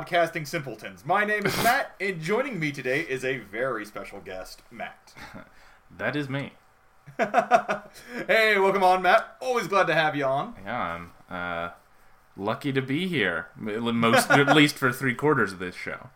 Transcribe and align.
podcasting 0.00 0.46
simpletons. 0.46 1.04
My 1.04 1.26
name 1.26 1.44
is 1.44 1.54
Matt, 1.62 1.94
and 2.00 2.22
joining 2.22 2.58
me 2.58 2.72
today 2.72 3.00
is 3.00 3.22
a 3.22 3.36
very 3.36 3.84
special 3.84 4.20
guest, 4.20 4.62
Matt. 4.70 5.14
That 5.98 6.14
is 6.14 6.28
me. 6.28 6.52
hey, 7.18 8.56
welcome 8.58 8.84
on, 8.84 9.02
Matt. 9.02 9.36
Always 9.40 9.66
glad 9.66 9.88
to 9.88 9.94
have 9.94 10.14
you 10.14 10.24
on. 10.24 10.54
Yeah, 10.64 10.80
I'm 10.80 11.10
uh, 11.28 11.70
lucky 12.36 12.72
to 12.72 12.80
be 12.80 13.08
here. 13.08 13.48
Most, 13.56 14.30
at 14.30 14.54
least 14.56 14.76
for 14.76 14.92
three 14.92 15.14
quarters 15.14 15.52
of 15.52 15.58
this 15.58 15.74
show. 15.74 16.10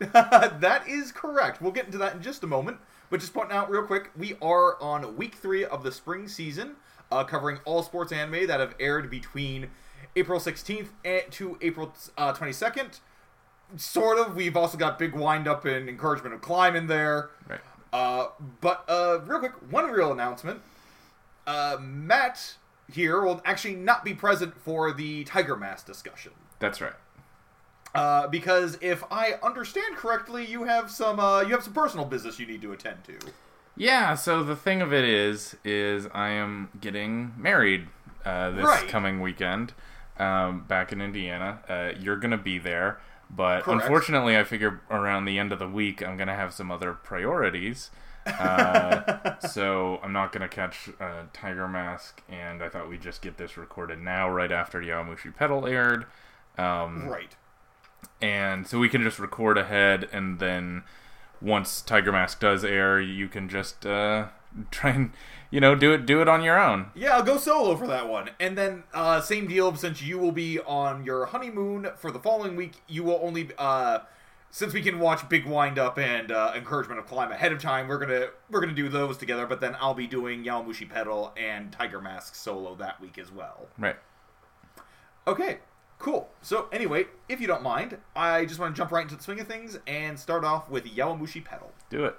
that 0.00 0.82
is 0.88 1.12
correct. 1.12 1.62
We'll 1.62 1.70
get 1.70 1.86
into 1.86 1.98
that 1.98 2.16
in 2.16 2.22
just 2.22 2.42
a 2.42 2.48
moment. 2.48 2.78
But 3.08 3.20
just 3.20 3.32
pointing 3.32 3.56
out 3.56 3.70
real 3.70 3.84
quick, 3.84 4.10
we 4.18 4.34
are 4.42 4.82
on 4.82 5.16
week 5.16 5.36
three 5.36 5.64
of 5.64 5.84
the 5.84 5.92
spring 5.92 6.26
season, 6.26 6.72
uh, 7.12 7.22
covering 7.22 7.60
all 7.64 7.84
sports 7.84 8.10
anime 8.10 8.48
that 8.48 8.58
have 8.58 8.74
aired 8.80 9.08
between 9.08 9.70
April 10.16 10.40
16th 10.40 10.88
to 11.30 11.58
April 11.62 11.94
uh, 12.18 12.34
22nd. 12.34 12.98
Sort 13.76 14.18
of. 14.18 14.36
We've 14.36 14.56
also 14.56 14.76
got 14.78 14.98
big 14.98 15.14
wind 15.14 15.46
up 15.48 15.64
and 15.64 15.88
encouragement 15.88 16.34
of 16.34 16.40
climb 16.40 16.74
in 16.76 16.86
there. 16.86 17.30
Right. 17.48 17.60
Uh, 17.92 18.28
but 18.60 18.84
uh, 18.88 19.20
real 19.24 19.38
quick, 19.40 19.52
one 19.70 19.86
real 19.90 20.12
announcement. 20.12 20.60
Uh, 21.46 21.76
Matt 21.80 22.54
here 22.92 23.20
will 23.22 23.40
actually 23.44 23.74
not 23.76 24.04
be 24.04 24.14
present 24.14 24.54
for 24.60 24.92
the 24.92 25.24
Tiger 25.24 25.56
Mask 25.56 25.86
discussion. 25.86 26.32
That's 26.58 26.80
right. 26.80 26.92
Uh, 27.94 28.28
because 28.28 28.78
if 28.80 29.02
I 29.10 29.34
understand 29.42 29.96
correctly, 29.96 30.44
you 30.46 30.64
have 30.64 30.90
some 30.90 31.18
uh, 31.18 31.40
you 31.40 31.48
have 31.48 31.64
some 31.64 31.72
personal 31.72 32.04
business 32.04 32.38
you 32.38 32.46
need 32.46 32.62
to 32.62 32.72
attend 32.72 33.02
to. 33.04 33.18
Yeah. 33.76 34.14
So 34.14 34.44
the 34.44 34.54
thing 34.56 34.80
of 34.82 34.92
it 34.92 35.04
is, 35.04 35.56
is 35.64 36.06
I 36.12 36.28
am 36.30 36.68
getting 36.80 37.32
married 37.36 37.88
uh, 38.24 38.50
this 38.50 38.64
Right. 38.64 38.88
coming 38.88 39.20
weekend 39.20 39.72
um, 40.18 40.64
back 40.68 40.92
in 40.92 41.00
Indiana. 41.00 41.60
Uh, 41.68 41.92
you're 41.98 42.16
gonna 42.18 42.36
be 42.38 42.58
there, 42.58 43.00
but 43.30 43.62
Correct. 43.62 43.82
unfortunately, 43.82 44.36
I 44.36 44.44
figure 44.44 44.80
around 44.90 45.24
the 45.24 45.38
end 45.38 45.52
of 45.52 45.58
the 45.58 45.68
week 45.68 46.02
I'm 46.02 46.16
gonna 46.16 46.34
have 46.34 46.52
some 46.52 46.70
other 46.70 46.92
priorities. 46.92 47.90
uh, 48.26 49.38
so 49.48 49.98
I'm 50.02 50.12
not 50.12 50.32
gonna 50.32 50.48
catch 50.48 50.90
uh, 51.00 51.22
Tiger 51.32 51.66
Mask, 51.68 52.22
and 52.28 52.62
I 52.62 52.68
thought 52.68 52.88
we'd 52.88 53.00
just 53.02 53.22
get 53.22 53.36
this 53.38 53.56
recorded 53.56 54.00
now, 54.00 54.28
right 54.28 54.52
after 54.52 54.80
Yowamushi 54.80 55.34
Pedal 55.34 55.66
aired. 55.66 56.06
Um, 56.58 57.08
Right. 57.08 57.34
and 58.20 58.66
so 58.66 58.78
we 58.78 58.88
can 58.88 59.02
just 59.02 59.18
record 59.18 59.56
ahead 59.56 60.08
and 60.12 60.38
then 60.40 60.82
once 61.40 61.80
tiger 61.80 62.12
mask 62.12 62.40
does 62.40 62.62
air 62.64 63.00
you 63.00 63.26
can 63.28 63.48
just 63.48 63.86
uh 63.86 64.26
try 64.70 64.90
and 64.90 65.12
you 65.50 65.60
know 65.60 65.74
do 65.74 65.92
it 65.92 66.06
do 66.06 66.20
it 66.20 66.28
on 66.28 66.42
your 66.42 66.58
own 66.58 66.90
Yeah, 66.94 67.16
I'll 67.16 67.22
go 67.22 67.38
solo 67.38 67.76
for 67.76 67.86
that 67.86 68.08
one. 68.08 68.30
And 68.38 68.56
then 68.58 68.84
uh, 68.92 69.20
same 69.20 69.46
deal 69.46 69.74
since 69.76 70.02
you 70.02 70.18
will 70.18 70.32
be 70.32 70.58
on 70.60 71.04
your 71.04 71.26
honeymoon 71.26 71.88
for 71.96 72.10
the 72.10 72.18
following 72.18 72.56
week. 72.56 72.82
You 72.88 73.04
will 73.04 73.20
only 73.22 73.50
uh, 73.58 74.00
since 74.50 74.74
we 74.74 74.82
can 74.82 74.98
watch 74.98 75.28
Big 75.28 75.46
Wind 75.46 75.78
Up 75.78 75.98
and 75.98 76.32
uh, 76.32 76.52
Encouragement 76.56 76.98
of 76.98 77.06
Climb 77.06 77.30
ahead 77.30 77.52
of 77.52 77.60
time. 77.60 77.88
We're 77.88 77.98
gonna 77.98 78.28
we're 78.50 78.60
gonna 78.60 78.72
do 78.72 78.88
those 78.88 79.16
together. 79.16 79.46
But 79.46 79.60
then 79.60 79.76
I'll 79.80 79.94
be 79.94 80.06
doing 80.06 80.44
Yowamushi 80.44 80.88
Pedal 80.88 81.32
and 81.36 81.70
Tiger 81.72 82.00
Mask 82.00 82.34
solo 82.34 82.74
that 82.76 83.00
week 83.00 83.18
as 83.18 83.30
well. 83.30 83.68
right 83.78 83.96
Okay, 85.26 85.58
cool. 85.98 86.30
So 86.42 86.68
anyway, 86.72 87.06
if 87.28 87.40
you 87.40 87.46
don't 87.46 87.62
mind, 87.62 87.98
I 88.16 88.44
just 88.44 88.58
want 88.58 88.74
to 88.74 88.78
jump 88.78 88.90
right 88.90 89.02
into 89.02 89.16
the 89.16 89.22
swing 89.22 89.38
of 89.38 89.46
things 89.46 89.78
and 89.86 90.18
start 90.18 90.44
off 90.44 90.68
with 90.68 90.84
Yowamushi 90.84 91.44
Pedal. 91.44 91.72
do 91.88 92.04
it 92.04 92.16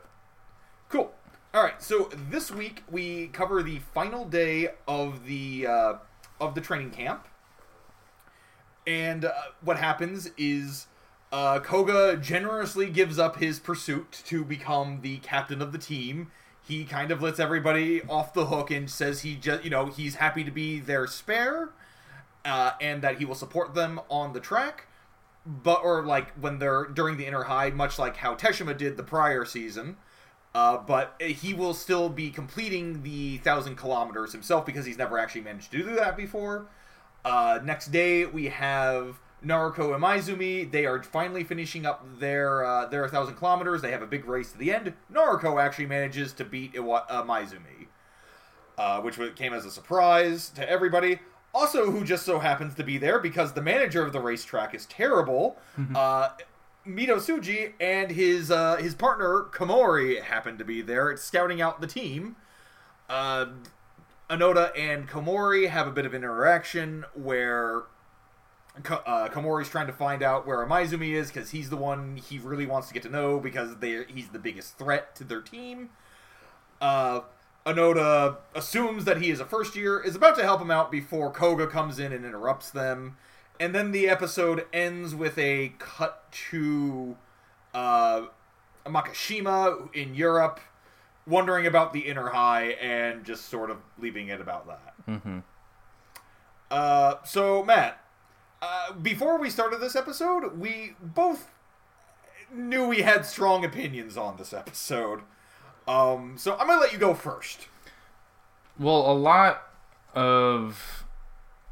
Cool. 0.88 1.14
All 1.53 1.62
right. 1.62 1.84
So 1.84 2.09
this 2.29 2.50
week 2.50 2.84
we 2.89 3.28
cover 3.28 3.62
the 3.62 3.79
final 3.94 4.23
day 4.23 4.69
of 4.88 5.25
the 5.25 5.67
uh, 5.67 5.94
of 6.39 6.56
the 6.56 6.62
training 6.62 6.91
camp, 6.91 7.28
and 8.88 9.25
uh, 9.25 9.34
what 9.59 9.75
happens 9.75 10.29
is 10.38 10.88
uh, 11.29 11.59
Koga 11.59 12.16
generously 12.16 12.90
gives 12.90 13.19
up 13.19 13.40
his 13.40 13.59
pursuit 13.59 14.22
to 14.28 14.45
become 14.45 15.01
the 15.01 15.17
captain 15.17 15.61
of 15.61 15.73
the 15.73 15.78
team. 15.78 16.31
He 16.66 16.85
kind 16.85 17.11
of 17.11 17.22
lets 17.22 17.38
everybody 17.38 18.01
off 18.03 18.34
the 18.34 18.45
hook 18.45 18.72
and 18.72 18.90
says 18.90 19.23
he 19.23 19.35
just 19.35 19.66
you 19.66 19.69
know 19.69 19.88
he's 19.88 20.16
happy 20.16 20.45
to 20.45 20.51
be 20.51 20.79
their 20.79 21.06
spare, 21.06 21.72
uh, 22.45 22.72
and 22.79 23.01
that 23.01 23.17
he 23.17 23.25
will 23.25 23.35
support 23.35 23.73
them 23.75 24.00
on 24.09 24.31
the 24.31 24.40
track. 24.40 24.88
But 25.45 25.84
or 25.84 26.01
like 26.06 26.31
when 26.40 26.59
they're 26.59 26.85
during 26.85 27.17
the 27.17 27.25
inter 27.25 27.44
high, 27.44 27.72
much 27.72 28.00
like 28.00 28.16
how 28.17 28.35
Teshima 28.35 28.78
did 28.78 28.95
the 28.95 29.03
prior 29.03 29.44
season. 29.44 29.97
Uh, 30.53 30.78
but 30.78 31.16
he 31.22 31.53
will 31.53 31.73
still 31.73 32.09
be 32.09 32.29
completing 32.29 33.03
the 33.03 33.38
thousand 33.38 33.75
kilometers 33.78 34.34
himself 34.34 34.66
because 34.66 34.85
he's 34.85 34.97
never 34.97 35.17
actually 35.17 35.41
managed 35.41 35.72
to 35.72 35.78
do 35.78 35.95
that 35.95 36.17
before. 36.17 36.67
Uh, 37.23 37.59
next 37.63 37.91
day 37.91 38.25
we 38.25 38.47
have 38.47 39.19
Naruko 39.45 39.94
and 39.95 40.03
Imaizumi. 40.03 40.69
They 40.69 40.85
are 40.85 41.01
finally 41.03 41.44
finishing 41.45 41.85
up 41.85 42.06
their 42.19 42.66
uh, 42.66 42.85
their 42.88 43.07
thousand 43.07 43.35
kilometers. 43.35 43.81
They 43.81 43.91
have 43.91 44.01
a 44.01 44.07
big 44.07 44.25
race 44.25 44.51
to 44.51 44.57
the 44.57 44.73
end. 44.73 44.94
Naruko 45.13 45.61
actually 45.61 45.85
manages 45.85 46.34
to 46.34 46.44
beat 46.44 46.75
Iwa- 46.75 47.06
uh, 47.09 47.23
Imaizumi, 47.23 47.88
uh, 48.78 49.00
which 49.01 49.17
came 49.35 49.53
as 49.53 49.63
a 49.66 49.72
surprise 49.72 50.50
to 50.50 50.69
everybody. 50.69 51.19
Also, 51.53 51.91
who 51.91 52.03
just 52.06 52.25
so 52.25 52.40
happens 52.40 52.75
to 52.75 52.84
be 52.84 52.97
there 52.97 53.19
because 53.19 53.53
the 53.53 53.61
manager 53.61 54.06
of 54.06 54.13
the 54.13 54.19
racetrack 54.19 54.73
is 54.73 54.85
terrible. 54.85 55.57
uh, 55.95 56.29
Midousuji 56.88 57.74
and 57.80 58.12
his 58.12 58.50
uh, 58.50 58.78
his 58.78 58.96
partner 58.96 59.46
Komori 59.52 60.22
happen 60.22 60.58
to 60.58 60.66
be 60.66 60.81
there. 60.81 61.12
It's 61.12 61.24
scouting 61.24 61.62
out 61.62 61.81
the 61.81 61.88
team. 61.88 62.36
Uh, 63.09 63.47
Onoda 64.30 64.72
and 64.78 65.08
Komori 65.08 65.70
have 65.70 65.88
a 65.88 65.91
bit 65.91 66.06
of 66.06 66.14
an 66.14 66.24
interaction 66.24 67.06
where 67.14 67.84
uh, 68.90 69.28
Komori's 69.30 69.70
trying 69.70 69.88
to 69.88 69.94
find 69.94 70.24
out 70.24 70.47
where 70.47 70.66
Imaizumi 70.66 71.14
is 71.14 71.28
because 71.28 71.52
he's 71.52 71.70
the 71.70 71.78
one 71.78 72.16
he 72.16 72.40
really 72.40 72.66
wants 72.66 72.88
to 72.88 72.94
get 72.94 73.03
to 73.03 73.09
know 73.09 73.40
because 73.40 73.78
they 73.78 74.06
he's 74.06 74.30
the 74.30 74.40
biggest 74.40 74.78
threat 74.78 75.16
to 75.18 75.24
their 75.24 75.41
team. 75.41 75.90
Uh, 76.80 77.22
Onoda 77.66 78.38
assumes 78.56 79.06
that 79.06 79.22
he 79.22 79.30
is 79.30 79.40
a 79.40 79.46
first 79.46 79.75
year, 79.75 80.00
is 80.00 80.16
about 80.16 80.36
to 80.38 80.44
help 80.44 80.62
him 80.62 80.72
out 80.72 80.91
before 80.91 81.31
Koga 81.31 81.68
comes 81.68 82.00
in 82.00 82.12
and 82.12 82.25
interrupts 82.25 82.72
them. 82.72 83.18
And 83.61 83.75
then 83.75 83.91
the 83.91 84.09
episode 84.09 84.66
ends 84.73 85.13
with 85.13 85.38
a 85.38 85.73
cut 85.77 86.31
to 86.49 87.16
uh, 87.75 88.23
Makishima 88.88 89.94
in 89.94 90.16
Europe, 90.16 90.59
wondering 91.27 91.67
about 91.67 91.94
the 91.94 92.07
inter 92.07 92.29
high 92.29 92.69
and 92.81 93.23
just 93.23 93.49
sort 93.49 93.69
of 93.69 93.77
leaving 93.99 94.29
it 94.29 94.41
about 94.41 94.66
that. 94.66 94.94
mm-hmm. 95.07 95.39
Uh, 96.72 97.16
so, 97.23 97.63
Matt, 97.63 98.03
uh, 98.63 98.94
before 98.94 99.38
we 99.38 99.51
started 99.51 99.79
this 99.79 99.95
episode, 99.95 100.57
we 100.57 100.95
both 100.99 101.51
knew 102.51 102.88
we 102.88 103.03
had 103.03 103.28
strong 103.28 103.63
opinions 103.63 104.17
on 104.17 104.38
this 104.38 104.53
episode. 104.53 105.22
Um, 105.88 106.33
so 106.35 106.57
I'm 106.57 106.66
gonna 106.66 106.81
let 106.81 106.93
you 106.93 106.97
go 106.97 107.13
first. 107.13 107.67
well 108.79 109.11
a 109.11 109.14
lot 109.14 109.67
of 110.16 111.05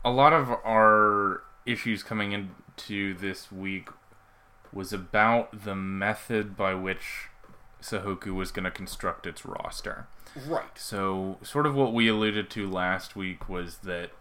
a 0.05 0.11
lot 0.11 0.33
of 0.33 0.49
our 0.63 1.41
issues 1.69 2.03
coming 2.03 2.31
into 2.31 3.13
this 3.13 3.51
week 3.51 3.89
was 4.71 4.93
about 4.93 5.63
the 5.63 5.75
method 5.75 6.55
by 6.55 6.73
which 6.73 7.29
Sohoku 7.81 8.33
was 8.33 8.51
going 8.51 8.65
to 8.65 8.71
construct 8.71 9.25
its 9.25 9.45
roster. 9.45 10.07
Right. 10.47 10.77
So, 10.77 11.37
sort 11.41 11.65
of 11.65 11.75
what 11.75 11.93
we 11.93 12.07
alluded 12.07 12.49
to 12.51 12.69
last 12.69 13.15
week 13.15 13.49
was 13.49 13.77
that 13.77 14.11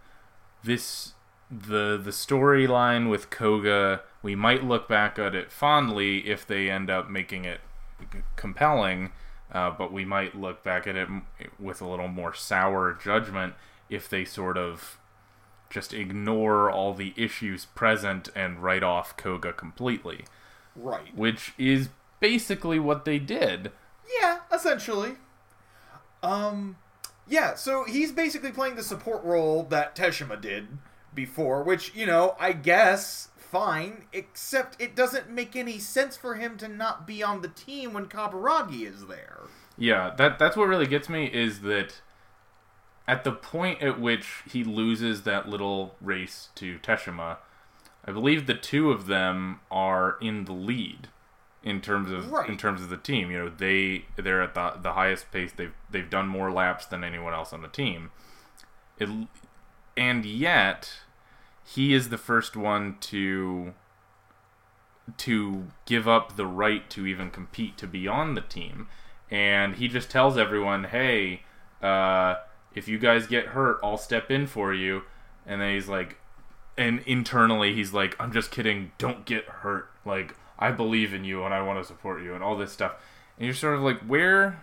this 0.64 1.12
the 1.50 1.98
the 2.02 2.10
storyline 2.10 3.10
with 3.10 3.30
Koga, 3.30 4.02
we 4.22 4.34
might 4.34 4.64
look 4.64 4.88
back 4.88 5.18
at 5.18 5.34
it 5.34 5.50
fondly 5.50 6.28
if 6.28 6.46
they 6.46 6.70
end 6.70 6.90
up 6.90 7.10
making 7.10 7.44
it 7.44 7.60
compelling, 8.36 9.12
uh, 9.52 9.70
but 9.70 9.92
we 9.92 10.04
might 10.04 10.34
look 10.34 10.62
back 10.62 10.86
at 10.86 10.96
it 10.96 11.08
with 11.58 11.80
a 11.80 11.86
little 11.86 12.08
more 12.08 12.34
sour 12.34 12.92
judgment 12.92 13.54
if 13.88 14.08
they 14.08 14.24
sort 14.24 14.56
of 14.58 14.97
just 15.70 15.92
ignore 15.92 16.70
all 16.70 16.94
the 16.94 17.12
issues 17.16 17.66
present 17.66 18.28
and 18.34 18.62
write 18.62 18.82
off 18.82 19.16
Koga 19.16 19.52
completely, 19.52 20.24
Right. 20.74 21.14
which 21.16 21.52
is 21.58 21.88
basically 22.20 22.78
what 22.78 23.04
they 23.04 23.18
did. 23.18 23.72
Yeah, 24.20 24.38
essentially. 24.52 25.16
Um, 26.22 26.76
yeah. 27.28 27.54
So 27.54 27.84
he's 27.84 28.12
basically 28.12 28.52
playing 28.52 28.76
the 28.76 28.82
support 28.82 29.22
role 29.24 29.62
that 29.64 29.94
Teshima 29.94 30.40
did 30.40 30.68
before, 31.14 31.62
which 31.62 31.94
you 31.94 32.06
know, 32.06 32.36
I 32.40 32.52
guess 32.52 33.28
fine. 33.36 34.04
Except 34.12 34.80
it 34.80 34.96
doesn't 34.96 35.30
make 35.30 35.54
any 35.56 35.78
sense 35.78 36.16
for 36.16 36.34
him 36.34 36.56
to 36.58 36.68
not 36.68 37.06
be 37.06 37.22
on 37.22 37.42
the 37.42 37.48
team 37.48 37.92
when 37.92 38.06
Kaburagi 38.06 38.82
is 38.86 39.06
there. 39.06 39.40
Yeah, 39.76 40.12
that 40.16 40.38
that's 40.38 40.56
what 40.56 40.68
really 40.68 40.86
gets 40.86 41.08
me 41.08 41.26
is 41.26 41.60
that 41.60 42.00
at 43.08 43.24
the 43.24 43.32
point 43.32 43.82
at 43.82 43.98
which 43.98 44.42
he 44.48 44.62
loses 44.62 45.22
that 45.22 45.48
little 45.48 45.96
race 46.00 46.50
to 46.56 46.78
Teshima, 46.78 47.38
I 48.04 48.12
believe 48.12 48.46
the 48.46 48.54
two 48.54 48.92
of 48.92 49.06
them 49.06 49.60
are 49.70 50.16
in 50.20 50.44
the 50.44 50.52
lead 50.52 51.08
in 51.64 51.80
terms 51.80 52.12
of 52.12 52.30
Right. 52.30 52.48
in 52.48 52.56
terms 52.56 52.82
of 52.82 52.90
the 52.90 52.96
team. 52.98 53.30
You 53.30 53.38
know, 53.38 53.48
they 53.48 54.04
they're 54.16 54.42
at 54.42 54.54
the 54.54 54.74
the 54.80 54.92
highest 54.92 55.32
pace. 55.32 55.50
They've 55.52 55.74
they've 55.90 56.08
done 56.08 56.28
more 56.28 56.52
laps 56.52 56.86
than 56.86 57.02
anyone 57.02 57.32
else 57.34 57.52
on 57.52 57.62
the 57.62 57.68
team. 57.68 58.10
It, 58.98 59.08
and 59.96 60.24
yet 60.24 61.00
he 61.64 61.92
is 61.94 62.10
the 62.10 62.18
first 62.18 62.56
one 62.56 62.98
to 63.00 63.74
to 65.16 65.68
give 65.86 66.06
up 66.06 66.36
the 66.36 66.46
right 66.46 66.88
to 66.90 67.06
even 67.06 67.30
compete 67.30 67.78
to 67.78 67.86
be 67.86 68.06
on 68.06 68.34
the 68.34 68.40
team 68.42 68.86
and 69.30 69.76
he 69.76 69.88
just 69.88 70.10
tells 70.10 70.36
everyone 70.36 70.84
hey 70.84 71.42
uh, 71.82 72.34
if 72.78 72.88
you 72.88 72.98
guys 72.98 73.26
get 73.26 73.46
hurt 73.48 73.78
i'll 73.82 73.98
step 73.98 74.30
in 74.30 74.46
for 74.46 74.72
you. 74.72 75.02
And 75.46 75.60
then 75.60 75.74
he's 75.74 75.88
like 75.88 76.18
and 76.76 77.00
internally 77.00 77.74
he's 77.74 77.92
like 77.92 78.16
i'm 78.20 78.32
just 78.32 78.50
kidding. 78.50 78.92
Don't 78.98 79.24
get 79.24 79.44
hurt. 79.46 79.90
Like 80.04 80.34
i 80.58 80.70
believe 80.70 81.12
in 81.12 81.24
you 81.24 81.44
and 81.44 81.52
i 81.52 81.60
want 81.62 81.78
to 81.78 81.84
support 81.84 82.22
you 82.22 82.34
and 82.34 82.42
all 82.42 82.56
this 82.56 82.72
stuff. 82.72 82.94
And 83.36 83.44
you're 83.46 83.54
sort 83.54 83.74
of 83.76 83.82
like 83.82 84.00
where 84.00 84.62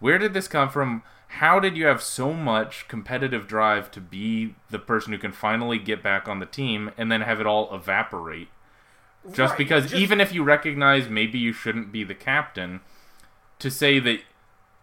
where 0.00 0.18
did 0.18 0.32
this 0.34 0.48
come 0.48 0.68
from? 0.70 1.02
How 1.28 1.58
did 1.58 1.76
you 1.76 1.86
have 1.86 2.02
so 2.02 2.32
much 2.32 2.86
competitive 2.86 3.46
drive 3.48 3.90
to 3.92 4.00
be 4.00 4.54
the 4.70 4.78
person 4.78 5.12
who 5.12 5.18
can 5.18 5.32
finally 5.32 5.78
get 5.78 6.02
back 6.02 6.28
on 6.28 6.38
the 6.38 6.46
team 6.46 6.90
and 6.96 7.10
then 7.10 7.22
have 7.22 7.40
it 7.40 7.46
all 7.46 7.74
evaporate? 7.74 8.48
Just 9.32 9.52
Right, 9.52 9.58
because 9.58 9.84
just- 9.90 9.94
even 9.96 10.20
if 10.20 10.32
you 10.32 10.44
recognize 10.44 11.08
maybe 11.08 11.38
you 11.38 11.52
shouldn't 11.52 11.90
be 11.90 12.04
the 12.04 12.14
captain 12.14 12.80
to 13.58 13.70
say 13.70 13.98
that 13.98 14.20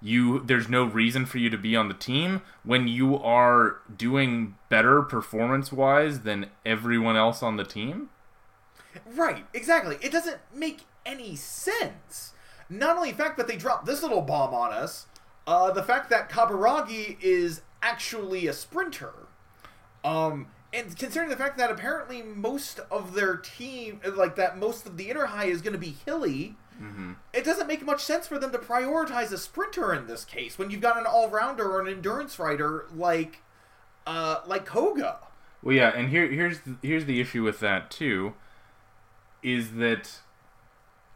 you 0.03 0.39
there's 0.41 0.67
no 0.67 0.83
reason 0.83 1.25
for 1.25 1.37
you 1.37 1.49
to 1.49 1.57
be 1.57 1.75
on 1.75 1.87
the 1.87 1.93
team 1.93 2.41
when 2.63 2.87
you 2.87 3.17
are 3.17 3.77
doing 3.95 4.55
better 4.69 5.01
performance 5.01 5.71
wise 5.71 6.21
than 6.21 6.49
everyone 6.65 7.15
else 7.15 7.41
on 7.41 7.55
the 7.55 7.63
team 7.63 8.09
Right, 9.05 9.45
exactly. 9.53 9.97
It 10.01 10.11
doesn't 10.11 10.39
make 10.53 10.81
any 11.05 11.35
sense. 11.35 12.33
Not 12.69 12.97
only 12.97 13.11
the 13.11 13.17
fact 13.17 13.37
that 13.37 13.47
they 13.47 13.57
dropped 13.57 13.85
this 13.85 14.01
little 14.01 14.21
bomb 14.21 14.53
on 14.53 14.71
us, 14.71 15.07
uh, 15.45 15.71
the 15.71 15.83
fact 15.83 16.09
that 16.09 16.29
Kaburagi 16.29 17.17
is 17.21 17.61
actually 17.81 18.47
a 18.47 18.53
sprinter. 18.53 19.13
Um, 20.03 20.47
and 20.73 20.97
considering 20.97 21.29
the 21.29 21.37
fact 21.37 21.57
that 21.57 21.69
apparently 21.69 22.21
most 22.21 22.79
of 22.91 23.13
their 23.13 23.37
team, 23.37 23.99
like 24.15 24.35
that 24.35 24.57
most 24.57 24.85
of 24.85 24.97
the 24.97 25.09
inter 25.09 25.25
high 25.25 25.45
is 25.45 25.61
going 25.61 25.73
to 25.73 25.79
be 25.79 25.95
hilly, 26.05 26.55
it 27.33 27.43
doesn't 27.43 27.67
make 27.67 27.83
much 27.85 28.03
sense 28.03 28.27
for 28.27 28.37
them 28.39 28.51
to 28.51 28.57
prioritize 28.57 29.31
a 29.31 29.37
sprinter 29.37 29.93
in 29.93 30.07
this 30.07 30.23
case 30.25 30.57
when 30.57 30.69
you've 30.71 30.81
got 30.81 30.97
an 30.97 31.05
all-rounder 31.05 31.69
or 31.71 31.81
an 31.81 31.87
endurance 31.87 32.37
rider 32.39 32.85
like, 32.95 33.41
uh, 34.07 34.41
like 34.45 34.65
Koga. 34.65 35.19
Well, 35.61 35.75
yeah, 35.75 35.89
and 35.95 36.09
here 36.09 36.27
here's 36.27 36.59
the, 36.61 36.75
here's 36.81 37.05
the 37.05 37.21
issue 37.21 37.43
with 37.43 37.59
that 37.61 37.89
too, 37.89 38.33
is 39.41 39.73
that 39.73 40.19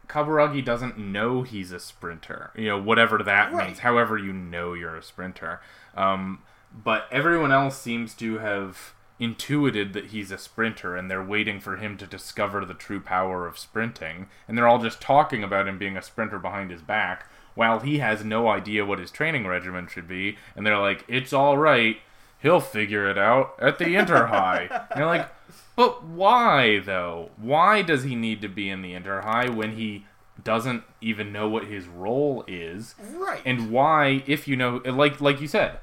Kaburagi 0.08 0.64
doesn't 0.64 0.96
know 0.98 1.42
he's 1.42 1.70
a 1.72 1.78
sprinter. 1.78 2.50
You 2.56 2.68
know, 2.68 2.78
whatever 2.80 3.18
that 3.22 3.52
Right. 3.52 3.66
means. 3.68 3.80
However, 3.80 4.16
you 4.16 4.32
know 4.32 4.72
you're 4.72 4.96
a 4.96 5.02
sprinter. 5.02 5.60
Um, 5.94 6.42
but 6.72 7.06
everyone 7.10 7.52
else 7.52 7.78
seems 7.80 8.14
to 8.14 8.38
have 8.38 8.94
intuited 9.18 9.92
that 9.92 10.06
he's 10.06 10.30
a 10.30 10.38
sprinter, 10.38 10.96
and 10.96 11.10
they're 11.10 11.22
waiting 11.22 11.60
for 11.60 11.76
him 11.76 11.96
to 11.98 12.06
discover 12.06 12.64
the 12.64 12.74
true 12.74 13.00
power 13.00 13.46
of 13.46 13.58
sprinting. 13.58 14.28
And 14.46 14.56
they're 14.56 14.68
all 14.68 14.78
just 14.78 15.00
talking 15.00 15.42
about 15.42 15.68
him 15.68 15.78
being 15.78 15.96
a 15.96 16.02
sprinter 16.02 16.38
behind 16.38 16.70
his 16.70 16.82
back, 16.82 17.28
while 17.54 17.80
he 17.80 17.98
has 17.98 18.24
no 18.24 18.48
idea 18.48 18.84
what 18.86 19.00
his 19.00 19.10
training 19.10 19.46
regimen 19.46 19.88
should 19.88 20.06
be. 20.06 20.38
And 20.54 20.66
they're 20.66 20.78
like, 20.78 21.04
"It's 21.08 21.32
all 21.32 21.58
right." 21.58 21.98
he'll 22.40 22.60
figure 22.60 23.08
it 23.08 23.18
out 23.18 23.54
at 23.60 23.78
the 23.78 23.94
inter 23.96 24.26
high. 24.26 24.68
and 24.90 24.98
you're 24.98 25.06
like, 25.06 25.28
but 25.76 26.04
why 26.04 26.80
though? 26.80 27.30
Why 27.36 27.82
does 27.82 28.04
he 28.04 28.14
need 28.14 28.40
to 28.42 28.48
be 28.48 28.68
in 28.70 28.82
the 28.82 28.94
inter 28.94 29.20
high 29.20 29.48
when 29.48 29.76
he 29.76 30.06
doesn't 30.42 30.84
even 31.00 31.32
know 31.32 31.48
what 31.48 31.64
his 31.64 31.86
role 31.86 32.44
is? 32.46 32.94
Right. 33.14 33.42
And 33.44 33.70
why, 33.70 34.22
if 34.26 34.48
you 34.48 34.56
know, 34.56 34.80
like 34.84 35.20
like 35.20 35.40
you 35.40 35.48
said, 35.48 35.78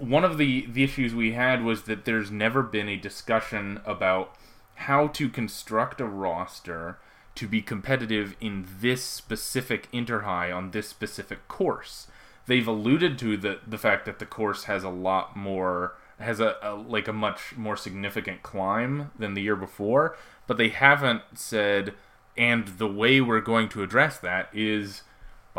one 0.00 0.24
of 0.24 0.38
the 0.38 0.66
the 0.66 0.82
issues 0.82 1.14
we 1.14 1.32
had 1.32 1.62
was 1.62 1.82
that 1.82 2.04
there's 2.04 2.30
never 2.30 2.62
been 2.62 2.88
a 2.88 2.96
discussion 2.96 3.80
about 3.84 4.34
how 4.74 5.06
to 5.08 5.28
construct 5.28 6.00
a 6.00 6.06
roster 6.06 6.98
to 7.34 7.46
be 7.46 7.62
competitive 7.62 8.34
in 8.40 8.66
this 8.80 9.04
specific 9.04 9.90
interhigh 9.92 10.54
on 10.54 10.70
this 10.70 10.88
specific 10.88 11.46
course. 11.48 12.06
They've 12.46 12.66
alluded 12.66 13.18
to 13.18 13.36
the 13.36 13.60
the 13.66 13.78
fact 13.78 14.06
that 14.06 14.18
the 14.18 14.26
course 14.26 14.64
has 14.64 14.82
a 14.84 14.88
lot 14.88 15.36
more 15.36 15.94
has 16.18 16.40
a, 16.40 16.56
a 16.62 16.74
like 16.74 17.08
a 17.08 17.12
much 17.12 17.56
more 17.56 17.76
significant 17.76 18.42
climb 18.42 19.10
than 19.18 19.34
the 19.34 19.42
year 19.42 19.56
before, 19.56 20.16
but 20.46 20.56
they 20.56 20.70
haven't 20.70 21.22
said 21.34 21.94
and 22.36 22.66
the 22.78 22.86
way 22.86 23.20
we're 23.20 23.40
going 23.40 23.68
to 23.68 23.82
address 23.82 24.18
that 24.18 24.48
is 24.52 25.02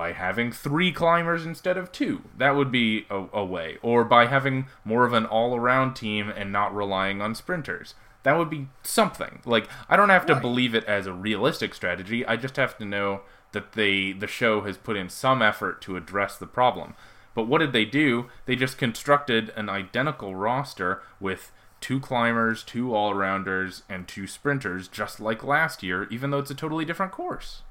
by 0.02 0.14
having 0.14 0.52
three 0.52 0.92
climbers 0.92 1.46
instead 1.46 1.78
of 1.78 1.92
two. 1.92 2.24
That 2.36 2.56
would 2.56 2.72
be 2.72 3.06
a, 3.12 3.26
a 3.32 3.46
way. 3.46 3.78
Or 3.84 4.04
by 4.04 4.26
having 4.26 4.66
more 4.84 5.06
of 5.06 5.14
an 5.14 5.28
all 5.28 5.56
around 5.56 5.94
team 5.94 6.34
and 6.36 6.52
not 6.52 6.76
relying 6.76 7.22
on 7.22 7.36
sprinters. 7.36 7.94
That 8.24 8.36
would 8.36 8.50
be 8.50 8.68
something. 8.82 9.42
Like 9.46 9.68
I 9.88 9.96
don't 9.96 10.10
have 10.10 10.26
to 10.26 10.34
Right. 10.34 10.42
believe 10.42 10.74
it 10.74 10.86
as 10.86 11.06
a 11.06 11.14
realistic 11.14 11.76
strategy. 11.76 12.26
I 12.26 12.36
just 12.36 12.56
have 12.56 12.80
to 12.80 12.86
know 12.86 13.22
that 13.52 13.74
they 13.74 14.12
the 14.12 14.26
show 14.26 14.62
has 14.62 14.76
put 14.76 14.98
in 14.98 15.08
some 15.08 15.40
effort 15.44 15.82
to 15.84 15.96
address 15.98 16.36
the 16.36 16.48
problem. 16.48 16.96
But 17.36 17.46
what 17.46 17.60
did 17.60 17.72
they 17.72 17.86
do? 17.86 18.26
They 18.48 18.56
just 18.56 18.80
constructed 18.80 19.54
an 19.56 19.70
identical 19.70 20.36
roster 20.36 21.04
with 21.20 21.52
two 21.80 22.00
climbers, 22.00 22.64
two 22.64 22.96
all 22.96 23.14
rounders, 23.14 23.84
and 23.88 24.08
two 24.08 24.26
sprinters, 24.26 24.88
just 24.88 25.20
like 25.20 25.44
last 25.44 25.84
year, 25.84 26.08
even 26.10 26.32
though 26.32 26.40
it's 26.40 26.50
a 26.50 26.56
totally 26.56 26.86
different 26.86 27.12
course. 27.12 27.62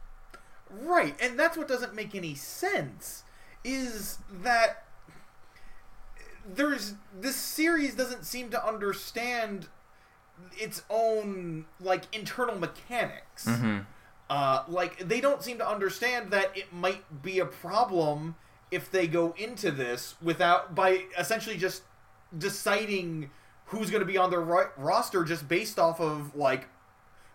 Right, 0.71 1.15
and 1.21 1.39
that's 1.39 1.57
what 1.57 1.67
doesn't 1.69 1.95
make 1.95 2.15
any 2.15 2.35
sense 2.35 3.25
is 3.65 4.19
that 4.43 4.85
there's 6.55 6.95
this 7.19 7.37
series 7.37 7.95
doesn't 7.95 8.25
seem 8.25 8.51
to 8.51 8.67
understand 8.67 9.69
its 10.59 10.83
own 10.89 11.67
like 11.81 12.05
internal 12.15 12.57
mechanics. 12.59 13.47
Uh, 14.29 14.63
like 14.69 15.07
they 15.09 15.21
don't 15.21 15.43
seem 15.43 15.59
to 15.59 15.69
understand 15.69 16.31
that 16.31 16.57
it 16.57 16.73
might 16.73 17.23
be 17.23 17.41
a 17.41 17.47
problem 17.47 18.37
if 18.71 18.91
they 18.91 19.07
go 19.09 19.35
into 19.37 19.71
this 19.73 20.15
without 20.23 20.75
by 20.75 21.03
essentially 21.19 21.57
just 21.57 21.83
deciding 22.39 23.29
who's 23.67 23.91
going 23.91 24.01
to 24.01 24.07
be 24.07 24.17
on 24.17 24.31
their 24.31 24.41
ro- 24.41 24.71
roster 24.77 25.25
just 25.25 25.49
based 25.49 25.79
off 25.81 26.01
of 26.01 26.35
like 26.37 26.69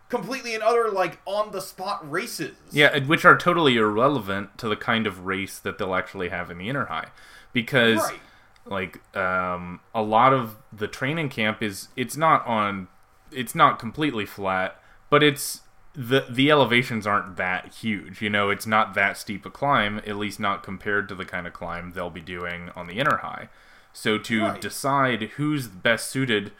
completely 0.08 0.54
and 0.54 0.62
utter 0.62 0.90
like 0.90 1.18
on 1.26 1.52
the 1.52 1.60
spot 1.60 2.08
races. 2.10 2.56
Yeah, 2.72 2.98
which 3.00 3.24
are 3.24 3.36
totally 3.36 3.76
irrelevant 3.76 4.56
to 4.58 4.68
the 4.68 4.76
kind 4.76 5.06
of 5.06 5.26
race 5.26 5.58
that 5.58 5.78
they'll 5.78 5.94
actually 5.94 6.28
have 6.28 6.50
in 6.50 6.58
the 6.58 6.68
inter 6.68 6.86
high, 6.86 7.08
because 7.52 7.98
Right. 7.98 8.20
like 8.66 9.16
um, 9.16 9.80
a 9.94 10.02
lot 10.02 10.32
of 10.32 10.56
the 10.72 10.88
training 10.88 11.28
camp 11.28 11.62
is 11.62 11.88
it's 11.96 12.16
not 12.16 12.46
on, 12.46 12.88
it's 13.32 13.54
not 13.54 13.78
completely 13.78 14.26
flat, 14.26 14.80
but 15.10 15.22
it's 15.22 15.62
the 15.94 16.26
the 16.28 16.50
elevations 16.50 17.06
aren't 17.06 17.36
that 17.36 17.74
huge. 17.74 18.20
You 18.20 18.28
know, 18.30 18.50
it's 18.50 18.66
not 18.66 18.94
that 18.94 19.16
steep 19.16 19.46
a 19.46 19.50
climb, 19.50 19.98
at 20.06 20.16
least 20.16 20.38
not 20.38 20.62
compared 20.62 21.08
to 21.08 21.14
the 21.14 21.24
kind 21.24 21.46
of 21.46 21.52
climb 21.52 21.92
they'll 21.92 22.10
be 22.10 22.20
doing 22.20 22.70
on 22.76 22.86
the 22.86 22.98
inter 22.98 23.16
high. 23.18 23.48
So 23.92 24.18
to 24.18 24.42
Right. 24.44 24.60
decide 24.60 25.22
who's 25.36 25.68
best 25.68 26.08
suited 26.08 26.52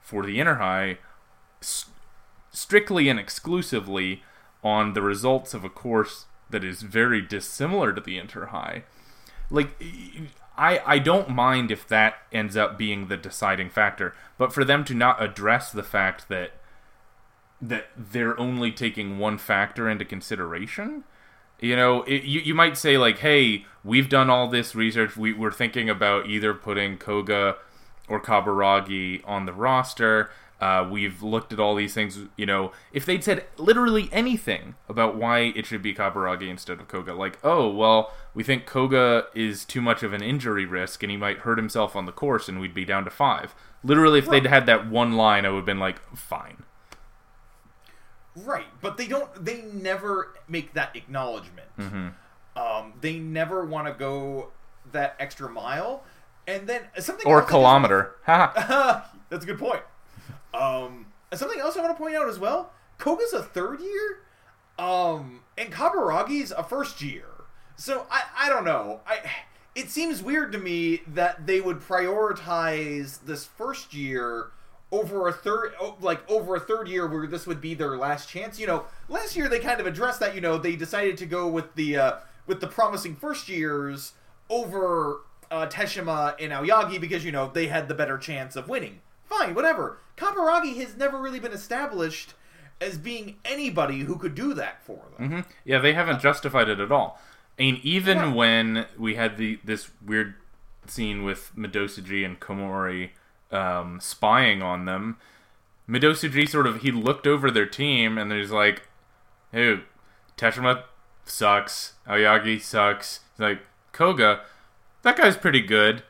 for 0.00 0.24
the 0.26 0.38
inter 0.40 0.56
high 0.56 0.98
strictly 2.52 3.08
and 3.08 3.18
exclusively 3.18 4.22
on 4.62 4.92
the 4.92 5.02
results 5.02 5.54
of 5.54 5.64
a 5.64 5.68
course 5.68 6.26
that 6.50 6.62
is 6.62 6.82
very 6.82 7.20
dissimilar 7.20 7.92
to 7.92 8.00
the 8.00 8.18
inter 8.18 8.46
high. 8.46 8.84
Like 9.50 9.82
i 10.56 10.82
i 10.84 10.98
don't 10.98 11.30
mind 11.30 11.70
if 11.70 11.88
that 11.88 12.14
ends 12.30 12.58
up 12.58 12.76
being 12.76 13.08
the 13.08 13.16
deciding 13.16 13.70
factor 13.70 14.14
but 14.36 14.52
for 14.52 14.66
them 14.66 14.84
to 14.84 14.92
not 14.92 15.22
address 15.22 15.72
the 15.72 15.82
fact 15.82 16.28
that 16.28 16.52
that 17.58 17.86
they're 17.96 18.38
only 18.38 18.70
taking 18.70 19.18
one 19.18 19.38
factor 19.38 19.88
into 19.88 20.04
consideration 20.04 21.04
you 21.58 21.74
know 21.74 22.02
it, 22.02 22.24
you, 22.24 22.40
you 22.40 22.54
might 22.54 22.76
say 22.76 22.98
like 22.98 23.18
hey 23.20 23.64
we've 23.84 24.08
done 24.08 24.30
all 24.30 24.48
this 24.48 24.74
research. 24.74 25.16
We, 25.16 25.32
we're 25.32 25.50
thinking 25.52 25.88
about 25.90 26.28
either 26.28 26.54
putting 26.54 26.98
koga 26.98 27.56
or 28.08 28.20
kaburagi 28.20 29.22
on 29.24 29.46
the 29.46 29.52
roster 29.52 30.30
uh, 30.62 30.88
we've 30.88 31.22
looked 31.22 31.52
at 31.52 31.58
all 31.58 31.74
these 31.74 31.92
things 31.92 32.18
you 32.36 32.46
know 32.46 32.70
if 32.92 33.04
they'd 33.04 33.24
said 33.24 33.44
literally 33.56 34.08
anything 34.12 34.74
about 34.88 35.16
why 35.16 35.52
it 35.56 35.66
should 35.66 35.82
be 35.82 35.92
kaburagi 35.94 36.48
instead 36.48 36.78
of 36.80 36.86
koga 36.88 37.12
like 37.12 37.38
oh 37.42 37.68
well 37.68 38.12
we 38.32 38.42
think 38.42 38.64
koga 38.64 39.26
is 39.34 39.64
too 39.64 39.80
much 39.80 40.02
of 40.02 40.12
an 40.12 40.22
injury 40.22 40.64
risk 40.64 41.02
and 41.02 41.10
he 41.10 41.16
might 41.16 41.38
hurt 41.38 41.58
himself 41.58 41.96
on 41.96 42.06
the 42.06 42.12
course 42.12 42.48
and 42.48 42.60
we'd 42.60 42.74
be 42.74 42.84
down 42.84 43.04
to 43.04 43.10
five 43.10 43.54
literally 43.82 44.18
if 44.20 44.28
they'd 44.28 44.46
had 44.46 44.66
that 44.66 44.88
one 44.88 45.12
line 45.12 45.44
i 45.44 45.48
would 45.48 45.56
have 45.56 45.66
been 45.66 45.80
like 45.80 46.00
fine 46.16 46.62
Right, 48.34 48.66
but 48.80 48.96
they 48.96 49.06
don't. 49.06 49.44
They 49.44 49.60
never 49.60 50.34
make 50.48 50.72
that 50.72 50.96
acknowledgment. 50.96 51.68
Um, 52.56 52.94
they 53.00 53.18
never 53.18 53.64
want 53.64 53.88
to 53.88 53.92
go 53.92 54.52
that 54.92 55.16
extra 55.18 55.50
mile, 55.50 56.04
and 56.46 56.66
then 56.66 56.82
something 56.98 57.26
or 57.26 57.42
kilometer. 57.42 58.16
That's 58.26 59.44
a 59.44 59.46
good 59.46 59.58
point. 59.58 59.82
Um, 60.54 61.06
something 61.32 61.60
else 61.60 61.76
I 61.76 61.80
want 61.80 61.96
to 61.96 62.02
point 62.02 62.14
out 62.14 62.28
as 62.28 62.38
well. 62.38 62.72
Koga's 62.98 63.32
a 63.32 63.42
third 63.42 63.80
year, 63.80 64.18
um, 64.78 65.40
and 65.58 65.72
Kaburagi's 65.72 66.52
a 66.52 66.62
first 66.62 67.02
year. 67.02 67.26
So 67.76 68.06
I, 68.10 68.22
I 68.36 68.48
don't 68.48 68.64
know. 68.64 69.00
I 69.06 69.18
it 69.74 69.90
seems 69.90 70.22
weird 70.22 70.52
to 70.52 70.58
me 70.58 71.00
that 71.06 71.46
they 71.46 71.60
would 71.60 71.80
prioritize 71.80 73.24
this 73.24 73.44
first 73.44 73.94
year 73.94 74.50
over 74.90 75.26
a 75.26 75.32
third 75.32 75.72
like 76.00 76.28
over 76.30 76.54
a 76.54 76.60
third 76.60 76.86
year 76.88 77.06
where 77.08 77.26
this 77.26 77.46
would 77.46 77.60
be 77.60 77.74
their 77.74 77.96
last 77.96 78.28
chance. 78.28 78.60
You 78.60 78.66
know, 78.66 78.84
last 79.08 79.34
year 79.34 79.48
they 79.48 79.58
kind 79.58 79.80
of 79.80 79.86
addressed 79.86 80.20
that. 80.20 80.34
You 80.34 80.40
know, 80.40 80.58
they 80.58 80.76
decided 80.76 81.16
to 81.18 81.26
go 81.26 81.48
with 81.48 81.74
the 81.74 81.96
uh, 81.96 82.12
with 82.46 82.60
the 82.60 82.66
promising 82.66 83.16
first 83.16 83.48
years 83.48 84.12
over 84.50 85.20
uh, 85.50 85.66
Teshima 85.66 86.34
and 86.38 86.52
Aoyagi 86.52 87.00
because 87.00 87.24
you 87.24 87.32
know 87.32 87.50
they 87.52 87.68
had 87.68 87.88
the 87.88 87.94
better 87.94 88.18
chance 88.18 88.54
of 88.54 88.68
winning. 88.68 89.00
Fine, 89.38 89.54
whatever. 89.54 89.98
Kaburagi 90.16 90.76
has 90.76 90.96
never 90.96 91.18
really 91.18 91.40
been 91.40 91.52
established 91.52 92.34
as 92.80 92.98
being 92.98 93.36
anybody 93.44 94.00
who 94.00 94.16
could 94.16 94.34
do 94.34 94.52
that 94.54 94.82
for 94.84 95.00
them. 95.18 95.28
hmm 95.28 95.40
Yeah, 95.64 95.78
they 95.78 95.92
haven't 95.94 96.20
justified 96.20 96.68
it 96.68 96.80
at 96.80 96.90
all. 96.92 97.20
And 97.58 97.78
even 97.78 98.18
Right. 98.18 98.34
when 98.34 98.86
we 98.98 99.14
had 99.14 99.36
the 99.36 99.58
this 99.64 99.90
weird 100.04 100.34
scene 100.86 101.22
with 101.22 101.52
Midousuji 101.56 102.24
and 102.26 102.40
Komori 102.40 103.10
um, 103.50 104.00
spying 104.00 104.62
on 104.62 104.84
them, 104.86 105.18
Midousuji 105.88 106.48
sort 106.48 106.66
of 106.66 106.82
he 106.82 106.90
looked 106.90 107.26
over 107.26 107.50
their 107.50 107.66
team 107.66 108.16
and 108.18 108.32
he's 108.32 108.50
like, 108.50 108.88
"Hey, 109.52 109.80
Teshima 110.36 110.84
sucks. 111.24 111.94
Aoyagi 112.08 112.60
sucks." 112.60 113.20
He's 113.34 113.40
like, 113.40 113.60
"Koga, 113.92 114.40
that 115.02 115.16
guy's 115.16 115.36
pretty 115.36 115.60
good, 115.60 116.02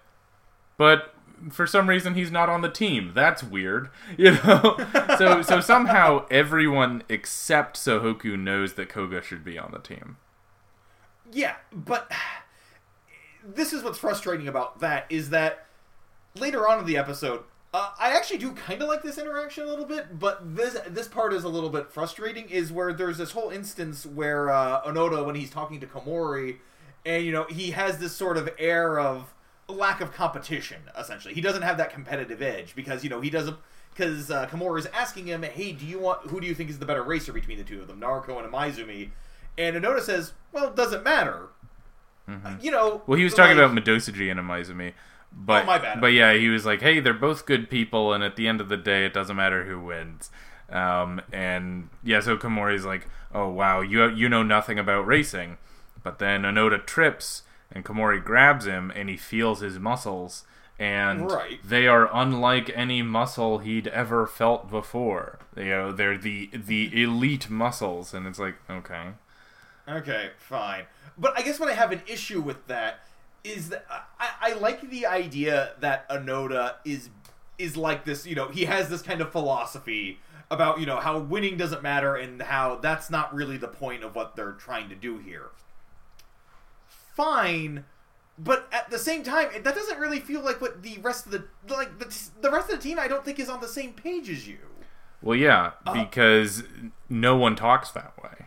but 0.76 1.12
for 1.51 1.67
some 1.67 1.89
reason 1.89 2.15
he's 2.15 2.31
not 2.31 2.49
on 2.49 2.61
the 2.63 2.71
team. 2.71 3.13
That's 3.15 3.43
weird." 3.43 3.91
You 4.19 4.33
know. 4.33 4.77
so 5.19 5.43
so 5.43 5.61
somehow 5.61 6.27
everyone 6.31 7.03
except 7.09 7.77
Sohoku 7.77 8.39
knows 8.39 8.75
that 8.75 8.89
Koga 8.89 9.23
should 9.23 9.45
be 9.45 9.59
on 9.59 9.73
the 9.73 9.79
team. 9.79 10.17
Yeah, 11.33 11.57
but 11.73 12.11
this 13.45 13.73
is 13.73 13.83
what's 13.83 13.99
frustrating 13.99 14.49
about 14.49 14.81
that 14.81 15.07
is 15.09 15.31
that 15.31 15.67
later 16.35 16.69
on 16.69 16.81
in 16.81 16.87
the 16.87 16.97
episode, 16.97 17.45
uh, 17.75 17.91
I 17.99 18.13
actually 18.13 18.39
do 18.39 18.53
kind 18.53 18.83
of 18.83 18.89
like 18.89 19.03
this 19.03 19.17
interaction 19.17 19.65
a 19.65 19.67
little 19.67 19.87
bit, 19.87 20.19
but 20.19 20.57
this 20.57 20.77
this 20.87 21.09
part 21.09 21.33
is 21.33 21.45
a 21.45 21.49
little 21.49 21.71
bit 21.71 21.91
frustrating. 21.91 22.49
Is 22.51 22.71
where 22.71 22.93
there's 22.93 23.19
this 23.19 23.33
whole 23.33 23.49
instance 23.49 24.05
where 24.05 24.51
uh, 24.51 24.83
Onoda, 24.83 25.25
when 25.25 25.35
he's 25.35 25.51
talking 25.51 25.81
to 25.81 25.87
Komori, 25.87 26.59
and 27.07 27.25
you 27.25 27.33
know 27.33 27.45
he 27.45 27.71
has 27.71 27.99
this 27.99 28.15
sort 28.15 28.37
of 28.37 28.51
air 28.59 29.01
of 29.01 29.33
lack 29.73 30.00
of 30.00 30.12
competition. 30.12 30.83
Essentially, 30.99 31.35
he 31.35 31.41
doesn't 31.41 31.62
have 31.62 31.76
that 31.79 31.91
competitive 31.93 32.41
edge 32.43 32.75
because 32.75 33.02
you 33.05 33.11
know 33.11 33.21
he 33.21 33.31
doesn't. 33.31 33.57
Because 33.95 34.31
uh, 34.31 34.47
Komori 34.47 34.79
is 34.79 34.87
asking 34.87 35.26
him, 35.26 35.43
"Hey, 35.43 35.73
do 35.73 35.85
you 35.85 35.99
want? 35.99 36.29
Who 36.29 36.41
do 36.41 36.47
you 36.47 36.55
think 36.55 36.71
is 36.71 36.79
the 36.79 36.87
better 36.87 37.02
racer 37.02 37.33
between 37.33 37.59
the 37.59 37.64
two 37.64 37.81
of 37.83 37.88
them, 37.88 38.00
Naruko 38.00 38.43
and 38.43 38.50
Imaizumi?" 38.50 39.11
And 39.59 39.76
Onoda 39.76 40.00
says, 40.00 40.33
"Well, 40.52 40.69
it 40.69 40.76
doesn't 40.76 41.05
matter." 41.05 41.49
Uh, 42.29 42.55
you 42.61 42.71
know. 42.71 43.02
Well, 43.07 43.19
he 43.19 43.25
was 43.25 43.35
talking 43.35 43.57
like- 43.59 43.67
about 43.67 43.76
Midousuji 43.85 44.31
and 44.31 44.41
Imaizumi. 44.41 44.93
But, 45.35 45.62
Oh, 45.62 45.67
my 45.67 45.79
bad. 45.79 46.00
But 46.00 46.09
yeah, 46.12 46.35
he 46.35 46.49
was 46.49 46.67
like, 46.67 46.83
hey, 46.83 47.00
they're 47.00 47.14
both 47.14 47.47
good 47.47 47.71
people, 47.71 48.12
and 48.12 48.23
at 48.23 48.37
the 48.37 48.47
end 48.47 48.61
of 48.61 48.69
the 48.69 48.76
day, 48.76 49.07
it 49.07 49.14
doesn't 49.14 49.35
matter 49.35 49.64
who 49.64 49.81
wins. 49.81 50.31
Um, 50.69 51.23
and 51.33 51.88
yeah, 52.05 52.21
so 52.21 52.37
Komori's 52.37 52.85
like, 52.85 53.09
oh, 53.35 53.49
wow, 53.49 53.81
you, 53.81 54.07
you 54.11 54.29
know 54.29 54.43
nothing 54.43 54.79
about 54.79 55.07
racing. 55.07 55.57
But 56.02 56.19
then 56.19 56.43
Onoda 56.43 56.85
trips, 56.85 57.43
and 57.75 57.85
Komori 57.85 58.23
grabs 58.23 58.67
him, 58.67 58.93
and 58.95 59.09
he 59.09 59.17
feels 59.17 59.61
his 59.61 59.79
muscles. 59.79 60.45
And 60.79 61.31
Right. 61.31 61.61
they 61.62 61.87
are 61.87 62.09
unlike 62.12 62.71
any 62.75 63.02
muscle 63.02 63.59
he'd 63.59 63.87
ever 63.88 64.26
felt 64.26 64.69
before. 64.71 65.38
You 65.57 65.64
know, 65.67 65.93
they're 65.93 66.19
the 66.19 66.50
the 66.52 67.02
elite 67.02 67.49
muscles, 67.50 68.14
and 68.14 68.26
it's 68.26 68.38
like, 68.38 68.57
okay. 68.69 69.11
Okay, 69.88 70.31
fine. 70.38 70.85
But 71.19 71.38
I 71.38 71.43
guess 71.43 71.61
what 71.61 71.69
I 71.69 71.75
have 71.75 71.93
an 71.93 72.02
issue 72.07 72.41
with 72.41 72.67
that 72.69 73.00
is 73.45 73.69
that 73.69 73.85
I, 74.19 74.31
I 74.41 74.52
like 74.55 74.88
the 74.88 75.07
idea 75.07 75.73
that 75.81 76.09
Onoda 76.09 76.76
is 76.85 77.11
is 77.59 77.76
like 77.76 78.05
this. 78.05 78.26
You 78.26 78.35
know, 78.35 78.49
he 78.49 78.64
has 78.64 78.88
this 78.88 79.02
kind 79.02 79.21
of 79.21 79.31
philosophy 79.31 80.19
about 80.50 80.81
you 80.81 80.87
know 80.87 80.97
how 80.97 81.19
winning 81.19 81.57
doesn't 81.57 81.83
matter 81.83 82.17
and 82.17 82.43
how 82.43 82.76
that's 82.76 83.11
not 83.11 83.33
really 83.35 83.57
the 83.57 83.69
point 83.69 84.02
of 84.02 84.14
what 84.17 84.37
they're 84.37 84.52
trying 84.52 84.88
to 84.88 84.95
do 84.95 85.19
here. 85.19 85.50
Fine. 87.14 87.85
But 88.38 88.66
at 88.73 88.90
the 88.90 88.99
same 88.99 89.23
time, 89.23 89.49
it- 89.54 89.64
that 89.64 89.75
doesn't 89.75 89.99
really 89.99 90.21
feel 90.21 90.40
like 90.40 90.61
what 90.61 90.83
the 90.83 90.99
rest 90.99 91.26
of 91.26 91.33
the 91.33 91.45
like 91.69 91.99
the, 91.99 92.28
the 92.40 92.50
rest 92.50 92.71
of 92.71 92.76
the 92.76 92.83
team. 92.83 92.99
I 92.99 93.07
don't 93.09 93.25
think 93.25 93.38
is 93.38 93.49
on 93.49 93.61
the 93.61 93.69
same 93.69 93.92
page 93.92 94.28
as 94.31 94.49
you. 94.49 94.59
Well, 95.21 95.37
yeah, 95.37 95.73
Uh, 95.87 95.92
because 96.04 96.64
no 97.09 97.37
one 97.37 97.54
talks 97.54 97.90
that 97.92 98.14
way. 98.23 98.47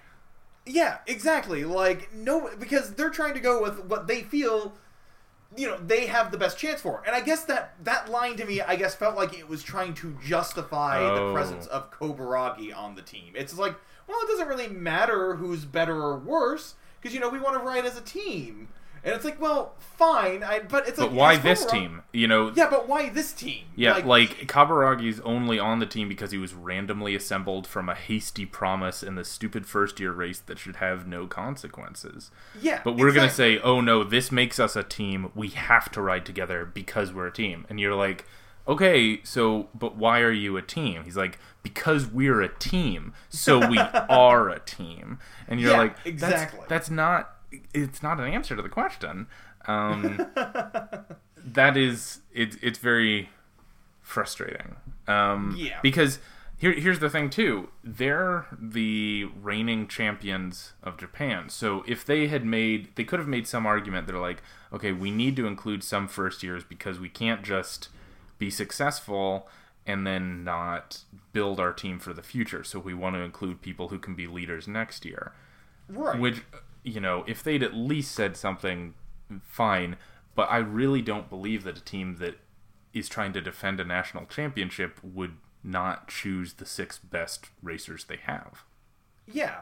Yeah, 0.65 0.97
exactly. 1.07 1.63
Like 1.63 2.11
no, 2.13 2.49
because 2.59 2.95
they're 2.95 3.11
trying 3.11 3.35
to 3.35 3.39
go 3.39 3.61
with 3.61 3.85
what 3.85 4.07
they 4.07 4.23
feel, 4.23 4.73
you 5.55 5.67
know, 5.67 5.77
they 5.77 6.07
have 6.07 6.31
the 6.31 6.37
best 6.37 6.57
chance 6.57 6.81
for. 6.81 7.03
And 7.05 7.15
I 7.15 7.21
guess 7.21 7.45
that 7.45 7.75
that 7.83 8.09
line 8.09 8.35
to 8.37 8.45
me, 8.45 8.61
I 8.61 8.75
guess, 8.75 8.95
felt 8.95 9.15
like 9.15 9.37
it 9.37 9.47
was 9.47 9.61
trying 9.63 9.93
to 9.95 10.17
justify 10.25 10.99
the 10.99 11.21
Oh. 11.21 11.33
presence 11.33 11.67
of 11.67 11.91
Kaburagi 11.91 12.75
on 12.75 12.95
the 12.95 13.03
team. 13.03 13.33
It's 13.35 13.55
like, 13.57 13.75
well, 14.07 14.17
it 14.23 14.27
doesn't 14.27 14.47
really 14.47 14.67
matter 14.67 15.35
who's 15.35 15.63
better 15.63 15.95
or 16.01 16.17
worse 16.17 16.73
because 16.99 17.13
you 17.13 17.19
know 17.19 17.29
we 17.29 17.39
want 17.39 17.57
to 17.57 17.63
ride 17.63 17.85
as 17.85 17.97
a 17.97 18.01
team. 18.01 18.69
And 19.05 19.13
it's 19.13 19.23
like, 19.23 19.39
well, 19.39 19.75
fine, 19.77 20.41
I, 20.41 20.61
but 20.61 20.87
it's 20.87 20.97
like, 20.97 21.09
But 21.09 21.15
why 21.15 21.37
this 21.37 21.63
team? 21.63 22.01
You 22.11 22.27
know, 22.27 22.51
Yeah, 22.55 22.71
but 22.71 22.87
why 22.87 23.09
this 23.09 23.33
team? 23.33 23.65
Yeah, 23.75 23.97
like, 23.97 24.47
Kaburagi's 24.47 25.19
only 25.19 25.59
on 25.59 25.77
the 25.77 25.85
team 25.85 26.09
because 26.09 26.31
he 26.31 26.39
was 26.39 26.55
randomly 26.55 27.13
assembled 27.13 27.67
from 27.67 27.87
a 27.87 27.93
hasty 27.93 28.47
promise 28.47 29.03
in 29.03 29.13
the 29.13 29.23
stupid 29.23 29.67
first 29.67 29.99
year 29.99 30.11
race 30.11 30.39
that 30.39 30.57
should 30.57 30.77
have 30.77 31.05
no 31.05 31.27
consequences. 31.27 32.31
yeah, 32.59 32.81
But 32.83 32.95
we're 32.97 33.11
gonna 33.11 33.29
say, 33.29 33.59
oh 33.59 33.79
no, 33.79 34.03
this 34.03 34.31
makes 34.31 34.59
us 34.59 34.75
a 34.75 34.81
team. 34.81 35.31
We 35.35 35.49
have 35.49 35.91
to 35.91 36.01
ride 36.01 36.25
together 36.25 36.65
because 36.65 37.13
we're 37.13 37.27
a 37.27 37.31
team. 37.31 37.67
And 37.69 37.79
you're 37.79 37.93
like, 37.93 38.25
okay, 38.67 39.21
so 39.23 39.69
but 39.75 39.95
why 39.95 40.21
are 40.21 40.31
you 40.31 40.57
a 40.57 40.63
team? 40.63 41.03
He's 41.03 41.17
like, 41.17 41.37
because 41.65 42.05
we're 42.07 42.41
a 42.41 42.47
team, 42.49 43.13
so 43.29 43.67
we 43.67 43.77
are 44.09 44.47
a 44.49 44.59
team. 44.59 45.17
And 45.47 45.59
you're 45.59 45.71
Yeah, 45.71 45.77
like, 45.79 45.95
that's- 45.97 46.07
exactly. 46.13 46.65
That's, 46.69 46.89
not. 46.89 47.31
It's 47.73 48.01
not 48.03 48.19
an 48.19 48.31
answer 48.31 48.55
to 48.55 48.61
the 48.61 48.69
question. 48.69 49.27
Um, 49.67 50.27
that 51.37 51.75
is 51.77 52.21
it's 52.33 52.55
it's 52.61 52.79
very 52.79 53.29
frustrating. 54.01 54.75
Um, 55.07 55.55
Yeah. 55.57 55.79
Because 55.81 56.19
here 56.57 56.71
here's 56.73 56.99
the 56.99 57.09
thing 57.09 57.29
too. 57.29 57.69
They're 57.83 58.45
the 58.57 59.25
reigning 59.41 59.87
champions 59.87 60.73
of 60.83 60.97
Japan. 60.97 61.49
So 61.49 61.83
if 61.87 62.05
they 62.05 62.27
had 62.27 62.45
made, 62.45 62.89
they 62.95 63.03
could 63.03 63.19
have 63.19 63.27
made 63.27 63.47
some 63.47 63.65
argument. 63.65 64.07
They're 64.07 64.19
like, 64.19 64.41
okay, 64.73 64.91
we 64.91 65.11
need 65.11 65.35
to 65.37 65.47
include 65.47 65.83
some 65.83 66.07
first 66.07 66.43
years 66.43 66.63
because 66.63 66.99
we 66.99 67.09
can't 67.09 67.43
just 67.43 67.89
be 68.37 68.49
successful 68.49 69.47
and 69.85 70.05
then 70.05 70.43
not 70.43 70.99
build 71.33 71.59
our 71.59 71.73
team 71.73 71.99
for 71.99 72.13
the 72.13 72.23
future. 72.23 72.63
So 72.63 72.79
we 72.79 72.93
want 72.93 73.15
to 73.15 73.21
include 73.21 73.61
people 73.61 73.89
who 73.89 73.99
can 73.99 74.15
be 74.15 74.27
leaders 74.27 74.67
next 74.67 75.05
year. 75.05 75.33
right. 75.89 76.19
Which, 76.19 76.41
you 76.83 76.99
know, 76.99 77.23
if 77.27 77.43
they'd 77.43 77.63
at 77.63 77.73
least 77.73 78.11
said 78.13 78.35
something, 78.35 78.93
fine. 79.43 79.97
But 80.33 80.49
I 80.51 80.57
really 80.57 81.01
don't 81.01 81.29
believe 81.29 81.63
that 81.63 81.77
a 81.77 81.83
team 81.83 82.17
that 82.17 82.39
is 82.93 83.07
trying 83.09 83.33
to 83.33 83.41
defend 83.41 83.79
a 83.79 83.85
national 83.85 84.25
championship 84.25 84.99
would 85.03 85.33
not 85.63 86.07
choose 86.07 86.53
the 86.53 86.65
six 86.65 86.97
best 86.99 87.47
racers 87.61 88.05
they 88.05 88.17
have. 88.17 88.63
yeah, 89.31 89.61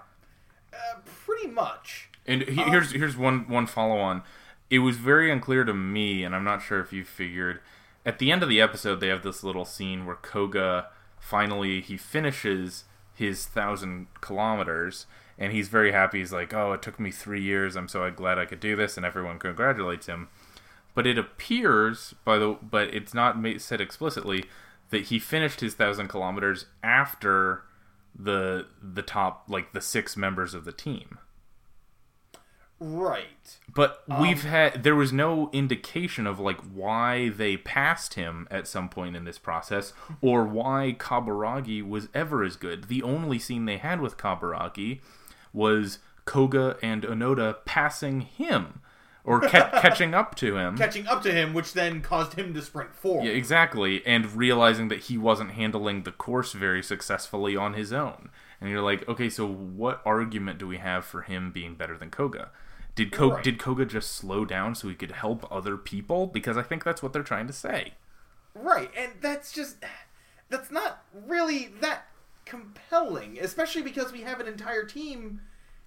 uh, 0.73 0.99
pretty 1.25 1.47
much. 1.47 2.09
And 2.25 2.41
he, 2.43 2.61
here's 2.63 2.91
here's 2.91 3.17
one 3.17 3.47
one 3.47 3.65
follow 3.67 3.97
on. 3.97 4.23
It 4.69 4.79
was 4.79 4.97
very 4.97 5.31
unclear 5.31 5.63
to 5.63 5.73
me, 5.73 6.23
and 6.23 6.35
I'm 6.35 6.43
not 6.43 6.61
sure 6.61 6.79
if 6.79 6.91
you 6.93 7.03
figured. 7.03 7.59
At 8.05 8.19
the 8.19 8.31
end 8.31 8.43
of 8.43 8.49
the 8.49 8.61
episode, 8.61 8.99
they 8.99 9.07
have 9.07 9.23
this 9.23 9.43
little 9.43 9.65
scene 9.65 10.05
where 10.05 10.15
Koga 10.15 10.87
finally 11.19 11.81
he 11.81 11.95
finishes 11.97 12.83
his 13.13 13.45
thousand 13.45 14.07
kilometers, 14.21 15.05
and 15.37 15.53
he's 15.53 15.69
very 15.69 15.91
happy. 15.91 16.19
He's 16.19 16.33
like, 16.33 16.53
"Oh, 16.53 16.73
it 16.73 16.81
took 16.81 16.99
me 16.99 17.11
three 17.11 17.41
years. 17.41 17.75
I'm 17.75 17.87
so 17.87 18.09
glad 18.11 18.37
I 18.37 18.45
could 18.45 18.59
do 18.59 18.75
this," 18.75 18.97
and 18.97 19.05
everyone 19.05 19.39
congratulates 19.39 20.07
him. 20.07 20.29
But 20.93 21.07
it 21.07 21.17
appears, 21.17 22.13
by 22.25 22.37
the 22.37 22.57
but 22.61 22.93
it's 22.93 23.13
not 23.13 23.39
ma- 23.39 23.57
said 23.57 23.81
explicitly 23.81 24.45
that 24.89 25.03
he 25.03 25.17
finished 25.17 25.61
his 25.61 25.73
thousand 25.73 26.07
kilometers 26.07 26.65
after 26.83 27.63
the 28.17 28.67
the 28.81 29.01
top 29.01 29.45
like 29.47 29.73
the 29.73 29.81
six 29.81 30.17
members 30.17 30.53
of 30.53 30.65
the 30.65 30.71
team. 30.71 31.17
Right. 32.83 33.57
But 33.73 34.03
Um, 34.09 34.21
we've 34.21 34.43
had 34.43 34.83
there 34.83 34.95
was 34.95 35.13
no 35.13 35.49
indication 35.53 36.27
of 36.27 36.39
like 36.39 36.59
why 36.73 37.29
they 37.29 37.55
passed 37.57 38.15
him 38.15 38.47
at 38.51 38.67
some 38.67 38.89
point 38.89 39.15
in 39.15 39.23
this 39.23 39.37
process 39.37 39.93
or 40.21 40.43
why 40.43 40.95
Kaburagi 40.99 41.87
was 41.87 42.09
ever 42.13 42.43
as 42.43 42.55
good. 42.57 42.85
The 42.89 43.01
only 43.03 43.39
scene 43.39 43.65
they 43.65 43.77
had 43.77 44.01
with 44.01 44.17
Kaburagi 44.17 44.99
was 45.53 45.99
Koga 46.25 46.77
and 46.81 47.03
Onoda 47.03 47.57
passing 47.65 48.21
him 48.21 48.81
or 49.23 49.39
ca- 49.49 49.79
catching 49.81 50.13
up 50.13 50.35
to 50.35 50.57
him. 50.57 50.77
Catching 50.77 51.07
up 51.07 51.23
to 51.23 51.31
him, 51.31 51.53
which 51.53 51.71
then 51.73 52.01
caused 52.01 52.33
him 52.33 52.53
to 52.53 52.61
sprint 52.61 52.93
forward. 52.93 53.25
Yeah, 53.25 53.31
exactly, 53.31 54.05
and 54.05 54.33
realizing 54.35 54.89
that 54.89 55.03
he 55.03 55.17
wasn't 55.17 55.51
handling 55.51 56.03
the 56.03 56.11
course 56.11 56.51
very 56.51 56.83
successfully 56.83 57.55
on 57.55 57.73
his 57.73 57.93
own. 57.93 58.29
And 58.59 58.69
you're 58.69 58.81
like, 58.81 59.07
okay, 59.07 59.29
so 59.29 59.45
what 59.47 60.01
argument 60.05 60.59
do 60.59 60.67
we 60.67 60.77
have 60.77 61.05
for 61.05 61.21
him 61.21 61.51
being 61.51 61.75
better 61.75 61.97
than 61.97 62.09
Koga? 62.09 62.49
Did 62.95 63.11
Koga, 63.11 63.35
Right. 63.35 63.43
did 63.43 63.59
Koga 63.59 63.85
just 63.85 64.11
slow 64.11 64.45
down 64.45 64.75
so 64.75 64.87
he 64.87 64.95
could 64.95 65.11
help 65.11 65.51
other 65.51 65.77
people? 65.77 66.27
Because 66.27 66.57
I 66.57 66.61
think 66.61 66.83
that's 66.83 67.01
what 67.01 67.11
they're 67.13 67.23
trying 67.23 67.47
to 67.47 67.53
say. 67.53 67.93
Right, 68.53 68.91
and 68.95 69.13
that's 69.19 69.51
just 69.51 69.77
that's 70.49 70.69
not 70.69 71.03
really 71.13 71.73
that 71.81 72.05
compelling, 72.45 73.39
especially 73.41 73.81
because 73.81 74.11
we 74.11 74.21
have 74.21 74.39
an 74.39 74.47
entire 74.47 74.83
team 74.83 75.41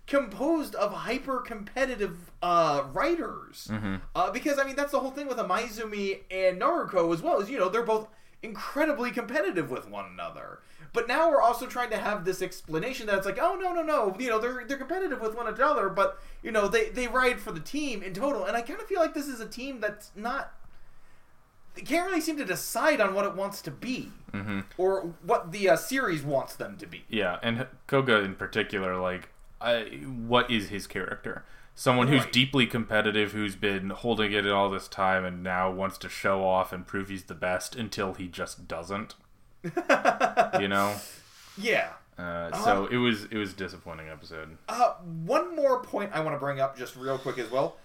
composed 0.09 0.75
of 0.75 0.93
hyper 0.93 1.41
competitive 1.41 2.33
uh, 2.43 2.85
riders. 2.93 3.69
Mm-hmm. 3.71 3.97
Uh, 4.15 4.31
because 4.33 4.59
I 4.59 4.65
mean, 4.65 4.75
that's 4.77 4.93
the 4.93 5.01
whole 5.01 5.11
thing 5.13 5.29
with 5.29 5.39
Imaizumi 5.39 6.21
and 6.31 6.61
Naruko 6.61 7.13
as 7.15 7.23
well. 7.23 7.41
Is 7.41 7.49
you 7.51 7.59
know 7.59 7.69
they're 7.69 7.83
both 7.83 8.09
incredibly 8.43 9.11
competitive 9.11 9.71
with 9.71 9.89
one 9.89 10.05
another. 10.07 10.61
But 10.93 11.09
now 11.09 11.29
we're 11.31 11.43
also 11.43 11.67
trying 11.67 11.91
to 11.91 11.99
have 11.99 12.25
this 12.25 12.41
explanation 12.41 13.07
that 13.07 13.17
it's 13.19 13.27
like, 13.27 13.39
oh 13.41 13.55
no 13.61 13.73
no 13.73 13.83
no, 13.83 14.17
you 14.19 14.29
know 14.31 14.39
they're 14.39 14.65
they're 14.67 14.79
competitive 14.79 15.21
with 15.21 15.35
one 15.35 15.47
another, 15.47 15.89
but 15.89 16.19
you 16.43 16.51
know 16.51 16.69
they 16.69 16.89
they 16.91 17.07
ride 17.09 17.41
for 17.41 17.53
the 17.53 17.61
team 17.61 18.03
in 18.03 18.15
total. 18.15 18.45
And 18.45 18.57
I 18.57 18.63
kind 18.63 18.81
of 18.81 18.87
feel 18.87 19.01
like 19.01 19.13
this 19.15 19.27
is 19.29 19.41
a 19.41 19.47
team 19.49 19.81
that's 19.81 20.11
not. 20.17 20.53
They 21.75 21.83
can't 21.83 22.09
really 22.09 22.23
seem 22.23 22.39
to 22.39 22.45
decide 22.45 23.03
on 23.03 23.13
what 23.13 23.27
it 23.27 23.35
wants 23.35 23.61
to 23.63 23.71
be, 23.71 24.11
Mm-hmm. 24.33 24.61
or 24.79 25.13
what 25.23 25.53
the 25.53 25.69
uh, 25.69 25.77
series 25.77 26.23
wants 26.23 26.57
them 26.57 26.77
to 26.79 26.87
be. 26.87 27.05
Yeah, 27.11 27.39
and 27.43 27.67
Koga 27.87 28.21
in 28.21 28.35
particular, 28.35 28.97
like, 28.99 29.29
I, 29.61 29.83
what 30.27 30.51
is 30.51 30.69
his 30.71 30.87
character? 30.87 31.45
Someone 31.79 32.09
who's 32.09 32.23
Right. 32.25 32.33
deeply 32.33 32.67
competitive, 32.67 33.33
who's 33.33 33.55
been 33.55 33.91
holding 33.91 34.33
it 34.33 34.47
all 34.49 34.71
this 34.71 34.89
time, 34.89 35.25
and 35.27 35.43
now 35.43 35.71
wants 35.71 35.99
to 35.99 36.09
show 36.09 36.43
off 36.43 36.73
and 36.73 36.87
prove 36.87 37.09
he's 37.11 37.25
the 37.25 37.35
best 37.35 37.77
until 37.77 38.15
he 38.15 38.29
just 38.29 38.67
doesn't. 38.67 39.15
you 40.59 40.69
know. 40.69 40.97
Yeah. 41.59 41.91
Uh, 42.19 42.51
so 42.65 42.87
it 42.87 42.97
was 42.97 43.25
it 43.25 43.37
was 43.37 43.53
a 43.53 43.57
disappointing 43.57 44.09
episode. 44.09 44.57
Uh, 44.69 44.95
one 45.25 45.55
more 45.55 45.83
point 45.83 46.11
I 46.15 46.21
want 46.21 46.35
to 46.35 46.39
bring 46.41 46.61
up 46.61 46.77
just 46.79 46.97
real 46.97 47.19
quick 47.19 47.39
as 47.39 47.51
well. 47.51 47.77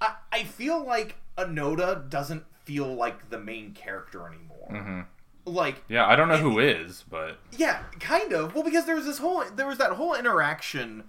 I, 0.00 0.14
I 0.32 0.44
feel 0.44 0.84
like 0.84 1.16
Onoda 1.36 2.08
doesn't 2.08 2.44
feel 2.64 2.86
like 2.94 3.30
the 3.30 3.38
main 3.38 3.72
character 3.72 4.26
anymore. 4.28 4.68
hmm 4.70 5.00
Like, 5.44 5.82
Yeah, 5.88 6.06
I 6.06 6.14
don't 6.14 6.28
know 6.28 6.36
who 6.36 6.60
is, 6.60 7.04
but 7.10 7.38
yeah, 7.50 7.82
kind 7.98 8.32
of. 8.32 8.54
Well, 8.54 8.62
because 8.62 8.86
there 8.86 8.94
was 8.94 9.06
this 9.06 9.18
whole 9.18 9.42
there 9.56 9.66
was 9.66 9.78
that 9.78 9.92
whole 9.92 10.14
interaction 10.14 11.04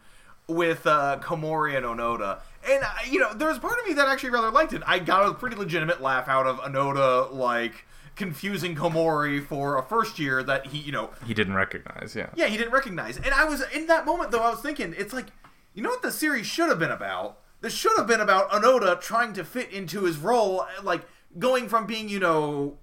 with 0.48 0.86
uh, 0.86 1.20
Komori 1.22 1.76
and 1.76 1.86
Onoda, 1.86 2.40
and 2.70 2.84
you 3.10 3.20
know, 3.20 3.34
there's 3.34 3.60
part 3.60 3.80
of 3.80 3.88
me 3.88 3.94
that 3.94 4.08
actually 4.08 4.32
rather 4.32 4.52
liked 4.52 4.74
it. 4.74 4.82
I 4.86 5.00
got 5.00 5.28
a 5.28 5.34
pretty 5.34 5.56
legitimate 5.56 6.02
laugh 6.02 6.28
out 6.28 6.48
of 6.48 6.58
Onoda, 6.60 7.34
like 7.34 7.86
confusing 8.16 8.76
Komori 8.76 9.44
for 9.44 9.78
a 9.78 9.84
first 9.84 10.20
year 10.20 10.44
that 10.44 10.68
he, 10.68 10.78
you 10.80 10.92
know, 10.92 11.12
he 11.26 11.34
didn't 11.34 11.56
recognize. 11.56 12.16
Yeah. 12.16 12.30
yeah, 12.36 12.48
he 12.48 12.58
didn't 12.58 12.74
recognize. 12.74 13.18
And 13.18 13.30
I 13.34 13.46
was 13.46 13.64
in 13.74 13.88
that 13.88 14.06
moment 14.06 14.32
though. 14.32 14.44
I 14.44 14.52
was 14.52 14.60
thinking, 14.60 14.94
it's 14.98 15.14
like, 15.14 15.28
you 15.74 15.82
know 15.82 15.90
what 15.90 16.02
the 16.02 16.12
series 16.12 16.46
should 16.46 16.70
have 16.70 16.80
been 16.80 16.92
about? 16.92 17.40
This 17.62 17.74
should 17.74 17.94
have 17.98 18.08
been 18.08 18.20
about 18.20 18.50
Onoda 18.52 19.00
trying 19.00 19.34
to 19.34 19.44
fit 19.44 19.72
into 19.72 20.04
his 20.04 20.18
role, 20.18 20.66
like 20.84 21.02
going 21.40 21.70
from 21.70 21.86
being, 21.86 22.10
you 22.10 22.20
know, 22.20 22.78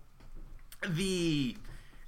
the, 0.87 1.57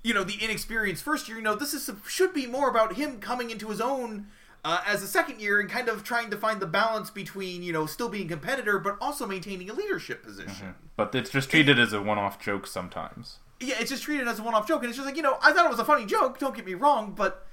you 0.02 0.14
know, 0.14 0.24
the 0.24 0.42
inexperienced 0.42 1.02
first 1.02 1.28
year. 1.28 1.36
You 1.36 1.42
know, 1.42 1.56
this 1.56 1.74
is 1.74 1.90
should 2.08 2.32
be 2.32 2.46
more 2.46 2.68
about 2.70 2.94
him 2.94 3.18
coming 3.20 3.50
into 3.50 3.68
his 3.68 3.80
own. 3.80 4.28
Uh, 4.62 4.82
as 4.86 5.02
a 5.02 5.06
second 5.06 5.40
year 5.40 5.58
and 5.58 5.70
kind 5.70 5.88
of 5.88 6.04
trying 6.04 6.28
to 6.30 6.36
find 6.36 6.60
the 6.60 6.66
balance 6.66 7.08
between 7.10 7.62
you 7.62 7.72
know 7.72 7.86
still 7.86 8.10
being 8.10 8.26
a 8.26 8.28
competitor 8.28 8.78
but 8.78 8.96
also 9.00 9.26
maintaining 9.26 9.70
a 9.70 9.72
leadership 9.72 10.22
position 10.22 10.74
But 10.96 11.14
it's 11.14 11.30
just 11.30 11.48
treated 11.50 11.78
as 11.78 11.94
a 11.94 12.02
one-off 12.02 12.38
joke 12.38 12.66
sometimes. 12.66 13.38
yeah, 13.60 13.76
it's 13.80 13.90
just 13.90 14.02
treated 14.02 14.28
as 14.28 14.38
a 14.38 14.42
one-off 14.42 14.68
joke, 14.68 14.82
and 14.82 14.88
it's 14.90 14.96
just 14.98 15.06
like 15.06 15.16
you 15.16 15.22
know, 15.22 15.38
I 15.42 15.52
thought 15.52 15.64
it 15.64 15.70
was 15.70 15.78
a 15.78 15.84
funny 15.84 16.04
joke. 16.04 16.38
Don't 16.38 16.54
get 16.54 16.66
me 16.66 16.74
wrong, 16.74 17.12
but 17.16 17.46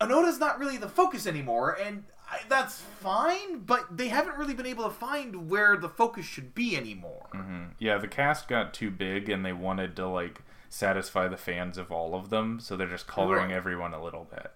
Onoda's 0.00 0.38
not 0.38 0.58
really 0.60 0.76
the 0.76 0.88
focus 0.88 1.26
anymore, 1.26 1.76
and 1.84 2.04
I, 2.30 2.38
that's 2.48 2.80
fine. 3.00 3.60
But 3.60 3.96
they 3.96 4.08
haven't 4.08 4.36
really 4.36 4.54
been 4.54 4.66
able 4.66 4.84
to 4.84 4.90
find 4.90 5.48
where 5.50 5.76
the 5.76 5.88
focus 5.88 6.24
should 6.26 6.54
be 6.54 6.76
anymore. 6.76 7.28
Mm, 7.34 7.70
Yeah, 7.78 7.98
the 7.98 8.08
cast 8.08 8.46
got 8.48 8.72
too 8.74 8.90
big, 8.90 9.28
and 9.28 9.44
they 9.44 9.52
wanted 9.52 9.96
to 9.96 10.06
like 10.08 10.42
satisfy 10.68 11.26
the 11.28 11.36
fans 11.36 11.78
of 11.78 11.90
all 11.92 12.14
of 12.14 12.30
them, 12.30 12.58
so 12.60 12.76
they're 12.76 12.86
just 12.88 13.06
coloring 13.06 13.48
Right. 13.48 13.56
everyone 13.56 13.92
a 13.94 14.02
little 14.02 14.26
bit. 14.30 14.50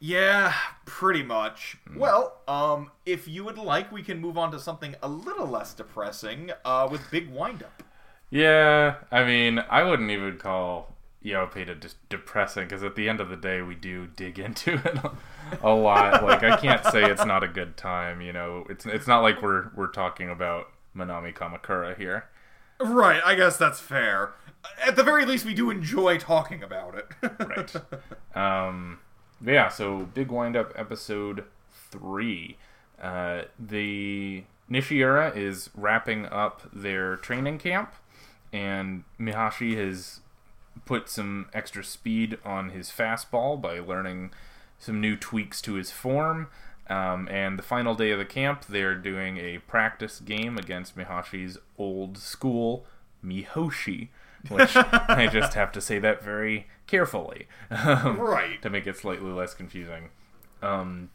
Yeah, 0.00 0.54
pretty 0.84 1.22
much. 1.22 1.76
Well, 1.96 2.38
um, 2.46 2.90
if 3.04 3.26
you 3.26 3.44
would 3.44 3.58
like, 3.58 3.90
we 3.90 4.02
can 4.02 4.20
move 4.20 4.38
on 4.38 4.50
to 4.52 4.60
something 4.60 4.94
a 5.02 5.08
little 5.08 5.46
less 5.46 5.74
depressing, 5.74 6.52
uh, 6.64 6.88
with 6.90 7.10
Big 7.10 7.30
Windup. 7.30 7.82
Yeah, 8.30 8.96
I 9.10 9.24
mean, 9.24 9.58
I 9.70 9.82
wouldn't 9.82 10.10
even 10.10 10.38
call 10.38 10.94
Yopeta 11.24 11.80
just 11.80 11.96
depressing 12.08 12.64
because 12.64 12.82
at 12.82 12.94
the 12.94 13.08
end 13.08 13.20
of 13.20 13.28
the 13.28 13.36
day, 13.36 13.62
we 13.62 13.74
do 13.74 14.06
dig 14.06 14.38
into 14.38 14.74
it 14.74 14.98
a, 15.62 15.70
lot. 15.70 16.22
Like, 16.22 16.42
I 16.42 16.56
can't 16.56 16.84
say 16.84 17.04
it's 17.04 17.24
not 17.24 17.42
a 17.42 17.48
good 17.48 17.76
time. 17.76 18.20
You 18.20 18.32
know, 18.32 18.66
it's 18.68 18.86
it's 18.86 19.06
not 19.06 19.20
like 19.20 19.42
we're 19.42 19.70
we're 19.74 19.90
talking 19.90 20.28
about 20.30 20.68
Manami 20.96 21.34
Kamakura 21.34 21.96
here. 21.96 22.26
Right, 22.80 23.20
I 23.24 23.34
guess 23.34 23.56
that's 23.56 23.80
fair. 23.80 24.32
At 24.84 24.96
the 24.96 25.02
very 25.02 25.24
least, 25.24 25.44
we 25.44 25.54
do 25.54 25.70
enjoy 25.70 26.18
talking 26.18 26.62
about 26.62 26.94
it. 26.94 27.06
Right. 27.38 27.74
Um, 28.36 28.98
yeah, 29.44 29.68
so 29.68 30.08
big 30.14 30.30
wind 30.30 30.56
up 30.56 30.72
episode 30.76 31.44
three. 31.90 32.56
Uh, 33.00 33.42
the 33.58 34.44
Nishiura 34.70 35.36
is 35.36 35.70
wrapping 35.74 36.26
up 36.26 36.62
their 36.72 37.16
training 37.16 37.58
camp, 37.58 37.94
and 38.52 39.04
Mihashi 39.18 39.76
has 39.76 40.20
put 40.84 41.08
some 41.08 41.48
extra 41.52 41.84
speed 41.84 42.38
on 42.44 42.70
his 42.70 42.90
fastball 42.90 43.60
by 43.60 43.78
learning 43.78 44.30
some 44.78 45.00
new 45.00 45.16
tweaks 45.16 45.60
to 45.62 45.74
his 45.74 45.90
form. 45.90 46.48
Um, 46.88 47.28
and 47.30 47.58
the 47.58 47.62
final 47.62 47.94
day 47.94 48.10
of 48.12 48.18
the 48.18 48.24
camp, 48.24 48.64
they're 48.66 48.94
doing 48.94 49.36
a 49.36 49.58
practice 49.58 50.20
game 50.20 50.56
against 50.56 50.96
Mihashi's 50.96 51.58
old 51.76 52.16
school 52.16 52.86
Mihoshi, 53.24 54.08
which 54.48 54.72
I 54.76 55.28
just 55.32 55.54
have 55.54 55.72
to 55.72 55.80
say 55.80 55.98
that 55.98 56.22
very 56.22 56.66
carefully 56.86 57.48
um, 57.70 58.18
right. 58.18 58.60
to 58.62 58.70
make 58.70 58.86
it 58.86 58.96
slightly 58.96 59.30
less 59.30 59.54
confusing. 59.54 60.10
Um, 60.62 61.10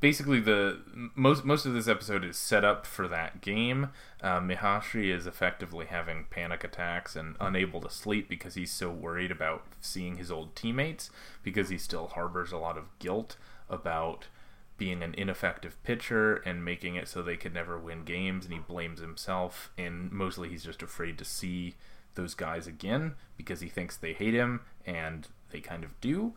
basically, 0.00 0.40
the 0.40 0.80
most 1.14 1.44
most 1.44 1.66
of 1.66 1.74
this 1.74 1.88
episode 1.88 2.24
is 2.24 2.36
set 2.36 2.64
up 2.64 2.86
for 2.86 3.08
that 3.08 3.40
game. 3.40 3.90
Uh, 4.22 4.40
Mihashi 4.40 5.14
is 5.14 5.26
effectively 5.26 5.86
having 5.86 6.26
panic 6.30 6.64
attacks 6.64 7.16
and 7.16 7.36
unable 7.40 7.80
to 7.80 7.90
sleep 7.90 8.28
because 8.28 8.54
he's 8.54 8.70
so 8.70 8.90
worried 8.90 9.30
about 9.30 9.64
seeing 9.80 10.16
his 10.16 10.30
old 10.30 10.54
teammates 10.54 11.10
because 11.42 11.68
he 11.68 11.78
still 11.78 12.08
harbors 12.08 12.52
a 12.52 12.58
lot 12.58 12.76
of 12.76 12.84
guilt 12.98 13.36
about 13.68 14.26
being 14.78 15.02
an 15.02 15.14
ineffective 15.18 15.80
pitcher 15.82 16.36
and 16.36 16.64
making 16.64 16.94
it 16.94 17.08
so 17.08 17.20
they 17.20 17.36
could 17.36 17.52
never 17.52 17.76
win 17.76 18.04
games 18.04 18.44
and 18.44 18.54
he 18.54 18.60
blames 18.60 19.00
himself 19.00 19.70
and 19.76 20.10
mostly 20.10 20.48
he's 20.48 20.64
just 20.64 20.82
afraid 20.82 21.18
to 21.18 21.24
see 21.24 21.74
those 22.14 22.34
guys 22.34 22.66
again 22.66 23.14
because 23.36 23.60
he 23.60 23.68
thinks 23.68 23.96
they 23.96 24.12
hate 24.12 24.34
him 24.34 24.60
and 24.86 25.28
they 25.50 25.60
kind 25.60 25.84
of 25.84 26.00
do 26.00 26.32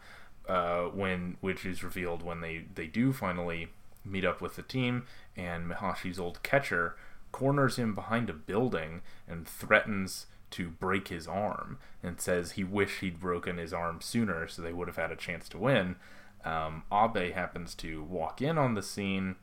uh, 0.49 0.83
when 0.85 1.37
which 1.39 1.65
is 1.65 1.83
revealed 1.83 2.23
when 2.23 2.41
they 2.41 2.65
they 2.75 2.87
do 2.87 3.13
finally 3.13 3.69
meet 4.03 4.25
up 4.25 4.41
with 4.41 4.55
the 4.55 4.63
team 4.63 5.03
and 5.37 5.69
Mihashi's 5.69 6.19
old 6.19 6.41
catcher 6.43 6.95
corners 7.31 7.77
him 7.77 7.95
behind 7.95 8.29
a 8.29 8.33
building 8.33 9.01
and 9.27 9.47
threatens 9.47 10.25
to 10.51 10.69
break 10.69 11.07
his 11.07 11.27
arm 11.27 11.79
and 12.03 12.19
says 12.19 12.51
he 12.51 12.63
wished 12.63 12.99
he'd 12.99 13.19
broken 13.19 13.57
his 13.57 13.73
arm 13.73 14.01
sooner 14.01 14.47
so 14.47 14.61
they 14.61 14.73
would 14.73 14.87
have 14.87 14.97
had 14.97 15.11
a 15.11 15.15
chance 15.15 15.47
to 15.49 15.57
win. 15.57 15.95
Um, 16.43 16.83
Abe 16.91 17.33
happens 17.33 17.75
to 17.75 18.03
walk 18.03 18.41
in 18.41 18.57
on 18.57 18.73
the 18.73 18.81
scene 18.81 19.35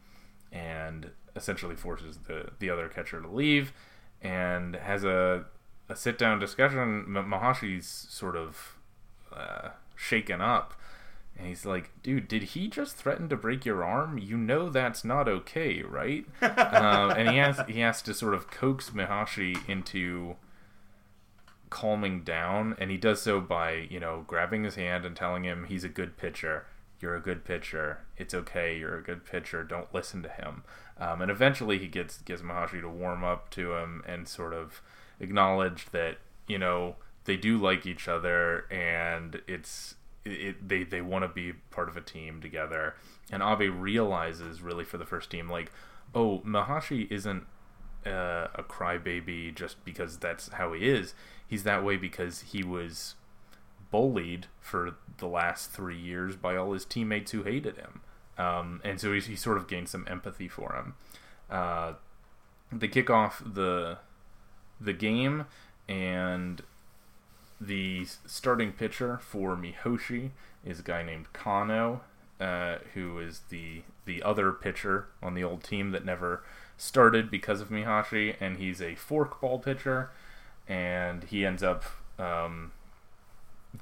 and 0.50 1.10
essentially 1.36 1.76
forces 1.76 2.18
the, 2.26 2.50
the 2.58 2.70
other 2.70 2.88
catcher 2.88 3.20
to 3.20 3.28
leave 3.28 3.72
and 4.20 4.74
has 4.76 5.04
a, 5.04 5.44
a 5.88 5.96
sit 5.96 6.18
down 6.18 6.38
discussion. 6.38 7.04
Mihashi's 7.08 7.86
sort 7.86 8.36
of 8.36 8.76
uh, 9.32 9.70
shaken 9.94 10.40
up. 10.40 10.74
And 11.36 11.46
he's 11.46 11.64
like, 11.64 11.90
dude, 12.02 12.26
did 12.26 12.42
he 12.42 12.66
just 12.66 12.96
threaten 12.96 13.28
to 13.28 13.36
break 13.36 13.64
your 13.64 13.84
arm? 13.84 14.18
You 14.18 14.36
know 14.36 14.68
that's 14.68 15.04
not 15.04 15.28
okay, 15.28 15.82
right? 15.82 16.26
um, 16.42 17.10
and 17.12 17.30
he 17.30 17.36
has 17.36 17.60
he 17.68 17.80
has 17.80 18.02
to 18.02 18.12
sort 18.12 18.34
of 18.34 18.50
coax 18.50 18.90
Mihashi 18.90 19.56
into 19.68 20.34
calming 21.70 22.24
down, 22.24 22.74
and 22.80 22.90
he 22.90 22.96
does 22.96 23.22
so 23.22 23.40
by 23.40 23.86
you 23.88 24.00
know 24.00 24.24
grabbing 24.26 24.64
his 24.64 24.74
hand 24.74 25.04
and 25.04 25.14
telling 25.14 25.44
him 25.44 25.66
he's 25.68 25.84
a 25.84 25.88
good 25.88 26.16
pitcher. 26.16 26.66
You're 27.00 27.14
a 27.14 27.20
good 27.20 27.44
pitcher. 27.44 28.00
It's 28.16 28.34
okay. 28.34 28.76
You're 28.76 28.98
a 28.98 29.02
good 29.02 29.24
pitcher. 29.24 29.62
Don't 29.62 29.92
listen 29.94 30.22
to 30.22 30.28
him. 30.28 30.64
Um, 30.98 31.22
and 31.22 31.30
eventually, 31.30 31.78
he 31.78 31.86
gets 31.86 32.18
gets 32.18 32.42
Mihashi 32.42 32.80
to 32.80 32.88
warm 32.88 33.22
up 33.22 33.50
to 33.50 33.74
him 33.74 34.02
and 34.06 34.26
sort 34.26 34.52
of 34.52 34.82
acknowledge 35.20 35.86
that 35.92 36.18
you 36.46 36.58
know 36.58 36.96
they 37.24 37.36
do 37.36 37.56
like 37.58 37.86
each 37.86 38.08
other, 38.08 38.66
and 38.70 39.40
it's 39.46 39.94
it, 40.24 40.68
they 40.68 40.82
they 40.82 41.00
want 41.00 41.22
to 41.22 41.28
be 41.28 41.52
part 41.70 41.88
of 41.88 41.96
a 41.96 42.00
team 42.00 42.40
together. 42.40 42.94
And 43.30 43.42
Abe 43.42 43.72
realizes 43.72 44.62
really 44.62 44.84
for 44.84 44.98
the 44.98 45.04
first 45.04 45.30
team, 45.30 45.48
like, 45.48 45.70
oh, 46.14 46.40
Mihashi 46.40 47.10
isn't 47.12 47.46
uh, 48.06 48.48
a 48.54 48.62
crybaby 48.62 49.54
just 49.54 49.84
because 49.84 50.16
that's 50.18 50.48
how 50.52 50.72
he 50.72 50.88
is. 50.88 51.14
He's 51.46 51.62
that 51.64 51.84
way 51.84 51.96
because 51.96 52.40
he 52.40 52.62
was 52.62 53.14
bullied 53.90 54.46
for 54.60 54.96
the 55.18 55.26
last 55.26 55.70
three 55.70 55.98
years 55.98 56.36
by 56.36 56.56
all 56.56 56.72
his 56.72 56.84
teammates 56.84 57.32
who 57.32 57.42
hated 57.42 57.76
him. 57.76 58.00
Um, 58.36 58.80
and 58.84 59.00
so 59.00 59.12
he, 59.12 59.20
he 59.20 59.36
sort 59.36 59.56
of 59.56 59.66
gained 59.66 59.88
some 59.88 60.06
empathy 60.08 60.48
for 60.48 60.74
him. 60.74 60.94
Uh, 61.50 61.94
they 62.70 62.88
kick 62.88 63.10
off 63.10 63.42
the 63.44 63.98
the 64.80 64.92
game, 64.92 65.46
and 65.88 66.62
the 67.60 68.06
starting 68.26 68.72
pitcher 68.72 69.18
for 69.18 69.56
Mihoshi 69.56 70.30
is 70.64 70.78
a 70.78 70.82
guy 70.82 71.02
named 71.02 71.32
Kano, 71.32 72.02
uh, 72.40 72.76
who 72.94 73.18
is 73.18 73.42
the 73.48 73.82
the 74.04 74.22
other 74.22 74.52
pitcher 74.52 75.08
on 75.22 75.34
the 75.34 75.42
old 75.42 75.64
team 75.64 75.90
that 75.90 76.04
never 76.04 76.44
started 76.76 77.30
because 77.30 77.60
of 77.60 77.70
Mihashi, 77.70 78.36
and 78.40 78.58
he's 78.58 78.80
a 78.80 78.94
forkball 78.94 79.62
pitcher, 79.62 80.10
and 80.68 81.24
he 81.24 81.44
ends 81.44 81.62
up 81.62 81.84
um, 82.18 82.72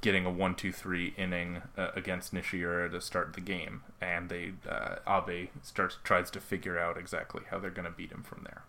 getting 0.00 0.26
a 0.26 0.30
one 0.30 0.54
two 0.54 0.72
three 0.72 1.14
inning 1.16 1.62
uh, 1.76 1.90
against 1.94 2.34
Nishiura 2.34 2.90
to 2.90 3.00
start 3.00 3.34
the 3.34 3.40
game, 3.40 3.82
and 4.00 4.28
they 4.28 4.52
uh, 4.68 4.96
Abe 5.08 5.48
starts 5.62 5.98
tries 6.04 6.30
to 6.32 6.40
figure 6.40 6.78
out 6.78 6.96
exactly 6.98 7.42
how 7.50 7.58
they're 7.58 7.70
going 7.70 7.86
to 7.86 7.96
beat 7.96 8.12
him 8.12 8.22
from 8.22 8.44
there. 8.44 8.62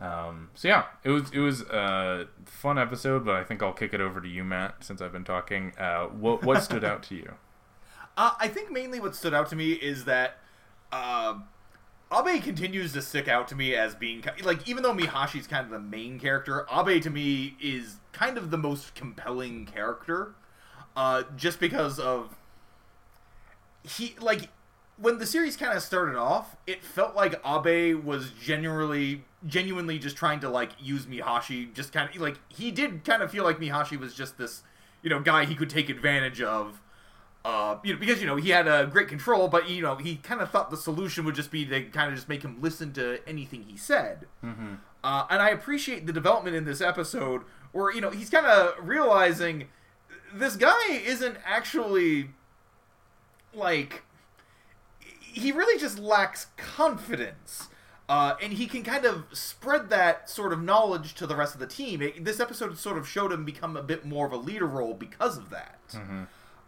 Um, 0.00 0.50
so 0.54 0.68
yeah, 0.68 0.84
it 1.02 1.10
was 1.10 1.30
it 1.30 1.38
was 1.38 1.62
a 1.62 2.28
fun 2.46 2.78
episode, 2.78 3.24
but 3.24 3.36
I 3.36 3.44
think 3.44 3.62
I'll 3.62 3.72
kick 3.72 3.94
it 3.94 4.00
over 4.00 4.20
to 4.20 4.28
you, 4.28 4.44
Matt, 4.44 4.84
since 4.84 5.00
I've 5.00 5.12
been 5.12 5.24
talking. 5.24 5.72
Uh, 5.78 6.06
what 6.06 6.44
what 6.44 6.62
stood 6.62 6.84
out 6.84 7.02
to 7.04 7.14
you? 7.14 7.34
Uh, 8.16 8.30
I 8.38 8.46
think 8.46 8.70
mainly 8.70 9.00
what 9.00 9.16
stood 9.16 9.34
out 9.34 9.48
to 9.48 9.56
me 9.56 9.72
is 9.72 10.04
that 10.04 10.38
uh, 10.92 11.34
Abe 12.12 12.42
continues 12.42 12.92
to 12.92 13.02
stick 13.02 13.28
out 13.28 13.48
to 13.48 13.56
me 13.56 13.74
as 13.74 13.94
being 13.94 14.22
like 14.42 14.68
even 14.68 14.82
though 14.82 14.94
Mihashi's 14.94 15.46
kind 15.46 15.64
of 15.64 15.70
the 15.70 15.80
main 15.80 16.18
character, 16.18 16.66
Abe 16.72 17.02
to 17.02 17.10
me 17.10 17.56
is 17.60 17.96
kind 18.12 18.38
of 18.38 18.50
the 18.50 18.58
most 18.58 18.94
compelling 18.94 19.66
character, 19.66 20.34
uh, 20.96 21.24
just 21.36 21.58
because 21.58 21.98
of 21.98 22.36
he 23.82 24.14
like 24.20 24.48
when 24.96 25.18
the 25.18 25.26
series 25.26 25.56
kind 25.56 25.76
of 25.76 25.82
started 25.82 26.16
off, 26.16 26.56
it 26.66 26.84
felt 26.84 27.16
like 27.16 27.40
Abe 27.44 28.04
was 28.04 28.30
genuinely 28.30 29.24
genuinely 29.46 29.98
just 29.98 30.16
trying 30.16 30.40
to 30.40 30.48
like 30.48 30.70
use 30.80 31.06
Mihashi 31.06 31.72
just 31.74 31.92
kind 31.92 32.08
of 32.08 32.20
like 32.20 32.38
he 32.48 32.70
did 32.70 33.04
kind 33.04 33.22
of 33.22 33.30
feel 33.30 33.44
like 33.44 33.58
Mihashi 33.58 33.98
was 33.98 34.14
just 34.14 34.38
this 34.38 34.62
you 35.02 35.10
know 35.10 35.20
guy 35.20 35.44
he 35.44 35.54
could 35.54 35.70
take 35.70 35.88
advantage 35.88 36.40
of 36.40 36.80
uh, 37.44 37.76
you 37.84 37.92
know, 37.92 37.98
because 37.98 38.20
you 38.20 38.26
know 38.26 38.36
he 38.36 38.50
had 38.50 38.66
a 38.66 38.86
great 38.86 39.08
control, 39.08 39.48
but 39.48 39.68
you 39.68 39.82
know 39.82 39.96
he 39.96 40.16
kind 40.16 40.40
of 40.40 40.50
thought 40.50 40.70
the 40.70 40.76
solution 40.76 41.24
would 41.24 41.34
just 41.34 41.50
be 41.50 41.64
to 41.66 41.84
kind 41.84 42.08
of 42.08 42.14
just 42.14 42.28
make 42.28 42.42
him 42.42 42.58
listen 42.60 42.92
to 42.94 43.20
anything 43.26 43.64
he 43.64 43.76
said. 43.76 44.26
Mm-hmm. 44.42 44.74
Uh, 45.02 45.26
and 45.28 45.42
I 45.42 45.50
appreciate 45.50 46.06
the 46.06 46.12
development 46.12 46.56
in 46.56 46.64
this 46.64 46.80
episode 46.80 47.42
where 47.72 47.92
you 47.92 48.00
know 48.00 48.10
he's 48.10 48.30
kind 48.30 48.46
of 48.46 48.74
realizing 48.80 49.68
this 50.32 50.56
guy 50.56 50.90
isn't 50.90 51.36
actually 51.44 52.30
like 53.52 54.02
he 55.20 55.52
really 55.52 55.78
just 55.78 55.98
lacks 55.98 56.46
confidence. 56.56 57.68
Uh, 58.06 58.34
and 58.42 58.52
he 58.52 58.66
can 58.66 58.82
kind 58.82 59.06
of 59.06 59.24
spread 59.32 59.88
that 59.88 60.28
sort 60.28 60.52
of 60.52 60.62
knowledge 60.62 61.14
to 61.14 61.26
the 61.26 61.34
rest 61.34 61.54
of 61.54 61.60
the 61.60 61.66
team. 61.66 62.02
It, 62.02 62.22
this 62.22 62.38
episode 62.38 62.76
sort 62.76 62.98
of 62.98 63.08
showed 63.08 63.32
him 63.32 63.46
become 63.46 63.78
a 63.78 63.82
bit 63.82 64.04
more 64.04 64.26
of 64.26 64.32
a 64.32 64.36
leader 64.36 64.66
role 64.66 64.92
because 64.92 65.38
of 65.38 65.48
that 65.48 65.78
Mm-hmm. 65.92 66.24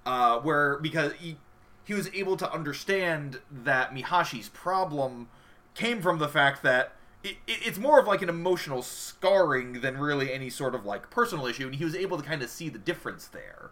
Uh, 0.07 0.39
where 0.39 0.79
because 0.79 1.13
he 1.15 1.37
he 1.85 1.93
was 1.93 2.09
able 2.15 2.37
to 2.37 2.51
understand 2.51 3.41
that 3.51 3.95
Mihashi's 3.95 4.49
problem 4.49 5.29
came 5.75 6.01
from 6.01 6.19
the 6.19 6.29
fact 6.29 6.63
that 6.63 6.93
it, 7.23 7.37
it, 7.47 7.59
it's 7.67 7.79
more 7.79 8.01
of 8.01 8.07
like 8.07 8.23
an 8.23 8.29
emotional 8.29 8.83
scarring 8.83 9.81
than 9.81 9.99
really 9.99 10.33
any 10.33 10.49
sort 10.49 10.75
of 10.75 10.87
like 10.87 11.11
personal 11.11 11.47
issue, 11.47 11.67
and 11.67 11.75
he 11.75 11.85
was 11.85 11.95
able 11.95 12.17
to 12.17 12.23
kind 12.23 12.43
of 12.43 12.49
see 12.49 12.69
the 12.69 12.79
difference 12.79 13.27
there. 13.27 13.71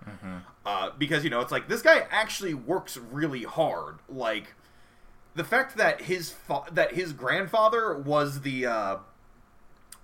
Uh, 0.66 0.90
because 0.98 1.24
you 1.24 1.30
know, 1.30 1.40
it's 1.40 1.52
like 1.52 1.68
this 1.68 1.82
guy 1.82 2.06
actually 2.10 2.54
works 2.54 2.96
really 2.96 3.44
hard. 3.44 3.98
Like 4.08 4.54
the 5.34 5.44
fact 5.44 5.76
that 5.76 6.02
his 6.02 6.30
fa- 6.30 6.64
that 6.72 6.94
his 6.94 7.12
grandfather 7.12 7.96
was 7.96 8.40
the 8.42 8.66
uh, 8.66 8.96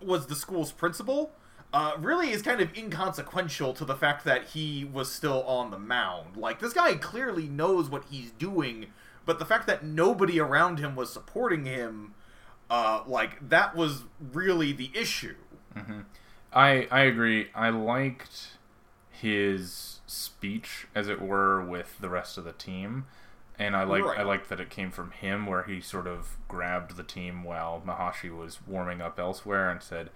was 0.01 0.27
the 0.27 0.35
school's 0.35 0.73
principal 0.73 1.33
uh, 1.73 1.93
really 1.99 2.31
is 2.31 2.43
kind 2.43 2.61
of 2.61 2.77
inconsequential 2.77 3.73
to 3.75 3.85
the 3.85 3.95
fact 3.95 4.25
that 4.25 4.49
he 4.49 4.85
was 4.85 5.11
still 5.11 5.43
on 5.45 5.71
the 5.71 5.79
mound. 5.79 6.37
Like 6.37 6.59
this 6.61 6.73
guy 6.73 6.95
clearly 6.95 7.49
knows 7.49 7.89
what 7.89 8.05
he's 8.11 8.33
doing, 8.33 8.87
but 9.25 9.39
the 9.39 9.45
fact 9.45 9.67
that 9.69 9.85
nobody 9.85 10.41
around 10.41 10.79
him 10.79 10.97
was 10.97 11.13
supporting 11.13 11.65
him, 11.65 12.15
uh, 12.69 13.03
like 13.07 13.49
that 13.49 13.77
was 13.77 14.05
really 14.33 14.73
the 14.73 14.91
issue. 14.95 15.37
I 16.53 16.89
I 16.91 17.01
agree. 17.03 17.49
I 17.55 17.71
liked 17.71 18.57
his 19.11 20.01
speech, 20.07 20.87
as 20.95 21.09
it 21.09 21.21
were, 21.21 21.63
with 21.65 21.99
the 22.01 22.09
rest 22.09 22.37
of 22.39 22.45
the 22.45 22.53
team, 22.53 23.07
and 23.59 23.77
I 23.77 23.85
like 23.85 24.05
Right. 24.05 24.19
I 24.19 24.23
liked 24.23 24.49
that 24.49 24.59
it 24.59 24.71
came 24.71 24.91
from 24.91 25.13
him, 25.13 25.47
where 25.47 25.63
he 25.63 25.81
sort 25.81 26.09
of 26.09 26.37
grabbed 26.49 26.97
the 26.97 27.05
team 27.05 27.45
while 27.45 27.81
Mihashi 27.87 28.37
was 28.37 28.59
warming 28.67 29.01
up 29.01 29.21
elsewhere 29.21 29.71
and 29.71 29.81
said, 29.83 30.11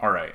"All 0.00 0.10
right, 0.10 0.34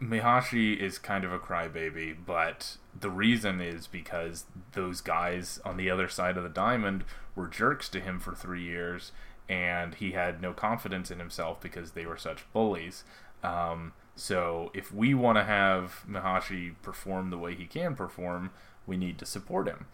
Mihashi 0.00 0.78
is 0.78 0.98
kind 0.98 1.24
of 1.24 1.32
a 1.32 1.38
crybaby, 1.38 2.16
but 2.24 2.76
the 2.98 3.10
reason 3.10 3.60
is 3.60 3.86
because 3.86 4.46
those 4.72 5.00
guys 5.00 5.60
on 5.64 5.76
the 5.76 5.90
other 5.90 6.08
side 6.08 6.36
of 6.36 6.42
the 6.42 6.48
diamond 6.48 7.04
were 7.34 7.46
jerks 7.46 7.88
to 7.90 8.00
him 8.00 8.18
for 8.18 8.34
three 8.34 8.62
years, 8.62 9.12
and 9.48 9.94
he 9.94 10.12
had 10.12 10.40
no 10.40 10.52
confidence 10.52 11.10
in 11.10 11.18
himself 11.18 11.60
because 11.60 11.92
they 11.92 12.06
were 12.06 12.16
such 12.16 12.50
bullies. 12.52 13.04
Um, 13.42 13.92
so 14.16 14.70
if 14.74 14.92
we 14.92 15.12
want 15.14 15.36
to 15.36 15.44
have 15.44 16.04
Mihashi 16.08 16.74
perform 16.82 17.30
the 17.30 17.38
way 17.38 17.54
he 17.54 17.66
can 17.66 17.94
perform, 17.94 18.50
we 18.86 18.96
need 18.96 19.18
to 19.18 19.26
support 19.26 19.68
him. 19.68 19.86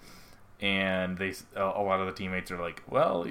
And 0.61 1.19
they, 1.19 1.35
a 1.55 1.63
a 1.63 1.83
lot 1.83 2.01
of 2.01 2.07
the 2.07 2.13
teammates 2.13 2.51
are 2.51 2.61
like, 2.61 2.83
well, 2.89 3.27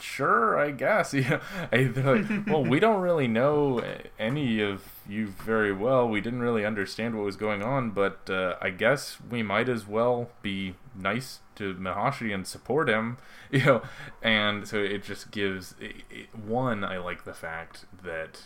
sure, 0.00 0.58
I 0.58 0.70
guess. 0.70 1.14
You 1.18 1.22
know, 1.22 1.40
they're 1.70 2.16
like, 2.16 2.46
well, 2.46 2.64
we 2.64 2.80
don't 2.80 3.00
really 3.00 3.28
know 3.28 3.82
any 4.18 4.60
of 4.60 4.82
you 5.08 5.26
very 5.26 5.72
well. 5.72 6.08
We 6.08 6.20
didn't 6.20 6.40
really 6.40 6.64
understand 6.64 7.16
what 7.16 7.24
was 7.24 7.36
going 7.36 7.62
on, 7.62 7.90
but 7.90 8.28
uh, 8.30 8.56
I 8.60 8.70
guess 8.70 9.18
we 9.30 9.42
might 9.42 9.68
as 9.68 9.86
well 9.86 10.30
be 10.42 10.74
nice 10.96 11.40
to 11.56 11.74
Mihashi 11.74 12.34
and 12.34 12.46
support 12.46 12.88
him. 12.88 13.18
You 13.50 13.64
know, 13.64 13.82
and 14.20 14.68
so 14.68 14.76
it 14.76 15.02
just 15.02 15.30
gives 15.30 15.74
it, 15.80 15.96
it, 16.10 16.34
one. 16.34 16.84
I 16.84 16.98
like 16.98 17.24
the 17.24 17.32
fact 17.32 17.86
that 18.04 18.42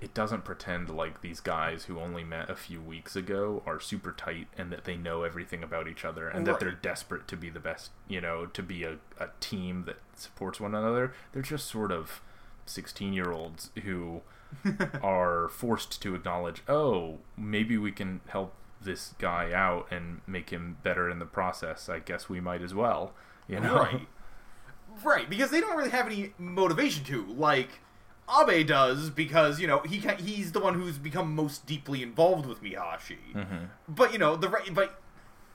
it 0.00 0.14
doesn't 0.14 0.44
pretend 0.44 0.88
like 0.88 1.20
these 1.20 1.40
guys 1.40 1.84
who 1.84 2.00
only 2.00 2.24
met 2.24 2.48
a 2.48 2.56
few 2.56 2.80
weeks 2.80 3.16
ago 3.16 3.62
are 3.66 3.78
super 3.78 4.12
tight 4.12 4.48
and 4.56 4.72
that 4.72 4.84
they 4.84 4.96
know 4.96 5.22
everything 5.22 5.62
about 5.62 5.86
each 5.86 6.04
other 6.04 6.28
and 6.28 6.46
that 6.46 6.58
they're 6.58 6.72
desperate 6.72 7.28
to 7.28 7.36
be 7.36 7.50
the 7.50 7.60
best, 7.60 7.90
you 8.08 8.20
know, 8.20 8.46
to 8.46 8.62
be 8.62 8.82
a, 8.84 8.96
a 9.18 9.28
team 9.40 9.84
that 9.84 9.96
supports 10.16 10.58
one 10.58 10.74
another. 10.74 11.12
They're 11.32 11.42
just 11.42 11.66
sort 11.66 11.92
of 11.92 12.22
16 12.64 13.12
year 13.12 13.30
olds 13.30 13.70
who 13.82 14.22
are 15.02 15.48
forced 15.48 16.00
to 16.02 16.14
acknowledge, 16.14 16.62
oh, 16.66 17.18
maybe 17.36 17.76
we 17.76 17.92
can 17.92 18.20
help 18.28 18.54
this 18.80 19.14
guy 19.18 19.52
out 19.52 19.86
and 19.90 20.22
make 20.26 20.50
him 20.50 20.78
better 20.82 21.10
in 21.10 21.18
the 21.18 21.26
process. 21.26 21.90
I 21.90 21.98
guess 21.98 22.28
we 22.28 22.40
might 22.40 22.62
as 22.62 22.74
well, 22.74 23.12
you 23.46 23.60
know? 23.60 23.76
Right. 23.76 24.08
Right, 25.04 25.30
because 25.30 25.50
they 25.50 25.60
don't 25.60 25.76
really 25.76 25.90
have 25.90 26.06
any 26.06 26.32
motivation 26.36 27.04
to. 27.04 27.24
Like 27.26 27.80
Abe 28.30 28.66
does 28.66 29.10
because, 29.10 29.60
you 29.60 29.66
know, 29.66 29.80
he 29.80 30.00
ca- 30.00 30.16
he's 30.16 30.52
the 30.52 30.60
one 30.60 30.74
who's 30.74 30.98
become 30.98 31.34
most 31.34 31.66
deeply 31.66 32.02
involved 32.02 32.46
with 32.46 32.62
Mihashi. 32.62 33.34
Mm-hmm. 33.34 33.64
But, 33.88 34.12
you 34.12 34.18
know, 34.18 34.36
the 34.36 34.48
but 34.72 35.00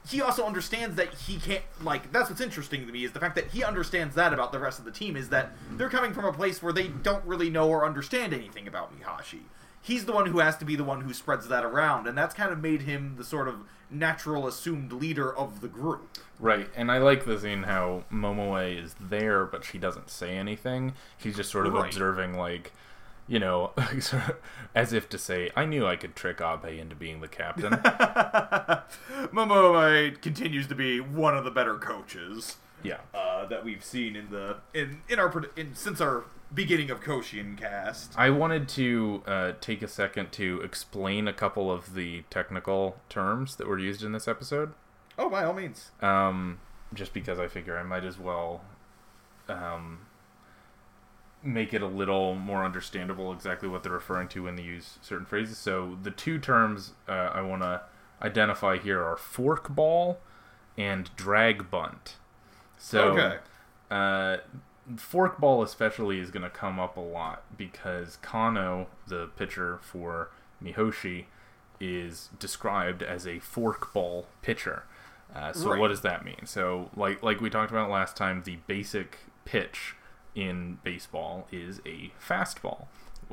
he 0.08 0.22
also 0.22 0.46
understands 0.46 0.96
that 0.98 1.14
he 1.14 1.38
can't 1.38 1.64
like 1.82 2.12
that's 2.12 2.30
what's 2.30 2.42
interesting 2.42 2.86
to 2.86 2.92
me 2.92 3.04
is 3.04 3.12
the 3.12 3.20
fact 3.20 3.36
that 3.36 3.48
he 3.48 3.64
understands 3.64 4.16
that 4.16 4.34
about 4.34 4.52
the 4.52 4.60
rest 4.60 4.78
of 4.78 4.86
the 4.86 4.92
team 4.92 5.16
is 5.16 5.30
that 5.30 5.52
they're 5.72 5.90
coming 5.90 6.14
from 6.14 6.26
a 6.26 6.34
place 6.34 6.62
where 6.62 6.74
they 6.74 6.88
don't 6.88 7.26
really 7.26 7.50
know 7.50 7.68
or 7.68 7.86
understand 7.86 8.34
anything 8.34 8.68
about 8.68 8.92
Mihashi. 8.98 9.42
He's 9.86 10.06
the 10.06 10.14
one 10.14 10.26
who 10.26 10.40
has 10.40 10.58
to 10.58 10.66
be 10.66 10.76
the 10.76 10.84
one 10.84 11.02
who 11.02 11.14
spreads 11.14 11.48
that 11.48 11.64
around, 11.64 12.08
and 12.08 12.18
that's 12.18 12.34
kind 12.34 12.52
of 12.52 12.60
made 12.60 12.82
him 12.82 13.18
the 13.18 13.24
sort 13.24 13.48
of 13.48 13.58
natural 13.92 14.48
assumed 14.48 14.92
leader 14.92 15.32
of 15.32 15.62
the 15.62 15.68
group. 15.68 16.18
Right, 16.40 16.68
and 16.76 16.92
I 16.92 16.98
like 16.98 17.26
the 17.26 17.40
scene 17.40 17.62
how 17.64 18.04
Momoe 18.12 18.84
is 18.84 18.96
there, 19.00 19.46
but 19.46 19.64
she 19.64 19.78
doesn't 19.78 20.10
say 20.10 20.36
anything. 20.38 20.94
She's 21.20 21.36
just 21.36 21.52
sort 21.52 21.68
of 21.68 21.74
Right. 21.74 21.86
observing, 21.86 22.36
like, 22.36 22.74
you 23.28 23.38
know, 23.38 23.74
as 24.76 24.92
if 24.92 25.08
to 25.10 25.20
say, 25.20 25.52
"I 25.56 25.66
knew 25.66 25.86
I 25.86 25.98
could 25.98 26.16
trick 26.16 26.42
Abe 26.42 26.80
into 26.80 26.96
being 26.96 27.22
the 27.22 27.28
captain." 27.28 27.74
Momoe 29.32 30.20
continues 30.22 30.66
to 30.68 30.76
be 30.76 31.00
one 31.00 31.38
of 31.38 31.44
the 31.44 31.52
better 31.52 31.76
coaches 31.76 32.58
yeah, 32.86 33.00
uh, 33.14 33.46
that 33.48 33.64
we've 33.66 33.84
seen 33.84 34.16
in 34.16 34.30
the 34.30 34.58
in 34.74 35.02
in 35.10 35.20
our 35.20 35.44
in, 35.56 35.76
since 35.76 36.00
our 36.02 36.26
beginning 36.54 36.90
of 36.90 37.02
Koshien 37.02 37.58
cast. 37.58 38.14
I 38.18 38.30
wanted 38.30 38.70
to 38.70 39.24
uh, 39.26 39.52
take 39.60 39.82
a 39.82 39.88
second 39.88 40.32
to 40.34 40.62
explain 40.62 41.28
a 41.28 41.34
couple 41.34 41.72
of 41.72 41.96
the 41.96 42.24
technical 42.30 42.98
terms 43.10 43.56
that 43.58 43.68
were 43.68 43.80
used 43.80 44.04
in 44.04 44.12
this 44.12 44.28
episode. 44.28 44.74
Oh, 45.18 45.30
by 45.30 45.44
all 45.44 45.54
means. 45.54 45.92
um, 46.02 46.60
just 46.94 47.14
because 47.14 47.40
I 47.40 47.48
figure 47.48 47.78
I 47.78 47.84
might 47.84 48.04
as 48.06 48.20
well 48.20 48.62
um, 49.50 50.06
make 51.44 51.74
it 51.74 51.82
a 51.82 51.88
little 51.88 52.36
more 52.36 52.64
understandable 52.64 53.32
exactly 53.32 53.68
what 53.70 53.84
they're 53.84 53.92
referring 53.92 54.28
to 54.30 54.44
when 54.44 54.56
they 54.56 54.64
use 54.64 54.98
certain 55.02 55.26
phrases. 55.26 55.58
So 55.58 55.98
the 56.02 56.12
two 56.12 56.40
terms 56.40 56.94
uh, 57.08 57.12
I 57.34 57.42
want 57.42 57.62
to 57.64 57.82
identify 58.22 58.78
here 58.78 59.04
are 59.04 59.18
fork 59.18 59.70
ball 59.70 60.20
and 60.78 61.10
drag 61.16 61.70
bunt. 61.70 62.16
So 62.86 63.02
Okay. 63.18 63.38
uh, 63.90 64.38
fork 64.98 65.40
ball 65.40 65.64
especially 65.64 66.20
is 66.20 66.30
going 66.30 66.44
to 66.44 66.52
come 66.52 66.80
up 66.80 66.98
a 66.98 67.02
lot 67.02 67.42
because 67.58 68.18
Kano, 68.22 68.88
the 69.08 69.28
pitcher 69.36 69.80
for 69.82 70.30
Mihoshi, 70.64 71.26
is 71.80 72.30
described 72.38 73.02
as 73.02 73.26
a 73.26 73.38
forkball 73.40 74.26
pitcher. 74.44 74.84
Uh, 75.36 75.52
so 75.52 75.72
Right. 75.72 75.80
what 75.80 75.88
does 75.88 76.02
that 76.02 76.24
mean? 76.24 76.46
So 76.46 76.92
like 76.96 77.24
like 77.24 77.42
we 77.42 77.50
talked 77.50 77.72
about 77.72 77.90
last 77.90 78.16
time, 78.16 78.44
the 78.46 78.58
basic 78.68 79.18
pitch 79.46 79.96
in 80.36 80.78
baseball 80.84 81.48
is 81.52 81.82
a 81.88 82.12
fastball, 82.24 82.86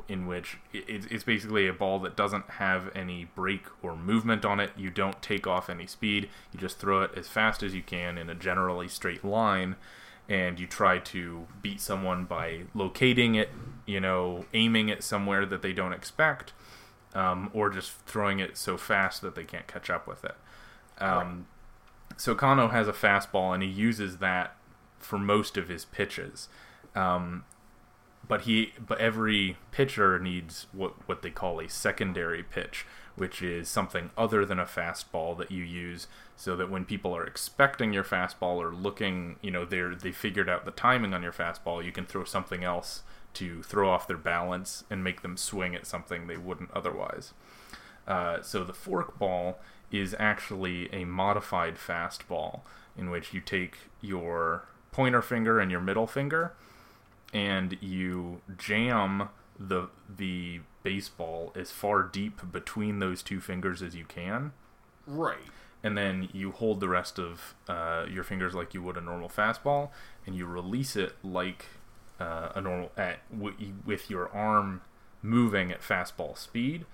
in 0.07 0.25
which 0.27 0.57
it's- 0.73 1.05
it's 1.09 1.23
basically 1.23 1.67
a 1.67 1.73
ball 1.73 1.99
that 1.99 2.15
doesn't 2.15 2.49
have 2.51 2.91
any 2.95 3.25
break 3.25 3.65
or 3.81 3.95
movement 3.95 4.43
on 4.43 4.59
it. 4.59 4.71
You 4.75 4.89
don't 4.89 5.21
take 5.21 5.47
off 5.47 5.69
any 5.69 5.87
speed. 5.87 6.29
You 6.51 6.59
just 6.59 6.79
throw 6.79 7.01
it 7.03 7.11
as 7.15 7.29
fast 7.29 7.63
as 7.63 7.73
you 7.73 7.81
can 7.81 8.17
in 8.17 8.29
a 8.29 8.35
generally 8.35 8.87
straight 8.87 9.23
line, 9.23 9.75
and 10.27 10.59
you 10.59 10.67
try 10.67 10.99
to 10.99 11.47
beat 11.61 11.79
someone 11.81 12.25
by 12.25 12.63
locating 12.73 13.35
it, 13.35 13.49
you 13.85 13.99
know, 13.99 14.45
aiming 14.53 14.89
it 14.89 15.03
somewhere 15.03 15.45
that 15.45 15.61
they 15.61 15.73
don't 15.73 15.93
expect, 15.93 16.53
um, 17.13 17.49
or 17.53 17.69
just 17.69 17.91
throwing 18.05 18.39
it 18.39 18.57
so 18.57 18.77
fast 18.77 19.21
that 19.21 19.35
they 19.35 19.43
can't 19.43 19.67
catch 19.67 19.89
up 19.89 20.07
with 20.07 20.23
it. 20.25 20.35
Um, 20.99 21.47
So 22.15 22.35
Kano 22.35 22.67
has 22.67 22.87
a 22.87 22.93
fastball, 22.93 23.55
and 23.55 23.63
he 23.63 23.69
uses 23.69 24.19
that 24.19 24.55
for 24.99 25.17
most 25.17 25.57
of 25.57 25.67
his 25.67 25.83
pitches. 25.83 26.47
Um, 26.95 27.43
but 28.27 28.41
he, 28.41 28.73
but 28.79 28.99
every 28.99 29.57
pitcher 29.71 30.19
needs 30.19 30.67
what 30.71 31.07
what 31.07 31.21
they 31.21 31.29
call 31.29 31.59
a 31.59 31.69
secondary 31.69 32.43
pitch, 32.43 32.85
which 33.15 33.41
is 33.41 33.67
something 33.67 34.11
other 34.17 34.45
than 34.45 34.59
a 34.59 34.65
fastball 34.65 35.37
that 35.37 35.51
you 35.51 35.63
use, 35.63 36.07
so 36.35 36.55
that 36.55 36.69
when 36.69 36.85
people 36.85 37.15
are 37.15 37.25
expecting 37.25 37.93
your 37.93 38.03
fastball 38.03 38.57
or 38.57 38.73
looking, 38.73 39.37
you 39.41 39.51
know, 39.51 39.65
they're 39.65 39.95
they 39.95 40.11
figured 40.11 40.49
out 40.49 40.65
the 40.65 40.71
timing 40.71 41.13
on 41.13 41.23
your 41.23 41.33
fastball, 41.33 41.83
you 41.83 41.91
can 41.91 42.05
throw 42.05 42.23
something 42.23 42.63
else 42.63 43.03
to 43.33 43.63
throw 43.63 43.89
off 43.89 44.07
their 44.07 44.17
balance 44.17 44.83
and 44.89 45.03
make 45.03 45.21
them 45.21 45.35
swing 45.35 45.75
at 45.75 45.87
something 45.87 46.27
they 46.27 46.37
wouldn't 46.37 46.71
otherwise. 46.71 47.33
Uh, 48.07 48.41
so 48.41 48.63
the 48.63 48.73
forkball 48.73 49.55
is 49.91 50.15
actually 50.19 50.91
a 50.93 51.05
modified 51.05 51.75
fastball 51.75 52.61
in 52.97 53.09
which 53.09 53.33
you 53.33 53.41
take 53.41 53.77
your 54.01 54.65
pointer 54.91 55.21
finger 55.21 55.59
and 55.59 55.71
your 55.71 55.79
middle 55.79 56.07
finger 56.07 56.53
and 57.33 57.77
you 57.81 58.41
jam 58.57 59.29
the 59.59 59.89
the 60.17 60.61
baseball 60.83 61.51
as 61.55 61.71
far 61.71 62.03
deep 62.03 62.41
between 62.51 62.99
those 62.99 63.23
two 63.23 63.39
fingers 63.39 63.81
as 63.81 63.95
you 63.95 64.05
can 64.05 64.51
Right. 65.07 65.37
and 65.83 65.97
then 65.97 66.29
you 66.33 66.51
hold 66.51 66.79
the 66.79 66.87
rest 66.89 67.19
of 67.19 67.55
uh, 67.67 68.05
your 68.09 68.23
fingers 68.23 68.53
like 68.53 68.73
you 68.73 68.81
would 68.83 68.97
a 68.97 69.01
normal 69.01 69.29
fastball, 69.29 69.89
and 70.25 70.35
you 70.35 70.45
release 70.45 70.95
it 70.95 71.13
like 71.23 71.65
uh, 72.19 72.49
a 72.55 72.61
normal 72.61 72.91
at 72.97 73.19
w- 73.31 73.55
with 73.85 74.09
your 74.09 74.29
arm 74.29 74.81
moving 75.21 75.71
at 75.71 75.81
fastball 75.81 76.37
speed. 76.37 76.85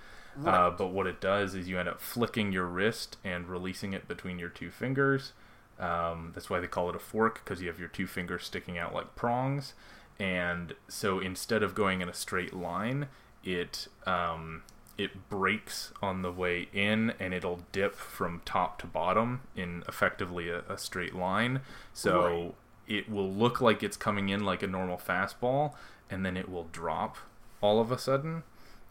Uh, 0.46 0.70
but 0.70 0.88
what 0.88 1.06
it 1.06 1.20
does 1.20 1.54
is 1.54 1.68
you 1.68 1.78
end 1.78 1.90
up 1.90 2.00
flicking 2.00 2.52
your 2.54 2.66
wrist 2.66 3.18
and 3.26 3.48
releasing 3.48 3.92
it 3.94 4.08
between 4.08 4.40
your 4.40 4.48
two 4.50 4.72
fingers. 4.72 5.34
Um, 5.80 6.32
that's 6.34 6.50
why 6.50 6.60
they 6.62 6.68
call 6.68 6.90
it 6.90 6.96
a 6.96 7.00
fork 7.00 7.42
because 7.44 7.62
you 7.62 7.68
have 7.68 7.78
your 7.80 7.90
two 7.90 8.08
fingers 8.08 8.46
sticking 8.46 8.78
out 8.78 8.94
like 8.94 9.16
prongs. 9.16 9.74
And 10.20 10.76
so 10.88 11.20
instead 11.20 11.64
of 11.64 11.74
going 11.76 12.02
in 12.02 12.10
a 12.10 12.14
straight 12.14 12.54
line, 12.54 13.08
it 13.44 13.88
um, 14.06 14.64
it 14.98 15.30
breaks 15.30 15.94
on 16.02 16.24
the 16.24 16.32
way 16.32 16.68
in 16.74 17.14
and 17.20 17.34
it'll 17.34 17.62
dip 17.72 17.96
from 17.96 18.42
top 18.44 18.78
to 18.80 18.86
bottom 18.88 19.42
in 19.56 19.84
effectively 19.88 20.50
a, 20.50 20.64
a 20.68 20.78
straight 20.78 21.16
line. 21.16 21.62
So 21.94 22.22
Right. 22.22 22.56
it 22.88 23.10
will 23.10 23.32
look 23.32 23.62
like 23.62 23.82
it's 23.82 23.96
coming 23.96 24.28
in 24.30 24.44
like 24.44 24.62
a 24.62 24.68
normal 24.68 24.98
fastball, 24.98 25.74
and 26.10 26.26
then 26.26 26.36
it 26.36 26.50
will 26.50 26.68
drop 26.72 27.18
all 27.62 27.80
of 27.80 27.92
a 27.92 27.98
sudden 27.98 28.44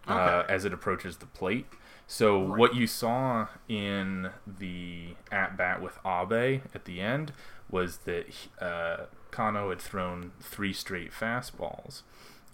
uh, 0.06 0.44
as 0.48 0.64
it 0.64 0.72
approaches 0.72 1.18
the 1.18 1.26
plate. 1.26 1.66
So 2.06 2.42
Right. 2.42 2.58
what 2.58 2.74
you 2.74 2.86
saw 2.86 3.48
in 3.68 4.30
the 4.46 5.14
at 5.30 5.58
bat 5.58 5.82
with 5.82 5.98
Abe 6.06 6.62
at 6.74 6.86
the 6.86 7.00
end 7.02 7.32
was 7.70 7.98
that 7.98 8.26
uh, 8.60 9.06
Kano 9.30 9.70
had 9.70 9.80
thrown 9.80 10.32
three 10.40 10.72
straight 10.72 11.12
fastballs, 11.12 12.02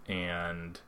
and 0.09 0.81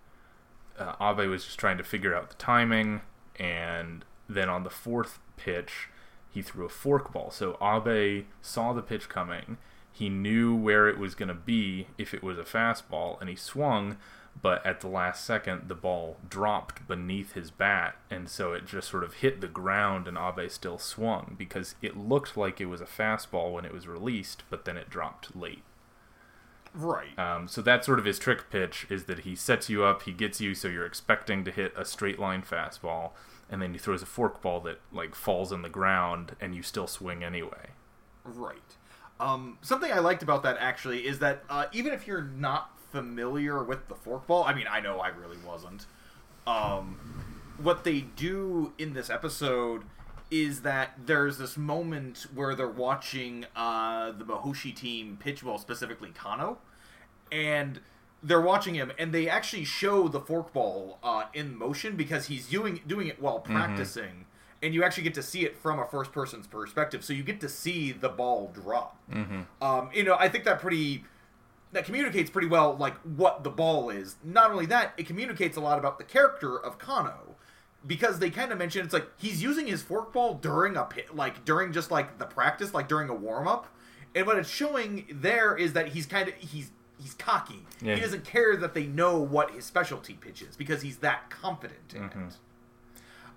uh, 0.79 0.94
Abe 1.01 1.29
was 1.29 1.44
just 1.44 1.59
trying 1.59 1.79
to 1.79 1.85
figure 1.85 2.14
out 2.14 2.29
the 2.29 2.37
timing, 2.37 3.03
and 3.38 4.05
then 4.29 4.49
on 4.49 4.64
the 4.64 4.70
fourth 4.70 5.18
pitch, 5.37 5.88
he 6.31 6.42
threw 6.42 6.66
a 6.66 6.68
forkball. 6.68 7.33
So 7.33 7.57
Abe 7.62 8.27
saw 8.42 8.72
the 8.72 8.83
pitch 8.83 9.09
coming. 9.09 9.59
He 9.92 10.11
knew 10.11 10.55
where 10.55 10.88
it 10.88 10.99
was 10.99 11.14
going 11.14 11.29
to 11.29 11.35
be 11.35 11.87
if 11.96 12.12
it 12.12 12.22
was 12.22 12.38
a 12.38 12.42
fastball, 12.42 13.18
and 13.20 13.31
he 13.31 13.37
swung. 13.37 13.96
But 14.42 14.64
at 14.66 14.81
the 14.81 14.88
last 14.88 15.25
second, 15.25 15.68
the 15.68 15.75
ball 15.75 16.18
dropped 16.29 16.87
beneath 16.87 17.33
his 17.33 17.51
bat, 17.51 17.96
and 18.11 18.29
so 18.29 18.53
it 18.53 18.66
just 18.66 18.90
sort 18.90 19.03
of 19.03 19.14
hit 19.14 19.40
the 19.40 19.49
ground, 19.49 20.07
and 20.07 20.18
Abe 20.18 20.51
still 20.51 20.77
swung 20.77 21.37
because 21.38 21.75
it 21.81 21.96
looked 21.96 22.37
like 22.37 22.61
it 22.61 22.66
was 22.66 22.83
a 22.83 22.87
fastball 22.87 23.55
when 23.55 23.64
it 23.64 23.72
was 23.72 23.88
released, 23.88 24.42
but 24.51 24.66
then 24.66 24.77
it 24.77 24.90
dropped 24.90 25.35
late. 25.35 25.62
Right. 26.77 27.19
Um, 27.19 27.49
so 27.49 27.62
that's 27.62 27.87
sort 27.87 27.99
of 27.99 28.05
his 28.05 28.19
trick 28.19 28.51
pitch 28.51 28.87
is 28.91 29.05
that 29.05 29.21
he 29.21 29.35
sets 29.35 29.71
you 29.71 29.83
up, 29.83 30.03
he 30.03 30.12
gets 30.12 30.43
you 30.43 30.55
so 30.55 30.69
you're 30.69 30.85
expecting 30.85 31.43
to 31.45 31.51
hit 31.51 31.73
a 31.75 31.87
straight 31.87 32.19
line 32.19 32.43
fastball, 32.43 33.12
and 33.51 33.62
then 33.62 33.73
he 33.73 33.79
throws 33.79 34.03
a 34.03 34.07
forkball 34.07 34.62
that 34.65 34.81
like 34.93 35.15
falls 35.15 35.53
in 35.53 35.62
the 35.62 35.71
ground, 35.71 36.37
and 36.39 36.55
you 36.55 36.62
still 36.62 36.87
swing 36.87 37.25
anyway. 37.25 37.71
Right. 38.25 38.77
Um, 39.19 39.57
something 39.62 39.91
I 39.91 40.01
liked 40.01 40.23
about 40.23 40.43
that 40.43 40.59
actually 40.61 41.07
is 41.07 41.19
that 41.21 41.45
uh, 41.49 41.67
even 41.73 41.95
if 41.95 42.07
you're 42.07 42.23
not 42.23 42.79
familiar 42.93 43.65
with 43.65 43.89
the 43.89 43.95
forkball, 43.95 44.47
I 44.47 44.53
mean, 44.53 44.67
I 44.69 44.81
know 44.81 44.99
I 44.99 45.09
really 45.09 45.39
wasn't. 45.47 45.87
Um, 46.47 46.99
what 47.57 47.85
they 47.85 48.03
do 48.03 48.75
in 48.77 48.93
this 48.93 49.09
episode 49.09 49.85
is 50.31 50.62
that 50.62 50.93
there's 51.07 51.39
this 51.39 51.57
moment 51.57 52.27
where 52.35 52.55
they're 52.55 52.67
watching 52.69 53.47
uh, 53.55 54.11
the 54.12 54.25
Mihoshi 54.25 54.75
team 54.75 55.17
pitch, 55.21 55.43
well, 55.43 55.59
specifically 55.59 56.11
Kano, 56.11 56.59
and 57.31 57.81
they're 58.23 58.41
watching 58.41 58.75
him, 58.75 58.91
and 58.99 59.12
they 59.12 59.29
actually 59.29 59.65
show 59.65 60.09
the 60.09 60.21
forkball 60.21 60.97
uh, 61.03 61.25
in 61.33 61.57
motion 61.57 61.97
because 61.97 62.27
he's 62.27 62.49
doing 62.49 62.81
doing 62.87 63.07
it 63.07 63.21
while 63.21 63.39
practicing, 63.39 64.27
and 64.62 64.75
you 64.75 64.83
actually 64.83 65.05
get 65.05 65.15
to 65.15 65.23
see 65.23 65.45
it 65.45 65.57
from 65.57 65.79
a 65.79 65.85
first 65.87 66.11
person's 66.12 66.47
perspective, 66.47 67.05
so 67.05 67.12
you 67.12 67.23
get 67.23 67.41
to 67.41 67.49
see 67.49 67.93
the 67.93 68.09
ball 68.09 68.51
drop. 68.53 68.99
Um, 69.62 69.91
you 69.95 70.03
know, 70.03 70.17
I 70.19 70.29
think 70.29 70.45
that 70.45 70.61
pretty 70.61 71.05
that 71.73 71.85
communicates 71.85 72.31
pretty 72.31 72.49
well 72.49 72.75
like 72.79 72.97
what 73.03 73.45
the 73.45 73.51
ball 73.51 73.91
is. 73.91 74.17
Not 74.25 74.51
only 74.51 74.67
that, 74.67 74.95
it 74.97 75.07
communicates 75.07 75.57
a 75.57 75.61
lot 75.61 75.79
about 75.79 75.99
the 75.99 76.05
character 76.05 76.59
of 76.59 76.79
Kano. 76.79 77.36
Because 77.87 78.18
they 78.18 78.31
kind 78.31 78.51
of 78.51 78.59
mention 78.59 78.85
it's 78.85 78.94
like 78.94 79.07
he's 79.16 79.42
using 79.42 79.66
his 79.66 79.83
forkball 79.83 80.40
during 80.40 80.77
a 80.77 80.85
pit, 80.85 81.14
like 81.14 81.44
during 81.44 81.72
just 81.72 81.90
like 81.90 82.18
the 82.18 82.27
practice, 82.27 82.75
like 82.75 82.88
during 82.88 83.09
a 83.09 83.14
warm 83.14 83.46
up, 83.46 83.68
and 84.14 84.27
what 84.27 84.38
it's 84.38 84.49
showing 84.51 85.05
there 85.11 85.57
is 85.57 85.72
that 85.75 85.88
he's 85.88 86.07
kind 86.07 86.29
of 86.29 86.35
he's 86.35 86.70
he's 87.01 87.14
cocky. 87.14 87.64
Yeah. 87.81 87.94
He 87.94 88.01
doesn't 88.01 88.25
care 88.25 88.57
that 88.57 88.75
they 88.75 88.87
know 88.87 89.18
what 89.18 89.51
his 89.53 89.64
specialty 89.64 90.14
pitch 90.14 90.42
is 90.42 90.57
because 90.57 90.83
he's 90.83 90.96
that 90.99 91.31
confident 91.31 91.94
in 91.94 92.03
it. 92.05 92.11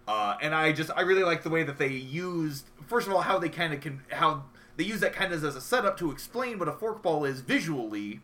Uh, 0.08 0.38
and 0.42 0.56
I 0.56 0.72
just 0.72 0.90
I 0.96 1.02
really 1.02 1.24
like 1.24 1.44
the 1.44 1.50
way 1.52 1.64
that 1.64 1.78
they 1.78 1.90
used 1.90 2.66
first 2.88 3.06
of 3.06 3.14
all 3.14 3.22
how 3.22 3.38
they 3.38 3.50
kind 3.50 3.74
of 3.74 3.82
can 3.82 4.02
how 4.10 4.46
they 4.78 4.84
use 4.86 5.02
that 5.02 5.14
kind 5.14 5.32
of 5.34 5.44
as 5.44 5.56
a 5.56 5.62
setup 5.62 5.98
to 6.00 6.10
explain 6.10 6.58
what 6.58 6.68
a 6.68 6.72
forkball 6.72 7.28
is 7.30 7.42
visually, 7.42 8.22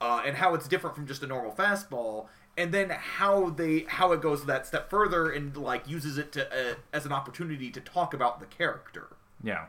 uh, 0.00 0.22
and 0.24 0.36
how 0.36 0.54
it's 0.54 0.68
different 0.68 0.94
from 0.96 1.06
just 1.06 1.22
a 1.22 1.26
normal 1.26 1.50
fastball, 1.52 2.28
and 2.58 2.72
then 2.74 2.90
how 2.90 3.48
they 3.50 3.86
how 3.88 4.12
it 4.12 4.20
goes 4.20 4.44
that 4.46 4.66
step 4.66 4.90
further 4.90 5.30
and 5.30 5.56
like 5.56 5.88
uses 5.88 6.18
it 6.18 6.32
to 6.32 6.46
uh, 6.52 6.74
as 6.92 7.06
an 7.06 7.12
opportunity 7.12 7.70
to 7.70 7.80
talk 7.80 8.12
about 8.12 8.40
the 8.40 8.46
character. 8.46 9.08
Yeah, 9.42 9.66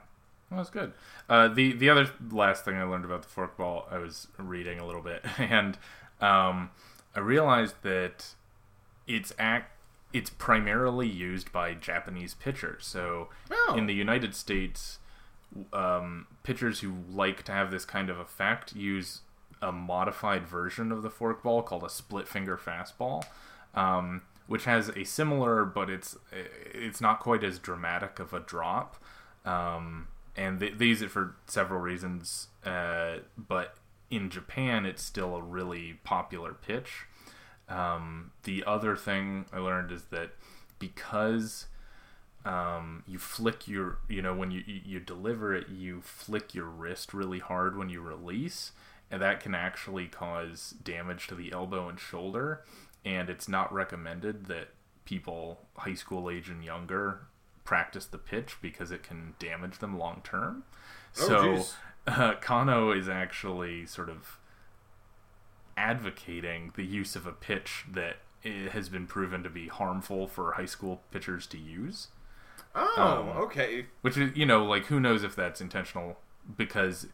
well, 0.49 0.58
that's 0.58 0.69
good. 0.69 0.91
Uh, 1.30 1.47
the 1.47 1.73
the 1.73 1.89
other 1.89 2.10
last 2.32 2.65
thing 2.65 2.75
I 2.75 2.84
learned 2.84 3.06
about 3.06 3.21
the 3.21 3.30
forkball, 3.30 3.91
I 3.91 3.99
was 3.99 4.28
reading 4.38 4.80
a 4.80 4.86
little 4.86 5.02
bit, 5.04 5.23
and 5.38 5.78
um, 6.19 6.71
I 7.15 7.19
realized 7.19 7.75
that 7.84 8.34
it's 9.08 9.32
act 9.39 9.71
it's 10.12 10.32
primarily 10.32 11.08
used 11.08 11.52
by 11.52 11.75
Japanese 11.75 12.34
pitchers. 12.34 12.86
So 12.88 13.30
Oh. 13.52 13.75
in 13.78 13.86
the 13.86 13.93
United 13.93 14.34
States, 14.34 14.97
um, 15.71 16.25
pitchers 16.43 16.80
who 16.80 16.95
like 17.10 17.43
to 17.43 17.52
have 17.52 17.69
this 17.69 17.86
kind 17.86 18.10
of 18.10 18.17
effect 18.19 18.75
use 18.75 19.21
a 19.62 19.72
modified 19.72 20.48
version 20.48 20.91
of 20.91 21.02
the 21.02 21.10
forkball 21.10 21.65
called 21.65 21.84
a 21.84 21.89
split 21.89 22.28
finger 22.28 22.58
fastball, 22.58 23.24
um, 23.76 24.22
which 24.48 24.65
has 24.65 24.89
a 24.89 25.04
similar, 25.04 25.65
but 25.65 25.89
it's 25.89 26.17
it's 26.74 27.02
not 27.02 27.19
quite 27.19 27.43
as 27.43 27.60
dramatic 27.60 28.19
of 28.19 28.34
a 28.34 28.39
drop. 28.39 29.02
Um, 29.45 30.08
and 30.36 30.60
they, 30.60 30.69
they 30.69 30.86
use 30.86 31.02
it 31.02 31.12
for 31.12 31.36
several 31.48 31.80
reasons, 31.82 32.48
uh, 32.65 33.17
but 33.38 33.76
in 34.10 34.30
Japan, 34.30 34.86
it's 34.86 35.04
still 35.04 35.36
a 35.36 35.41
really 35.41 36.00
popular 36.04 36.54
pitch. 36.54 37.06
Um, 37.67 38.32
the 38.43 38.63
other 38.65 38.95
thing 38.95 39.45
I 39.54 39.60
learned 39.60 39.91
is 39.91 40.06
that 40.06 40.32
because 40.80 41.67
um, 42.45 43.04
you 43.08 43.19
flick 43.19 43.67
your, 43.67 44.00
you 44.08 44.22
know, 44.22 44.34
when 44.34 44.50
you 44.50 44.63
you 44.65 44.82
you 44.86 45.00
deliver 45.00 45.54
it, 45.54 45.69
you 45.69 46.02
flick 46.02 46.56
your 46.56 46.65
wrist 46.65 47.13
really 47.13 47.39
hard 47.39 47.78
when 47.78 47.89
you 47.89 48.02
release, 48.02 48.72
and 49.12 49.22
that 49.22 49.39
can 49.39 49.56
actually 49.56 50.08
cause 50.08 50.76
damage 50.84 51.28
to 51.28 51.36
the 51.36 51.52
elbow 51.52 51.89
and 51.89 52.00
shoulder. 52.00 52.63
And 53.06 53.30
it's 53.30 53.48
not 53.48 53.74
recommended 53.74 54.45
that 54.48 54.69
people 55.06 55.62
high 55.78 55.93
school 55.93 56.30
age 56.30 56.50
and 56.50 56.63
younger 56.63 57.22
practice 57.63 58.06
the 58.06 58.17
pitch 58.17 58.58
because 58.62 58.91
it 58.91 59.04
can 59.04 59.34
damage 59.39 59.80
them 59.80 59.98
long 59.98 60.22
term. 60.24 60.63
Oh, 61.22 61.28
So 61.28 61.65
uh, 62.08 62.36
Kano 62.36 62.91
is 62.91 63.08
actually 63.10 63.86
sort 63.86 64.10
of 64.10 64.38
advocating 65.78 66.74
the 66.76 66.86
use 66.86 67.15
of 67.15 67.26
a 67.26 67.32
pitch 67.32 67.86
that 67.91 68.17
has 68.72 68.89
been 68.89 69.06
proven 69.08 69.43
to 69.43 69.50
be 69.50 69.67
harmful 69.67 70.28
for 70.28 70.54
high 70.54 70.65
school 70.65 71.02
pitchers 71.12 71.45
to 71.48 71.58
use. 71.58 72.08
Oh, 72.76 73.26
Um, 73.32 73.41
okay. 73.43 73.86
Which 74.02 74.17
is, 74.17 74.36
you 74.36 74.45
know, 74.45 74.63
like 74.65 74.86
who 74.86 75.00
knows 75.00 75.24
if 75.24 75.36
that's 75.36 75.62
intentional 75.62 76.17
because 76.58 77.08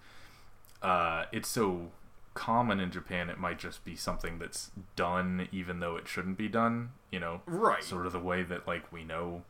uh, 0.86 1.26
it's 1.32 1.50
so 1.50 1.90
common 2.36 2.80
in 2.80 2.92
Japan. 2.92 3.30
It 3.30 3.40
might 3.40 3.58
just 3.58 3.84
be 3.84 3.96
something 3.96 4.38
that's 4.38 4.70
done, 4.96 5.48
even 5.52 5.80
though 5.80 5.96
it 5.96 6.08
shouldn't 6.08 6.38
be 6.38 6.48
done. 6.48 6.92
You 7.12 7.20
know, 7.20 7.42
Right. 7.48 7.84
Sort 7.84 8.06
of 8.06 8.14
the 8.14 8.20
way 8.20 8.44
that 8.44 8.68
like 8.68 8.92
we 8.94 9.04
know 9.04 9.44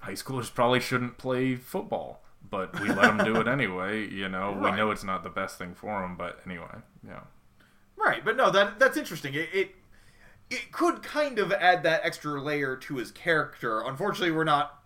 high 0.00 0.12
schoolers 0.12 0.52
probably 0.52 0.78
shouldn't 0.80 1.18
play 1.18 1.56
football, 1.56 2.20
but 2.48 2.78
we 2.80 2.88
let 2.88 3.16
them 3.16 3.24
do 3.24 3.40
it 3.40 3.48
anyway. 3.58 4.06
You 4.08 4.28
know, 4.28 4.52
we 4.52 4.70
know 4.70 4.92
it's 4.92 5.02
not 5.02 5.24
the 5.24 5.30
best 5.30 5.58
thing 5.58 5.74
for 5.74 6.00
them, 6.02 6.16
but 6.16 6.40
anyway, 6.46 6.82
yeah. 7.04 7.20
Right, 7.96 8.24
but 8.24 8.36
no, 8.36 8.50
that 8.50 8.78
that's 8.78 8.96
interesting. 8.96 9.34
It, 9.34 9.48
it 9.52 9.74
it 10.50 10.70
could 10.70 11.02
kind 11.02 11.40
of 11.40 11.50
add 11.52 11.82
that 11.82 12.02
extra 12.04 12.40
layer 12.40 12.76
to 12.76 12.96
his 12.96 13.10
character. 13.10 13.80
Unfortunately, 13.80 14.30
we're 14.30 14.44
not. 14.44 14.82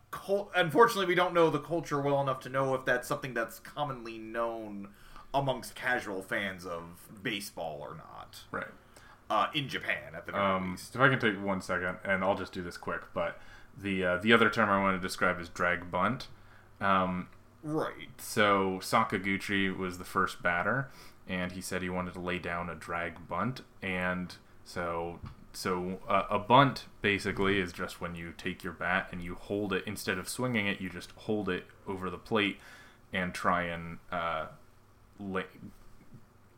Unfortunately, 0.54 1.04
we 1.04 1.14
don't 1.14 1.34
know 1.34 1.50
the 1.50 1.58
culture 1.58 2.00
well 2.00 2.22
enough 2.22 2.40
to 2.40 2.48
know 2.48 2.74
if 2.74 2.86
that's 2.86 3.06
something 3.06 3.34
that's 3.34 3.58
commonly 3.58 4.16
known 4.16 4.88
amongst 5.34 5.74
casual 5.74 6.22
fans 6.22 6.64
of 6.66 6.82
baseball 7.22 7.78
or 7.80 7.94
not. 7.94 8.40
Right. 8.50 8.66
Uh, 9.30 9.48
in 9.54 9.68
Japan, 9.68 10.14
at 10.14 10.24
the 10.26 10.32
very 10.32 10.44
Um, 10.44 10.70
least. 10.72 10.94
if 10.94 11.00
I 11.00 11.08
can 11.08 11.18
take 11.18 11.38
one 11.42 11.60
second, 11.60 11.98
and 12.04 12.24
I'll 12.24 12.34
just 12.36 12.52
do 12.52 12.62
this 12.62 12.78
quick, 12.78 13.02
but 13.12 13.38
the 13.76 14.04
uh, 14.04 14.16
the 14.18 14.32
other 14.32 14.48
term 14.50 14.70
I 14.70 14.80
want 14.80 15.00
to 15.00 15.06
describe 15.06 15.38
is 15.40 15.48
drag 15.48 15.90
bunt. 15.90 16.28
Um, 16.80 17.28
Right. 17.62 18.08
so 18.18 18.78
Sakaguchi 18.80 19.76
was 19.76 19.98
the 19.98 20.04
first 20.04 20.42
batter, 20.42 20.88
and 21.28 21.52
he 21.52 21.60
said 21.60 21.82
he 21.82 21.90
wanted 21.90 22.14
to 22.14 22.20
lay 22.20 22.38
down 22.38 22.70
a 22.70 22.74
drag 22.74 23.28
bunt, 23.28 23.60
and 23.82 24.34
so 24.64 25.18
so 25.52 25.98
uh, 26.08 26.22
a 26.30 26.38
bunt 26.38 26.84
basically 27.02 27.58
is 27.58 27.72
just 27.72 28.00
when 28.00 28.14
you 28.14 28.32
take 28.36 28.62
your 28.64 28.72
bat 28.72 29.08
and 29.12 29.22
you 29.22 29.34
hold 29.34 29.72
it 29.72 29.82
instead 29.86 30.16
of 30.18 30.28
swinging 30.28 30.66
it, 30.66 30.80
you 30.80 30.88
just 30.88 31.10
hold 31.16 31.48
it 31.48 31.66
over 31.86 32.08
the 32.10 32.18
plate 32.18 32.58
and 33.12 33.34
try 33.34 33.62
and 33.64 33.98
uh, 34.12 34.46
la- 35.18 35.42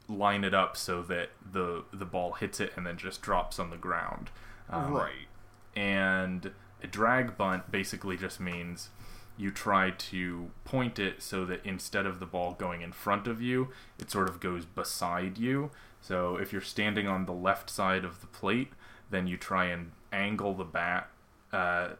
line 0.09 0.45
it 0.45 0.55
up 0.55 0.77
so 0.77 1.03
that 1.03 1.31
the 1.53 1.85
the 1.93 2.05
ball 2.05 2.33
hits 2.33 2.61
it 2.61 2.73
and 2.77 2.87
then 2.87 2.97
just 2.97 3.23
drops 3.23 3.59
on 3.59 3.71
the 3.71 3.77
ground. 3.77 4.31
Um, 4.69 4.93
right. 4.93 5.27
and 5.75 6.53
a 6.81 6.87
drag 6.87 7.37
bunt 7.37 7.73
basically 7.73 8.17
just 8.17 8.39
means 8.39 8.91
you 9.37 9.51
try 9.51 9.91
to 9.91 10.51
point 10.65 10.99
it 10.99 11.23
so 11.23 11.45
that 11.47 11.61
instead 11.65 12.07
of 12.07 12.21
the 12.21 12.27
ball 12.27 12.53
going 12.53 12.83
in 12.83 12.93
front 12.93 13.27
of 13.27 13.43
you, 13.43 13.69
it 13.99 14.11
sort 14.11 14.29
of 14.29 14.39
goes 14.39 14.65
beside 14.65 15.39
you. 15.39 15.71
So 16.01 16.37
if 16.37 16.53
you're 16.53 16.61
standing 16.63 17.07
on 17.09 17.27
the 17.27 17.33
left 17.33 17.69
side 17.71 18.05
of 18.05 18.21
the 18.21 18.27
plate, 18.27 18.73
then 19.11 19.27
you 19.27 19.37
try 19.37 19.65
and 19.67 19.93
angle 20.13 20.55
the 20.55 20.65
bat 20.65 21.09
uh, 21.53 21.91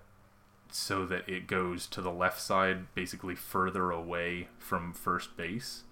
so 0.71 1.05
that 1.07 1.29
it 1.29 1.47
goes 1.47 1.87
to 1.89 2.01
the 2.01 2.13
left 2.13 2.41
side, 2.41 2.95
basically 2.95 3.35
further 3.35 3.91
away 3.91 4.49
from 4.59 4.93
first 4.93 5.37
base. 5.37 5.83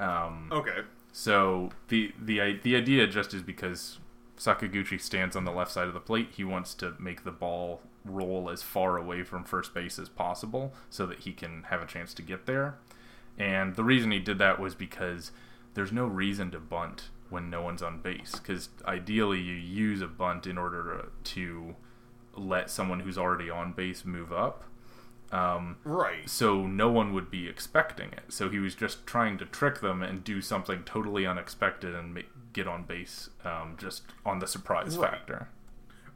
Um, 0.00 0.48
Okay. 0.50 0.80
so 1.12 1.70
the 1.88 2.12
the 2.20 2.58
the 2.62 2.74
idea 2.76 3.06
just 3.06 3.34
is 3.34 3.42
because 3.42 3.98
Sakaguchi 4.38 5.00
stands 5.00 5.36
on 5.36 5.44
the 5.44 5.52
left 5.52 5.70
side 5.70 5.86
of 5.88 5.94
the 5.94 6.00
plate, 6.00 6.30
he 6.36 6.44
wants 6.44 6.74
to 6.74 6.94
make 6.98 7.24
the 7.24 7.30
ball 7.30 7.82
roll 8.04 8.48
as 8.48 8.62
far 8.62 8.96
away 8.96 9.22
from 9.22 9.44
first 9.44 9.74
base 9.74 9.98
as 9.98 10.08
possible 10.08 10.72
so 10.88 11.04
that 11.06 11.20
he 11.20 11.32
can 11.32 11.64
have 11.64 11.82
a 11.82 11.86
chance 11.86 12.14
to 12.14 12.22
get 12.22 12.46
there. 12.46 12.78
And 13.38 13.76
the 13.76 13.84
reason 13.84 14.10
he 14.10 14.18
did 14.18 14.38
that 14.38 14.58
was 14.58 14.74
because 14.74 15.32
there's 15.74 15.92
no 15.92 16.06
reason 16.06 16.50
to 16.52 16.58
bunt 16.58 17.10
when 17.28 17.50
no 17.50 17.62
one's 17.62 17.82
on 17.82 18.00
base 18.00 18.32
because 18.32 18.70
ideally 18.86 19.38
you 19.40 19.52
use 19.54 20.00
a 20.00 20.08
bunt 20.08 20.46
in 20.46 20.56
order 20.58 21.10
to, 21.24 21.32
to 21.34 21.76
let 22.34 22.70
someone 22.70 23.00
who's 23.00 23.18
already 23.18 23.50
on 23.50 23.72
base 23.72 24.04
move 24.06 24.32
up. 24.32 24.64
Um, 25.32 25.76
Right. 25.84 26.28
so 26.28 26.66
no 26.66 26.90
one 26.90 27.12
would 27.12 27.30
be 27.30 27.48
expecting 27.48 28.12
it. 28.12 28.24
So 28.32 28.48
he 28.48 28.58
was 28.58 28.74
just 28.74 29.06
trying 29.06 29.38
to 29.38 29.44
trick 29.46 29.80
them 29.80 30.02
and 30.02 30.24
do 30.24 30.40
something 30.42 30.82
totally 30.82 31.24
unexpected 31.26 31.94
and 31.94 32.12
ma- 32.14 32.20
get 32.52 32.66
on 32.66 32.82
base 32.82 33.30
um, 33.44 33.76
just 33.78 34.02
on 34.26 34.40
the 34.40 34.46
surprise 34.48 34.98
Right. 34.98 35.10
factor. 35.12 35.48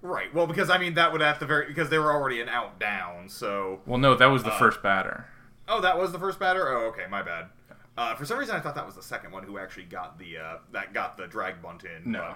Right. 0.03 0.35
Well, 0.35 0.47
because 0.49 0.69
I 0.69 0.79
mean 0.79 0.95
that 0.95 1.13
would 1.13 1.23
at 1.23 1.39
the 1.41 1.47
very 1.47 1.67
because 1.67 1.91
they 1.91 1.99
were 1.99 2.13
already 2.13 2.41
an 2.41 2.49
out 2.49 2.79
down. 2.81 3.29
So 3.29 3.81
Well, 3.87 3.99
no, 3.99 4.15
that 4.17 4.27
was 4.27 4.43
the 4.43 4.53
Uh, 4.53 4.59
first 4.59 4.83
batter. 4.83 5.27
oh, 5.69 5.81
that 5.81 5.97
was 5.97 6.11
the 6.13 6.19
first 6.19 6.39
batter. 6.41 6.69
Oh, 6.69 6.87
okay, 6.89 7.07
my 7.09 7.23
bad. 7.23 7.51
Uh, 7.97 8.15
for 8.17 8.25
some 8.27 8.39
reason, 8.39 8.57
I 8.57 8.61
thought 8.61 8.75
that 8.75 8.85
was 8.85 8.97
the 8.97 9.03
second 9.03 9.31
one 9.31 9.45
who 9.45 9.57
actually 9.57 9.85
got 9.85 10.19
the 10.19 10.37
uh, 10.39 10.59
that 10.73 10.93
got 10.93 11.17
the 11.17 11.29
drag 11.29 11.63
bunt 11.63 11.85
in. 11.85 12.11
No. 12.11 12.35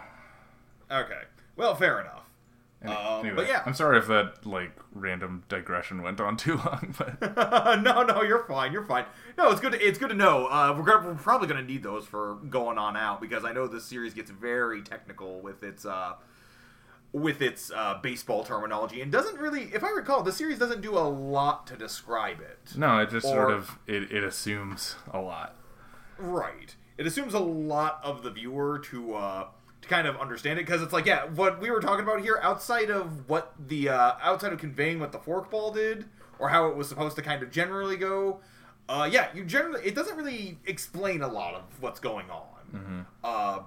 but- 0.89 1.05
okay. 1.07 1.23
Well, 1.57 1.75
fair 1.75 2.01
enough. 2.01 2.28
Um, 2.85 2.93
anyway, 3.21 3.35
but 3.35 3.49
yeah. 3.49 3.63
I'm 3.67 3.75
sorry 3.75 3.99
if 3.99 4.07
that 4.07 4.47
like 4.47 4.71
random 4.93 5.43
digression 5.49 6.01
went 6.03 6.21
on 6.21 6.37
too 6.37 6.57
long, 6.57 6.95
but 7.21 7.21
no, 7.83 8.03
no, 8.05 8.23
you're 8.23 8.45
fine. 8.45 8.73
You're 8.73 8.85
fine. 8.85 9.05
No, 9.37 9.51
it's 9.51 9.61
good. 9.61 9.73
To, 9.73 9.85
it's 9.85 9.99
good 9.99 10.11
to 10.11 10.15
know. 10.15 10.47
Uh, 10.47 10.75
we're, 10.77 10.85
gonna, 10.85 11.09
we're 11.09 11.15
probably 11.15 11.49
going 11.49 11.61
to 11.61 11.67
need 11.67 11.83
those 11.83 12.07
for 12.07 12.37
going 12.49 12.79
on 12.79 12.97
out 12.97 13.21
because 13.21 13.45
I 13.45 13.53
know 13.53 13.67
this 13.67 13.85
series 13.85 14.15
gets 14.15 14.31
very 14.31 14.83
technical 14.83 15.41
with 15.41 15.65
its 15.65 15.85
uh, 15.85 16.15
with 17.13 17.43
its 17.43 17.73
uh, 17.73 17.99
baseball 18.01 18.45
terminology 18.45 19.01
and 19.01 19.11
doesn't 19.11 19.39
really. 19.41 19.71
If 19.75 19.83
I 19.83 19.91
recall, 19.91 20.23
the 20.23 20.33
series 20.33 20.59
doesn't 20.59 20.81
do 20.81 20.97
a 20.97 21.01
lot 21.01 21.67
to 21.69 21.77
describe 21.77 22.41
it. 22.41 22.77
no, 22.77 23.01
it 23.01 23.11
just 23.11 23.27
sort 23.27 23.51
of 23.51 23.77
it, 23.89 24.13
it 24.13 24.23
assumes 24.23 24.95
a 25.13 25.21
lot. 25.21 25.57
Right. 26.17 26.77
It 26.97 27.07
assumes 27.07 27.35
a 27.35 27.41
lot 27.41 28.01
of 28.03 28.23
the 28.23 28.31
viewer 28.31 28.79
to 28.91 29.15
uh, 29.15 29.47
to 29.83 29.89
kind 29.89 30.07
of 30.07 30.17
understand 30.17 30.59
it 30.59 30.67
because 30.67 30.83
it's 30.83 30.93
like, 30.93 31.07
yeah, 31.07 31.27
what 31.27 31.61
we 31.61 31.71
were 31.71 31.81
talking 31.81 32.05
about 32.05 32.21
here, 32.21 32.39
outside 32.43 32.91
of 32.91 33.29
what 33.29 33.53
the 33.59 33.89
uh, 33.89 34.13
outside 34.23 34.53
of 34.53 34.59
conveying 34.59 34.99
what 35.01 35.13
the 35.13 35.19
forkball 35.19 35.73
did 35.75 36.07
or 36.39 36.49
how 36.49 36.67
it 36.69 36.77
was 36.77 36.89
supposed 36.89 37.17
to 37.17 37.23
kind 37.23 37.43
of 37.43 37.51
generally 37.51 37.97
go, 37.97 38.41
uh, 38.89 39.09
yeah, 39.11 39.29
you 39.35 39.45
generally 39.45 39.85
it 39.85 39.95
doesn't 39.95 40.17
really 40.17 40.59
explain 40.67 41.23
a 41.23 41.29
lot 41.29 41.55
of 41.55 41.63
what's 41.81 42.01
going 42.01 42.31
on. 42.31 43.07
Uh, 43.25 43.61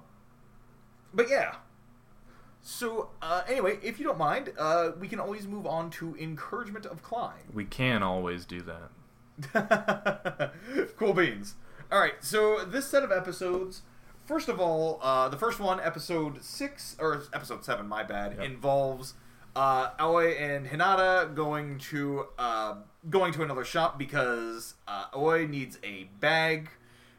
but 1.14 1.28
yeah. 1.28 1.56
So 2.60 3.10
uh, 3.20 3.42
anyway, 3.48 3.78
if 3.82 3.98
you 3.98 4.04
don't 4.04 4.18
mind, 4.18 4.52
uh, 4.58 4.92
we 4.98 5.08
can 5.08 5.18
always 5.18 5.46
move 5.46 5.66
on 5.66 5.90
to 5.90 6.16
encouragement 6.16 6.86
of 6.86 7.02
climb. 7.02 7.50
We 7.52 7.64
can 7.64 8.02
always 8.02 8.44
do 8.44 8.62
that. 8.62 8.90
cool 10.96 11.12
beans. 11.14 11.54
All 11.90 12.00
right, 12.00 12.14
so 12.20 12.64
this 12.64 12.86
set 12.86 13.02
of 13.02 13.12
episodes, 13.12 13.82
first 14.26 14.48
of 14.48 14.60
all, 14.60 14.98
uh, 15.02 15.28
the 15.28 15.36
first 15.36 15.58
one, 15.60 15.80
episode 15.80 16.42
six 16.42 16.96
or 16.98 17.22
episode 17.32 17.64
seven, 17.64 17.88
my 17.88 18.02
bad, 18.02 18.36
Yep. 18.38 18.44
involves 18.44 19.14
uh, 19.54 19.90
Aoi 19.98 20.32
and 20.32 20.66
Hinata 20.66 21.34
going 21.34 21.78
to 21.78 22.26
uh, 22.38 22.76
going 23.10 23.32
to 23.34 23.42
another 23.42 23.64
shop 23.64 23.98
because 23.98 24.74
uh, 24.88 25.06
Aoi 25.14 25.46
needs 25.46 25.78
a 25.84 26.04
bag 26.20 26.70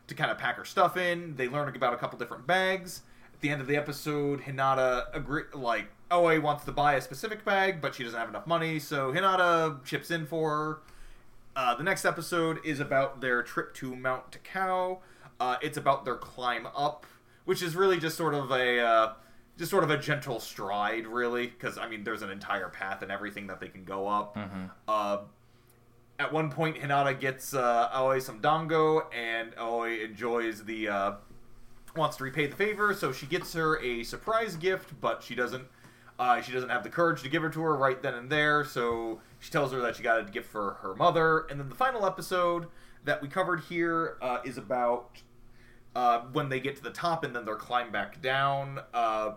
to 0.07 0.15
kind 0.15 0.31
of 0.31 0.37
pack 0.37 0.55
her 0.57 0.65
stuff 0.65 0.97
in. 0.97 1.35
They 1.35 1.47
learn 1.47 1.73
about 1.75 1.93
a 1.93 1.97
couple 1.97 2.17
different 2.17 2.47
bags. 2.47 3.01
At 3.33 3.41
the 3.41 3.49
end 3.49 3.61
of 3.61 3.67
the 3.67 3.75
episode, 3.75 4.41
Hinata 4.41 5.05
agree 5.13 5.43
like 5.53 5.87
Aoi 6.11 6.39
wants 6.39 6.63
to 6.65 6.71
buy 6.71 6.93
a 6.95 7.01
specific 7.01 7.43
bag, 7.45 7.81
but 7.81 7.93
she 7.95 8.03
doesn't 8.03 8.19
have 8.19 8.29
enough 8.29 8.47
money, 8.47 8.79
so 8.79 9.11
Hinata 9.13 9.83
chips 9.85 10.09
in 10.11 10.25
for 10.25 10.49
her. 10.49 10.77
Uh, 11.55 11.75
the 11.75 11.83
next 11.83 12.03
episode 12.03 12.57
is 12.65 12.79
about 12.79 13.21
their 13.21 13.43
trip 13.43 13.75
to 13.75 13.95
Mount 13.95 14.31
Takao. 14.31 14.99
Uh, 15.43 15.57
it's 15.61 15.75
about 15.75 16.05
their 16.05 16.15
climb 16.15 16.65
up, 16.73 17.05
which 17.43 17.61
is 17.61 17.75
really 17.75 17.97
just 17.97 18.15
sort 18.15 18.33
of 18.33 18.49
a 18.51 18.79
uh, 18.79 19.13
just 19.57 19.69
sort 19.69 19.83
of 19.83 19.89
a 19.89 19.97
gentle 19.97 20.39
stride, 20.39 21.05
really, 21.05 21.47
because 21.47 21.77
I 21.77 21.89
mean, 21.89 22.05
there's 22.05 22.21
an 22.21 22.31
entire 22.31 22.69
path 22.69 23.01
and 23.01 23.11
everything 23.11 23.47
that 23.47 23.59
they 23.59 23.67
can 23.67 23.83
go 23.83 24.07
up. 24.07 24.37
Uh, 24.87 25.17
at 26.17 26.31
one 26.31 26.49
point, 26.49 26.77
Hinata 26.77 27.19
gets 27.19 27.53
uh, 27.53 27.89
Aoi 27.93 28.19
some 28.19 28.39
dango, 28.39 29.09
and 29.09 29.51
Aoi 29.57 30.01
enjoys 30.01 30.63
the 30.63 30.87
uh, 30.87 31.11
wants 31.93 32.15
to 32.17 32.23
repay 32.23 32.47
the 32.47 32.55
favor, 32.55 32.93
so 32.93 33.11
she 33.11 33.25
gets 33.25 33.51
her 33.53 33.77
a 33.81 34.03
surprise 34.03 34.55
gift, 34.55 34.93
but 35.01 35.21
she 35.23 35.35
doesn't. 35.35 35.65
Uh, 36.17 36.39
she 36.41 36.53
doesn't 36.53 36.69
have 36.69 36.83
the 36.83 36.89
courage 36.89 37.21
to 37.23 37.27
give 37.27 37.41
her 37.41 37.49
to 37.49 37.59
her 37.63 37.75
right 37.75 38.01
then 38.01 38.13
and 38.13 38.29
there, 38.29 38.63
so 38.63 39.19
she 39.39 39.51
tells 39.51 39.73
her 39.73 39.81
that 39.81 39.97
she 39.97 40.03
got 40.03 40.21
a 40.21 40.23
gift 40.23 40.49
for 40.49 40.75
her 40.83 40.95
mother. 40.95 41.39
And 41.49 41.59
then 41.59 41.67
the 41.67 41.75
final 41.75 42.05
episode 42.05 42.67
that 43.03 43.21
we 43.21 43.27
covered 43.27 43.59
here 43.61 44.15
uh, 44.21 44.37
is 44.45 44.57
about 44.57 45.21
uh, 45.95 46.21
when 46.31 46.49
they 46.49 46.59
get 46.59 46.75
to 46.75 46.83
the 46.83 46.89
top 46.89 47.23
and 47.23 47.35
then 47.35 47.45
they're 47.45 47.55
climb 47.55 47.91
back 47.91 48.21
down. 48.21 48.79
Uh, 48.93 49.33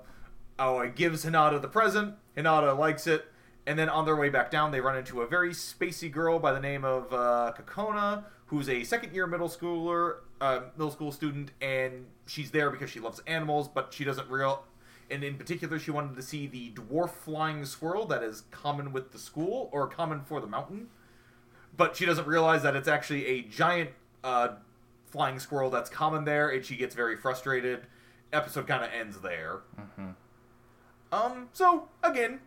Aoi 0.59 0.91
gives 0.95 1.25
Hinata 1.25 1.61
the 1.61 1.69
present. 1.69 2.15
Hinata 2.37 2.77
likes 2.77 3.07
it. 3.07 3.27
And 3.67 3.79
then 3.79 3.89
on 3.89 4.05
their 4.05 4.17
way 4.17 4.29
back 4.29 4.51
down, 4.51 4.71
they 4.71 4.81
run 4.81 4.97
into 4.97 5.23
a 5.23 5.27
very 5.27 5.51
spacey 5.51 6.11
girl 6.11 6.39
by 6.39 6.53
the 6.53 6.61
name 6.61 6.85
of 6.85 7.13
uh, 7.13 7.53
Kokona, 7.59 8.25
who's 8.47 8.69
a 8.69 8.85
second 8.85 9.13
year 9.13 9.27
middle 9.27 9.49
schooler, 9.49 10.19
uh, 10.41 10.61
middle 10.77 10.93
school 10.93 11.11
student, 11.11 11.51
and 11.61 12.07
she's 12.27 12.53
there 12.53 12.71
because 12.71 12.91
she 12.91 13.01
loves 13.01 13.21
animals, 13.27 13.69
but 13.69 13.93
she 13.93 14.05
doesn't 14.05 14.31
real. 14.31 14.65
and 15.11 15.25
in 15.25 15.37
particular, 15.37 15.79
she 15.79 15.91
wanted 15.91 16.15
to 16.17 16.23
see 16.23 16.47
the 16.47 16.71
dwarf 16.71 17.11
flying 17.11 17.65
squirrel 17.65 18.07
that 18.07 18.23
is 18.23 18.43
common 18.51 18.93
with 18.93 19.13
the 19.13 19.19
school 19.19 19.69
or 19.73 19.87
common 19.89 20.21
for 20.21 20.41
the 20.41 20.47
mountain. 20.47 20.89
But 21.77 21.97
she 21.97 22.07
doesn't 22.07 22.27
realize 22.27 22.63
that 22.63 22.75
it's 22.77 22.89
actually 22.89 23.27
a 23.27 23.43
giant 23.43 23.91
uh, 24.25 24.49
flying 25.17 25.39
squirrel 25.39 25.71
that's 25.71 25.89
common 25.89 26.27
there, 26.27 26.51
and 26.51 26.63
she 26.63 26.77
gets 26.77 26.95
very 26.95 27.17
frustrated. 27.17 27.81
Episode 28.35 28.67
kind 28.67 28.85
of 28.85 28.91
ends 28.93 29.19
there. 29.21 29.61
Um, 31.11 31.49
so 31.55 31.89
again, 32.03 32.41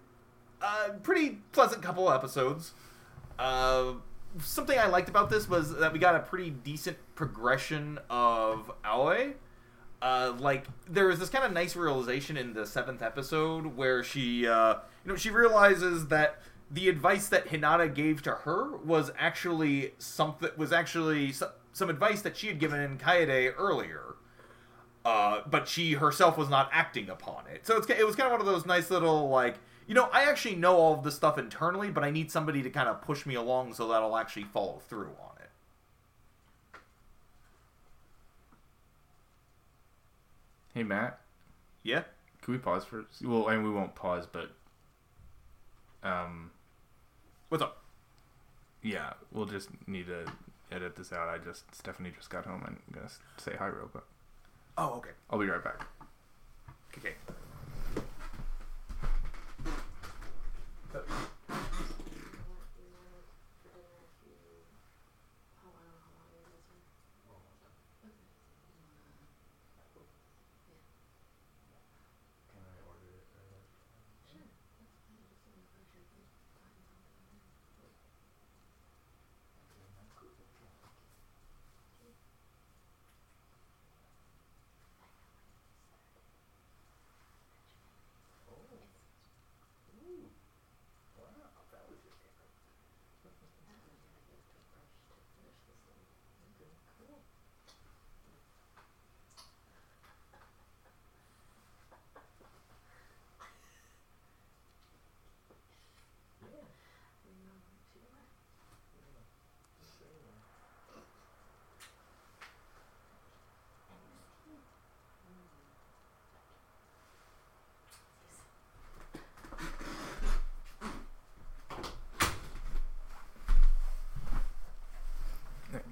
uh, 0.62 0.90
pretty 1.02 1.40
pleasant 1.52 1.82
couple 1.82 2.12
episodes. 2.12 2.74
Uh, 3.40 3.94
something 4.40 4.78
I 4.78 4.86
liked 4.86 5.10
about 5.10 5.32
this 5.32 5.50
was 5.50 5.76
that 5.78 5.92
we 5.92 5.98
got 5.98 6.16
a 6.16 6.20
pretty 6.20 6.52
decent 6.52 6.98
progression 7.16 7.98
of 8.08 8.72
Aoi. 8.86 9.34
Uh, 10.02 10.34
like 10.38 10.66
there 10.88 11.08
was 11.08 11.18
this 11.18 11.30
kind 11.30 11.44
of 11.44 11.52
nice 11.52 11.76
realization 11.76 12.38
in 12.38 12.54
the 12.54 12.68
seventh 12.68 13.02
episode 13.02 13.66
where 13.78 14.04
she, 14.04 14.48
uh, 14.48 14.76
you 15.04 15.12
know, 15.12 15.16
she 15.16 15.32
realizes 15.32 16.08
that 16.08 16.40
the 16.70 16.88
advice 16.88 17.30
that 17.30 17.48
Hinata 17.48 17.94
gave 17.94 18.22
to 18.22 18.32
her 18.32 18.78
was 18.78 19.12
actually 19.18 19.94
something 19.98 20.52
was 20.56 20.72
actually 20.72 21.34
some, 21.80 21.90
advice 21.90 22.22
that 22.22 22.38
she 22.38 22.48
had 22.48 22.60
given 22.60 22.80
in 22.80 22.98
Kaede 22.98 23.54
earlier. 23.58 24.16
Uh, 25.06 25.42
but 25.50 25.68
she 25.68 25.94
herself 25.94 26.38
was 26.38 26.50
not 26.50 26.70
acting 26.74 27.10
upon 27.10 27.48
it. 27.48 27.66
So 27.66 27.78
it's, 27.78 27.90
it 27.90 28.06
was 28.06 28.16
kind 28.16 28.28
of 28.28 28.32
one 28.34 28.42
of 28.42 28.46
those 28.46 28.66
nice 28.66 28.92
little 28.92 29.30
like, 29.30 29.56
you 29.88 29.96
know, 29.96 30.10
I 30.12 30.24
actually 30.24 30.56
know 30.56 30.76
all 30.76 30.94
of 30.94 31.04
this 31.04 31.16
stuff 31.16 31.38
internally, 31.40 31.90
but 31.90 32.04
I 32.04 32.12
need 32.12 32.30
somebody 32.30 32.62
to 32.62 32.70
kind 32.70 32.88
of 32.88 33.02
push 33.02 33.26
me 33.26 33.34
along 33.36 33.74
so 33.74 33.88
that 33.88 33.96
I'll 34.04 34.18
actually 34.18 34.44
follow 34.44 34.82
through 34.88 35.16
on 35.22 35.32
it. 35.40 35.50
Hey 40.74 40.84
Matt, 40.84 41.20
Yeah. 41.84 42.04
can 42.42 42.54
we 42.54 42.58
pause 42.60 42.86
for? 42.86 43.06
Well, 43.24 43.48
I 43.48 43.56
mean, 43.56 43.64
we 43.66 43.72
won't 43.72 43.96
pause, 43.96 44.28
but 44.32 44.52
um, 46.04 46.52
What's 47.50 47.64
up? 47.64 47.84
yeah, 48.84 49.14
we'll 49.32 49.46
just 49.46 49.70
need 49.88 50.08
to 50.08 50.26
edit 50.72 50.96
this 50.96 51.12
out. 51.12 51.30
I 51.30 51.38
just 51.38 51.74
Stephanie 51.76 52.12
just 52.16 52.30
got 52.30 52.46
home. 52.46 52.64
I'm 52.66 52.80
gonna 52.94 53.10
say 53.38 53.56
hi 53.58 53.68
real 53.68 53.88
quick. 53.88 54.04
Oh, 54.78 54.94
okay. 54.96 55.12
I'll 55.30 55.40
be 55.40 55.48
right 55.48 55.64
back. 55.64 55.86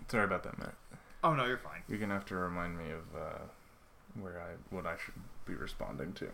Sorry 0.07 0.23
about 0.23 0.43
that, 0.43 0.57
Matt. 0.57 0.73
Oh 1.23 1.33
no, 1.33 1.45
you're 1.45 1.57
fine. 1.57 1.81
You're 1.89 1.99
gonna 1.99 2.13
have 2.13 2.25
to 2.27 2.35
remind 2.35 2.77
me 2.77 2.91
of 2.91 3.03
uh, 3.15 3.39
where 4.21 4.39
I 4.39 4.73
what 4.73 4.85
I 4.85 4.95
should 5.03 5.15
be 5.45 5.55
responding 5.55 6.13
to. 6.13 6.29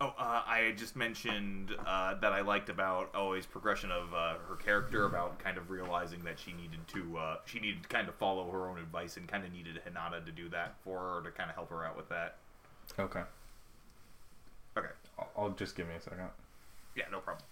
Oh, 0.00 0.14
uh, 0.16 0.42
I 0.46 0.74
just 0.76 0.94
mentioned 0.94 1.74
uh, 1.84 2.14
that 2.20 2.32
I 2.32 2.40
liked 2.40 2.68
about 2.68 3.10
Aoi's 3.16 3.46
progression 3.46 3.90
of 3.90 4.14
uh, 4.14 4.34
her 4.48 4.54
character 4.54 5.06
about 5.06 5.40
kind 5.40 5.58
of 5.58 5.70
realizing 5.70 6.22
that 6.22 6.38
she 6.38 6.52
needed 6.52 6.86
to 6.88 7.18
uh, 7.18 7.36
she 7.46 7.58
needed 7.58 7.82
to 7.82 7.88
kind 7.88 8.08
of 8.08 8.14
follow 8.14 8.48
her 8.50 8.68
own 8.68 8.78
advice 8.78 9.16
and 9.16 9.26
kind 9.26 9.44
of 9.44 9.52
needed 9.52 9.80
Hinata 9.86 10.24
to 10.24 10.30
do 10.32 10.48
that 10.50 10.74
for 10.84 10.98
her 10.98 11.22
to 11.22 11.30
kind 11.36 11.50
of 11.50 11.56
help 11.56 11.70
her 11.70 11.84
out 11.84 11.96
with 11.96 12.08
that. 12.10 12.36
Okay, 12.98 13.22
Okay. 14.76 14.88
I'll, 15.18 15.30
I'll 15.36 15.50
just 15.50 15.76
give 15.76 15.88
me 15.88 15.94
a 15.94 16.00
second. 16.00 16.28
Yeah, 16.96 17.04
no 17.10 17.18
problem. 17.18 17.44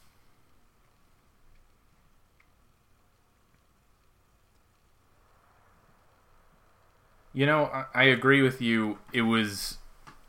You 7.36 7.44
know, 7.44 7.66
I, 7.66 7.84
I 7.94 8.04
agree 8.04 8.40
with 8.40 8.62
you. 8.62 8.96
It 9.12 9.20
was 9.20 9.76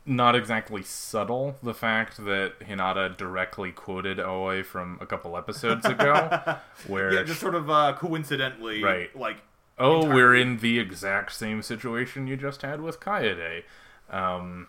not 0.04 0.36
exactly 0.36 0.82
subtle 0.82 1.56
the 1.62 1.72
fact 1.72 2.18
that 2.18 2.60
Hinata 2.60 3.16
directly 3.16 3.72
quoted 3.72 4.20
Aoi 4.20 4.62
from 4.62 4.98
a 5.00 5.06
couple 5.06 5.34
episodes 5.34 5.86
ago, 5.94 6.56
where 6.86 7.10
Yeah, 7.14 7.22
just 7.22 7.40
sort 7.40 7.54
of 7.54 7.70
uh, 7.70 7.94
coincidentally, 7.98 8.82
Right. 8.82 9.16
Like, 9.16 9.38
oh, 9.78 10.00
entirely. 10.02 10.14
we're 10.14 10.34
in 10.34 10.58
the 10.58 10.78
exact 10.78 11.32
same 11.32 11.62
situation 11.62 12.26
you 12.26 12.36
just 12.36 12.60
had 12.60 12.82
with 12.82 13.00
Kaede. 13.00 13.62
Um, 14.10 14.66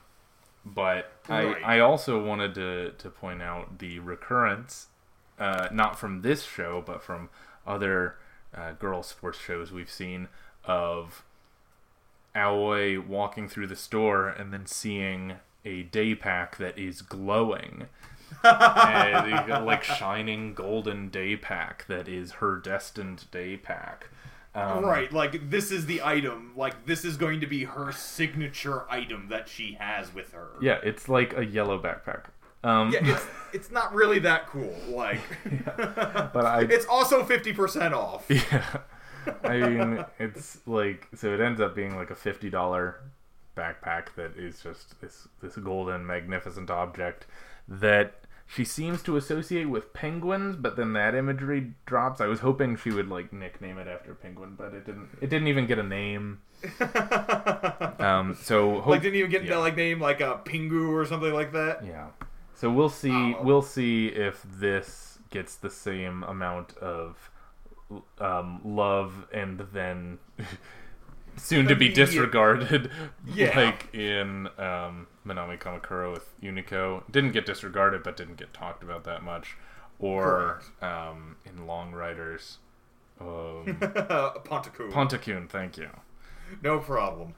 but 0.66 1.12
Right. 1.28 1.58
I, 1.62 1.76
I 1.76 1.80
also 1.82 2.24
wanted 2.24 2.56
to, 2.56 2.92
to 3.00 3.10
point 3.10 3.42
out 3.42 3.80
the 3.80 4.00
recurrence, 4.00 4.88
uh, 5.38 5.68
not 5.74 6.00
from 6.00 6.22
this 6.22 6.44
show, 6.44 6.82
but 6.86 7.04
from 7.04 7.30
other 7.68 8.16
uh, 8.56 8.72
girl 8.80 9.04
sports 9.04 9.40
shows 9.40 9.74
we've 9.74 9.92
seen, 9.92 10.30
of 10.64 11.24
Aoi 12.40 13.00
walking 13.00 13.48
through 13.50 13.68
the 13.68 13.76
store 13.76 14.30
and 14.30 14.54
then 14.54 14.66
seeing 14.66 15.34
a 15.66 15.84
day 15.84 16.16
pack 16.16 16.58
that 16.58 16.78
is 16.78 17.02
glowing. 17.02 17.88
and 18.44 19.32
you 19.32 19.48
got, 19.48 19.66
like 19.66 19.84
shining 20.00 20.54
golden 20.54 21.10
day 21.10 21.36
pack 21.36 21.86
that 21.88 22.08
is 22.08 22.34
her 22.34 22.58
destined 22.58 23.26
day 23.32 23.58
pack. 23.58 24.08
Um, 24.56 24.84
right, 24.84 25.12
like 25.12 25.50
this 25.50 25.72
is 25.72 25.86
the 25.86 26.02
item. 26.04 26.54
Like 26.56 26.86
this 26.86 27.06
is 27.06 27.18
going 27.18 27.40
to 27.42 27.48
be 27.48 27.66
her 27.66 27.92
signature 27.92 28.90
item 28.90 29.28
that 29.30 29.48
she 29.48 29.78
has 29.80 30.14
with 30.14 30.32
her. 30.34 30.50
Yeah, 30.62 30.80
it's 30.84 31.08
like 31.08 31.38
a 31.38 31.46
yellow 31.46 31.80
backpack. 31.82 32.26
Um, 32.64 32.92
Yeah, 32.92 33.00
it's 33.04 33.26
it's 33.54 33.72
not 33.72 33.94
really 33.94 34.20
that 34.20 34.48
cool. 34.48 34.76
Like, 34.90 35.22
but 35.78 36.46
I 36.46 36.62
it's 36.70 36.86
also 36.88 37.24
fifty 37.24 37.54
percent 37.54 37.94
off. 37.94 38.26
yeah, 38.30 38.80
I 39.44 39.58
mean 39.60 40.06
it's 40.20 40.60
like 40.68 41.08
so 41.16 41.34
it 41.34 41.40
ends 41.40 41.62
up 41.62 41.76
being 41.76 41.96
like 41.96 42.12
a 42.12 42.16
fifty 42.16 42.50
dollar 42.50 43.02
backpack 43.56 44.16
that 44.16 44.38
is 44.38 44.62
just 44.62 45.00
this 45.02 45.28
this 45.42 45.56
golden 45.56 46.06
magnificent 46.06 46.70
object 46.70 47.26
that 47.68 48.20
she 48.52 48.66
seems 48.66 49.04
to 49.04 49.16
associate 49.16 49.70
with 49.70 49.94
penguins, 49.94 50.56
but 50.56 50.76
then 50.76 50.94
that 50.94 51.14
imagery 51.14 51.74
drops. 51.86 52.20
I 52.20 52.26
was 52.26 52.40
hoping 52.40 52.78
she 52.78 52.90
would 52.90 53.08
like 53.08 53.32
nickname 53.32 53.78
it 53.78 53.88
after 53.88 54.16
penguin, 54.16 54.56
but 54.58 54.74
it 54.74 54.88
didn't. 54.88 55.10
It 55.22 55.30
didn't 55.30 55.48
even 55.50 55.68
get 55.68 55.80
a 55.80 55.84
name. 55.84 56.42
Um, 58.00 58.38
so 58.42 58.76
hope, 58.76 58.88
like 58.88 59.02
didn't 59.02 59.18
even 59.18 59.30
get 59.30 59.44
yeah. 59.44 59.58
like 59.58 59.76
name 59.76 60.00
like 60.00 60.22
a 60.22 60.40
Pingu 60.46 60.94
or 60.94 61.06
something 61.06 61.34
like 61.34 61.52
that. 61.52 61.86
Yeah. 61.86 62.08
So 62.56 62.72
we'll 62.72 62.90
see. 62.90 63.12
Oh. 63.12 63.44
We'll 63.44 63.62
see 63.62 64.08
if 64.08 64.46
this 64.50 65.20
gets 65.30 65.56
the 65.56 65.70
same 65.70 66.24
amount 66.24 66.78
of 66.78 67.30
um, 68.20 68.62
love 68.64 69.26
and 69.34 69.60
then 69.74 70.20
soon 71.36 71.68
to 71.68 71.76
be 71.76 71.90
disregarded, 71.90 72.92
Yeah. 73.26 73.56
like 73.58 73.94
in 73.94 74.48
um, 74.58 75.08
Minami 75.26 75.58
Kamakura 75.60 76.12
with 76.12 76.30
Unico. 76.42 77.04
Didn't 77.12 77.32
get 77.32 77.46
disregarded, 77.46 78.04
but 78.04 78.18
didn't 78.18 78.38
get 78.38 78.54
talked 78.54 78.84
about 78.84 79.04
that 79.06 79.24
much. 79.24 79.56
Or 80.00 80.62
um, 80.82 81.36
in 81.46 81.68
Long 81.68 81.92
Riders, 81.92 82.60
um, 83.20 83.28
Pontaku. 84.46 84.90
Pontakun. 84.92 85.50
Thank 85.50 85.78
you. 85.78 85.90
no 86.64 86.80
problem. 86.80 87.34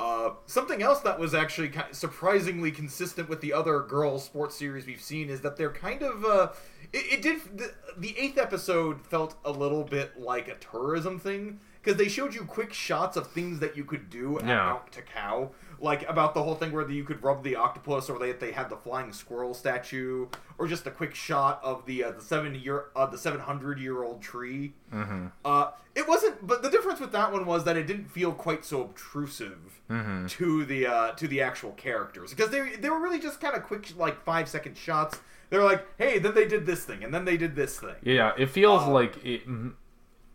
Uh, 0.00 0.30
something 0.46 0.82
else 0.82 1.00
that 1.00 1.18
was 1.18 1.34
actually 1.34 1.68
ki 1.68 1.80
surprisingly 1.92 2.70
consistent 2.70 3.28
with 3.28 3.40
the 3.42 3.52
other 3.52 3.80
girls 3.80 4.24
sports 4.24 4.56
series 4.56 4.86
we've 4.86 5.02
seen 5.02 5.28
is 5.28 5.42
that 5.42 5.56
they're 5.58 5.70
kind 5.72 6.02
of 6.02 6.24
uh, 6.24 6.48
it, 6.92 7.14
it 7.14 7.22
did 7.22 7.38
the, 7.58 7.74
the 7.98 8.16
eighth 8.18 8.38
episode 8.38 9.00
felt 9.04 9.36
a 9.44 9.50
little 9.50 9.84
bit 9.84 10.18
like 10.18 10.48
a 10.48 10.54
tourism 10.54 11.18
thing 11.18 11.60
because 11.82 11.98
they 11.98 12.08
showed 12.08 12.34
you 12.34 12.44
quick 12.44 12.72
shots 12.72 13.16
of 13.16 13.26
things 13.26 13.60
that 13.60 13.76
you 13.76 13.84
could 13.84 14.08
do 14.08 14.38
at 14.38 14.46
Yeah. 14.46 14.56
Mount 14.56 14.90
Takao. 14.90 15.50
Like 15.82 16.06
about 16.08 16.34
the 16.34 16.42
whole 16.42 16.54
thing 16.56 16.72
where 16.72 16.88
you 16.90 17.04
could 17.04 17.22
rub 17.22 17.42
the 17.42 17.56
octopus, 17.56 18.10
or 18.10 18.18
they 18.18 18.32
they 18.32 18.52
had 18.52 18.68
the 18.68 18.76
flying 18.76 19.12
squirrel 19.14 19.54
statue, 19.54 20.26
or 20.58 20.66
just 20.68 20.86
a 20.86 20.90
quick 20.90 21.14
shot 21.14 21.58
of 21.64 21.86
the 21.86 22.04
uh, 22.04 22.10
the 22.12 22.20
seven 22.20 22.54
year 22.54 22.86
uh, 22.94 23.06
the 23.06 23.16
seven 23.16 23.40
hundred 23.40 23.78
year 23.78 24.02
old 24.02 24.20
tree. 24.20 24.74
Mm-hmm. 24.92 25.28
Uh, 25.44 25.70
it 25.94 26.06
wasn't, 26.06 26.46
but 26.46 26.62
the 26.62 26.68
difference 26.70 27.00
with 27.00 27.12
that 27.12 27.32
one 27.32 27.46
was 27.46 27.64
that 27.64 27.76
it 27.78 27.86
didn't 27.86 28.10
feel 28.10 28.32
quite 28.32 28.64
so 28.64 28.82
obtrusive 28.82 29.80
Mm-hmm. 29.90 30.26
to 30.26 30.64
the 30.66 30.86
uh, 30.86 31.12
to 31.12 31.26
the 31.26 31.40
actual 31.40 31.72
characters 31.72 32.30
because 32.30 32.50
they 32.50 32.76
they 32.76 32.90
were 32.90 33.00
really 33.00 33.18
just 33.18 33.40
kind 33.40 33.56
of 33.56 33.62
quick, 33.64 33.92
like 33.96 34.22
five 34.22 34.48
second 34.48 34.76
shots. 34.76 35.18
They're 35.48 35.64
like, 35.64 35.84
hey, 35.98 36.20
then 36.20 36.34
they 36.34 36.46
did 36.46 36.64
this 36.66 36.84
thing, 36.84 37.02
and 37.02 37.12
then 37.12 37.24
they 37.24 37.36
did 37.36 37.56
this 37.56 37.80
thing. 37.80 37.96
Yeah, 38.02 38.32
it 38.38 38.50
feels 38.50 38.82
Uh, 38.82 38.90
like 38.90 39.24
it. 39.24 39.42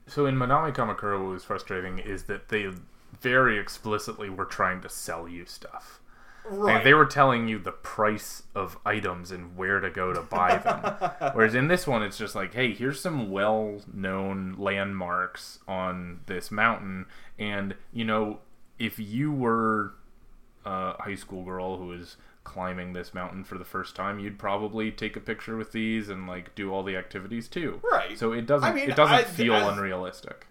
So 0.07 0.25
in 0.25 0.35
Minami 0.35 0.73
Kamakura, 0.75 1.19
what 1.23 1.29
was 1.33 1.45
frustrating 1.45 1.99
is 1.99 2.23
that 2.23 2.49
they 2.49 2.67
very 3.21 3.57
explicitly 3.59 4.29
we 4.29 4.35
were 4.35 4.45
trying 4.45 4.81
to 4.81 4.89
sell 4.89 5.27
you 5.27 5.45
stuff. 5.45 5.99
Right. 6.47 6.77
And 6.77 6.85
they 6.85 6.93
were 6.93 7.07
telling 7.07 7.47
you 7.47 7.57
the 7.57 7.71
price 7.71 8.43
of 8.53 8.77
items 8.85 9.31
and 9.31 9.57
where 9.57 9.79
to 9.79 9.89
go 9.89 10.13
to 10.13 10.21
buy 10.21 10.57
them. 10.57 11.31
Whereas 11.33 11.55
in 11.55 11.67
this 11.69 11.87
one, 11.87 12.03
it's 12.03 12.19
just 12.19 12.35
like, 12.35 12.53
hey, 12.53 12.71
here's 12.73 13.01
some 13.01 13.31
well 13.31 13.81
known 13.91 14.55
landmarks 14.57 15.57
on 15.67 16.19
this 16.27 16.51
mountain. 16.51 17.07
And, 17.39 17.75
you 17.91 18.05
know, 18.05 18.39
if 18.77 18.99
you 18.99 19.31
were 19.31 19.93
a 20.65 21.01
high 21.01 21.15
school 21.15 21.43
girl 21.43 21.77
who 21.77 21.91
is 21.93 22.17
climbing 22.43 22.93
this 22.93 23.11
mountain 23.15 23.43
for 23.43 23.57
the 23.57 23.65
first 23.65 23.95
time, 23.95 24.19
you'd 24.19 24.37
probably 24.37 24.91
take 24.91 25.15
a 25.15 25.19
picture 25.19 25.57
with 25.57 25.71
these 25.71 26.09
and, 26.09 26.27
like, 26.27 26.53
do 26.53 26.71
all 26.71 26.83
the 26.83 26.95
activities 26.95 27.47
too. 27.47 27.81
Right. 27.91 28.19
So 28.19 28.33
it 28.33 28.45
doesn't, 28.45 28.69
I 28.69 28.73
mean, 28.73 28.87
it 28.91 28.95
doesn't 28.95 29.15
as- 29.25 29.35
feel 29.35 29.55
as- 29.55 29.75
unrealistic. 29.75 30.45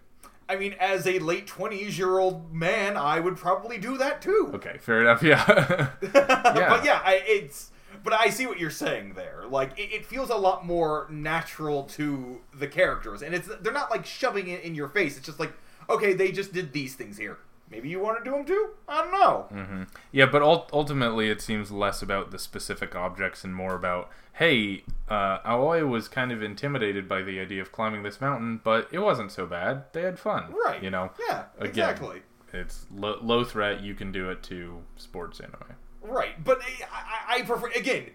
I 0.49 0.57
mean, 0.57 0.75
as 0.79 1.07
a 1.07 1.19
late 1.19 1.47
twenties 1.47 1.99
year 1.99 2.19
old 2.19 2.53
man, 2.53 2.97
I 2.97 3.21
would 3.21 3.37
probably 3.37 3.79
do 3.79 3.97
that 3.99 4.21
too. 4.21 4.51
Okay, 4.55 4.79
fair 4.79 5.01
enough. 5.01 5.23
Yeah. 5.23 5.91
but 6.01 6.85
yeah, 6.85 7.01
I, 7.05 7.23
it's. 7.27 7.71
But 8.03 8.13
I 8.13 8.29
see 8.29 8.47
what 8.47 8.59
you're 8.59 8.71
saying 8.71 9.15
there. 9.15 9.45
Like, 9.49 9.79
it, 9.79 9.93
it 9.93 10.05
feels 10.05 10.29
a 10.29 10.37
lot 10.37 10.67
more 10.67 11.07
natural 11.11 11.85
to 11.85 12.41
the 12.53 12.67
characters, 12.67 13.23
and 13.23 13.35
it's 13.35 13.49
they're 13.61 13.73
not 13.73 13.91
like 13.91 14.05
shoving 14.05 14.49
it 14.49 14.63
in 14.63 14.75
your 14.75 14.89
face. 14.89 15.17
It's 15.17 15.25
just 15.25 15.41
like, 15.41 15.53
okay, 15.89 16.13
they 16.13 16.31
just 16.31 16.53
did 16.53 16.73
these 16.73 16.95
things 16.95 17.17
here. 17.17 17.39
Maybe 17.75 17.89
you 17.89 17.99
want 17.99 18.18
to 18.18 18.25
do 18.25 18.37
them 18.37 18.45
too. 18.45 18.68
I 18.89 19.03
don't 19.03 19.11
know. 19.12 19.47
Mm-hmm. 19.53 19.83
Yeah, 20.12 20.27
but 20.27 20.43
ul- 20.43 20.68
ultimately, 20.72 21.29
it 21.29 21.41
seems 21.43 21.72
less 21.72 22.03
about 22.03 22.31
the 22.31 22.39
specific 22.39 22.95
objects 22.95 23.43
and 23.43 23.53
more 23.55 23.75
about, 23.75 24.11
hey, 24.35 24.85
uh, 25.09 25.39
Aoi 25.45 25.85
was 25.85 26.07
kind 26.07 26.31
of 26.31 26.41
intimidated 26.43 27.09
by 27.09 27.22
the 27.22 27.41
idea 27.41 27.61
of 27.61 27.72
climbing 27.72 28.05
this 28.05 28.20
mountain, 28.20 28.61
but 28.62 28.89
it 28.93 29.01
wasn't 29.01 29.33
so 29.33 29.45
bad. 29.45 29.85
They 29.93 30.03
had 30.03 30.20
fun. 30.20 30.53
Right. 30.64 30.81
You 30.83 30.91
know? 30.91 31.11
Yeah. 31.29 31.45
Again, 31.59 31.68
exactly. 31.68 32.22
It's 32.53 32.87
lo- 32.95 33.18
low 33.20 33.43
threat. 33.43 33.81
You 33.83 33.95
can 33.97 34.12
do 34.12 34.31
it 34.31 34.43
to 34.45 34.83
sports 34.97 35.41
anime. 35.41 35.75
Right, 36.01 36.43
but 36.45 36.61
I, 36.62 37.35
I, 37.37 37.39
I 37.39 37.43
prefer 37.43 37.70
again. 37.75 38.11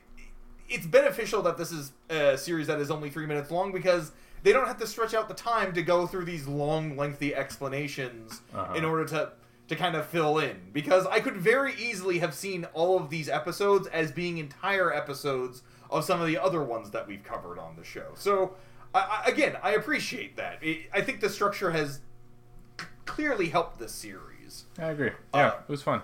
It's 0.70 0.86
beneficial 0.86 1.42
that 1.42 1.58
this 1.58 1.72
is 1.72 1.92
a 2.10 2.38
series 2.38 2.68
that 2.68 2.80
is 2.80 2.92
only 2.92 3.10
three 3.10 3.26
minutes 3.26 3.50
long 3.52 3.72
because 3.74 4.12
they 4.44 4.54
don't 4.54 4.68
have 4.68 4.78
to 4.78 4.86
stretch 4.88 5.14
out 5.16 5.28
the 5.28 5.34
time 5.34 5.74
to 5.74 5.82
go 5.82 6.06
through 6.06 6.26
these 6.26 6.48
long, 6.48 6.96
lengthy 6.96 7.34
explanations 7.36 8.42
Uh-huh. 8.54 8.74
in 8.76 8.86
order 8.86 9.04
to 9.06 9.32
to 9.70 9.76
kind 9.76 9.96
of 9.96 10.06
fill 10.06 10.38
in. 10.40 10.58
Because 10.74 11.06
I 11.08 11.20
could 11.22 11.38
very 11.38 11.74
easily 11.76 12.20
have 12.20 12.34
seen 12.34 12.66
all 12.74 12.98
of 13.00 13.10
these 13.10 13.30
episodes 13.30 13.88
as 13.88 14.12
being 14.12 14.38
entire 14.38 14.94
episodes 14.94 15.62
of 15.90 16.04
some 16.04 16.20
of 16.22 16.28
the 16.28 16.38
other 16.38 16.62
ones 16.64 16.92
that 16.92 17.08
we've 17.08 17.24
covered 17.24 17.58
on 17.58 17.76
the 17.76 17.84
show. 17.84 18.12
So, 18.16 18.56
I, 18.94 19.24
I, 19.26 19.30
again, 19.30 19.58
I 19.64 19.72
appreciate 19.72 20.36
that. 20.38 20.60
It, 20.62 20.90
I 20.94 21.02
think 21.02 21.20
the 21.22 21.30
structure 21.30 21.72
has 21.72 22.02
c- 22.80 22.86
clearly 23.06 23.48
helped 23.50 23.80
this 23.80 23.92
series. 23.94 24.66
I 24.78 24.92
agree. 24.92 25.12
Yeah, 25.34 25.48
Uh, 25.48 25.54
it 25.68 25.72
was 25.72 25.82
fun. 25.82 26.02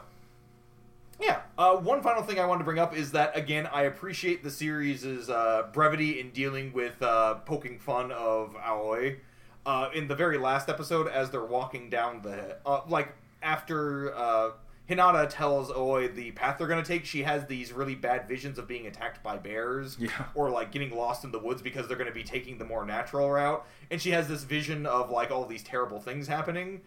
Yeah. 1.19 1.41
Uh, 1.57 1.77
one 1.77 2.01
final 2.01 2.23
thing 2.23 2.39
I 2.39 2.45
wanted 2.45 2.59
to 2.59 2.65
bring 2.65 2.79
up 2.79 2.95
is 2.95 3.11
that 3.13 3.35
again, 3.37 3.67
I 3.71 3.83
appreciate 3.83 4.43
the 4.43 4.51
series' 4.51 5.05
uh, 5.29 5.67
brevity 5.71 6.19
in 6.19 6.31
dealing 6.31 6.73
with 6.73 7.01
uh, 7.01 7.35
poking 7.35 7.79
fun 7.79 8.11
of 8.11 8.55
Aoi. 8.57 9.17
Uh, 9.65 9.89
in 9.95 10.07
the 10.07 10.15
very 10.15 10.37
last 10.37 10.69
episode, 10.69 11.07
as 11.07 11.31
they're 11.31 11.43
walking 11.43 11.89
down 11.89 12.21
the 12.21 12.57
uh, 12.67 12.81
like 12.87 13.15
after 13.45 14.13
uh, 14.15 14.51
Hinata 14.89 15.27
tells 15.29 15.71
Aoi 15.71 16.09
the 16.09 16.31
path 16.31 16.57
they're 16.57 16.67
gonna 16.67 16.83
take, 16.83 17.05
she 17.05 17.23
has 17.23 17.45
these 17.45 17.71
really 17.71 17.95
bad 17.95 18.27
visions 18.27 18.59
of 18.59 18.67
being 18.67 18.87
attacked 18.87 19.23
by 19.23 19.37
bears, 19.37 19.95
Yeah. 19.99 20.09
or 20.33 20.49
like 20.49 20.71
getting 20.71 20.95
lost 20.95 21.23
in 21.23 21.31
the 21.31 21.39
woods 21.39 21.61
because 21.61 21.87
they're 21.87 21.97
gonna 21.97 22.11
be 22.11 22.23
taking 22.23 22.57
the 22.57 22.65
more 22.65 22.85
natural 22.85 23.29
route. 23.31 23.65
And 23.89 24.01
she 24.01 24.11
has 24.11 24.27
this 24.27 24.43
vision 24.43 24.85
of 24.85 25.09
like 25.09 25.31
all 25.31 25.45
these 25.45 25.63
terrible 25.63 25.99
things 25.99 26.27
happening. 26.27 26.81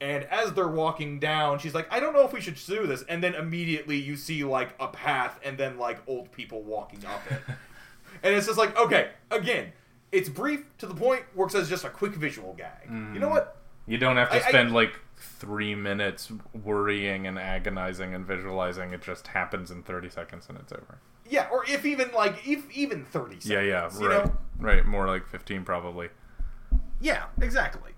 And 0.00 0.24
as 0.24 0.52
they're 0.52 0.66
walking 0.68 1.20
down, 1.20 1.58
she's 1.60 1.74
like, 1.74 1.86
I 1.92 2.00
don't 2.00 2.12
know 2.14 2.24
if 2.24 2.32
we 2.32 2.40
should 2.40 2.56
do 2.66 2.86
this. 2.86 3.02
And 3.08 3.22
then 3.22 3.34
immediately 3.34 3.96
you 3.96 4.16
see 4.16 4.42
like 4.44 4.70
a 4.80 4.88
path 4.88 5.38
and 5.44 5.56
then 5.56 5.78
like 5.78 5.98
old 6.08 6.32
people 6.32 6.62
walking 6.62 7.04
up 7.06 7.22
it. 7.30 7.40
and 8.24 8.34
it's 8.34 8.46
just 8.46 8.58
like, 8.58 8.76
okay, 8.76 9.10
again, 9.30 9.72
it's 10.10 10.28
brief 10.28 10.64
to 10.78 10.86
the 10.86 10.94
point, 10.94 11.22
works 11.36 11.54
as 11.54 11.68
just 11.68 11.84
a 11.84 11.88
quick 11.90 12.14
visual 12.14 12.54
gag. 12.54 12.88
You 12.88 13.20
know 13.20 13.28
what? 13.28 13.56
You 13.86 13.98
don't 13.98 14.16
have 14.16 14.30
to 14.30 14.34
I- 14.42 14.46
I- 14.46 14.48
spend 14.48 14.72
like 14.72 14.98
three 15.24 15.74
minutes 15.74 16.30
worrying 16.52 17.26
and 17.26 17.38
agonizing 17.38 18.14
and 18.14 18.26
visualizing. 18.26 18.92
It 18.92 19.02
just 19.02 19.28
happens 19.28 19.70
in 19.70 19.82
30 19.82 20.08
seconds 20.10 20.46
and 20.48 20.58
it's 20.58 20.72
over. 20.72 20.98
Yeah, 21.28 21.48
or 21.50 21.64
if 21.68 21.86
even 21.86 22.10
like 22.12 22.46
if 22.46 22.70
even 22.70 23.04
thirty 23.04 23.40
seconds. 23.40 23.46
Yeah, 23.48 23.60
yeah, 23.62 23.90
You 23.98 24.08
right. 24.08 24.24
know? 24.26 24.32
Right, 24.58 24.84
more 24.84 25.06
like 25.06 25.26
15 25.26 25.64
probably. 25.64 26.08
Yeah, 27.00 27.24
exactly. 27.40 27.92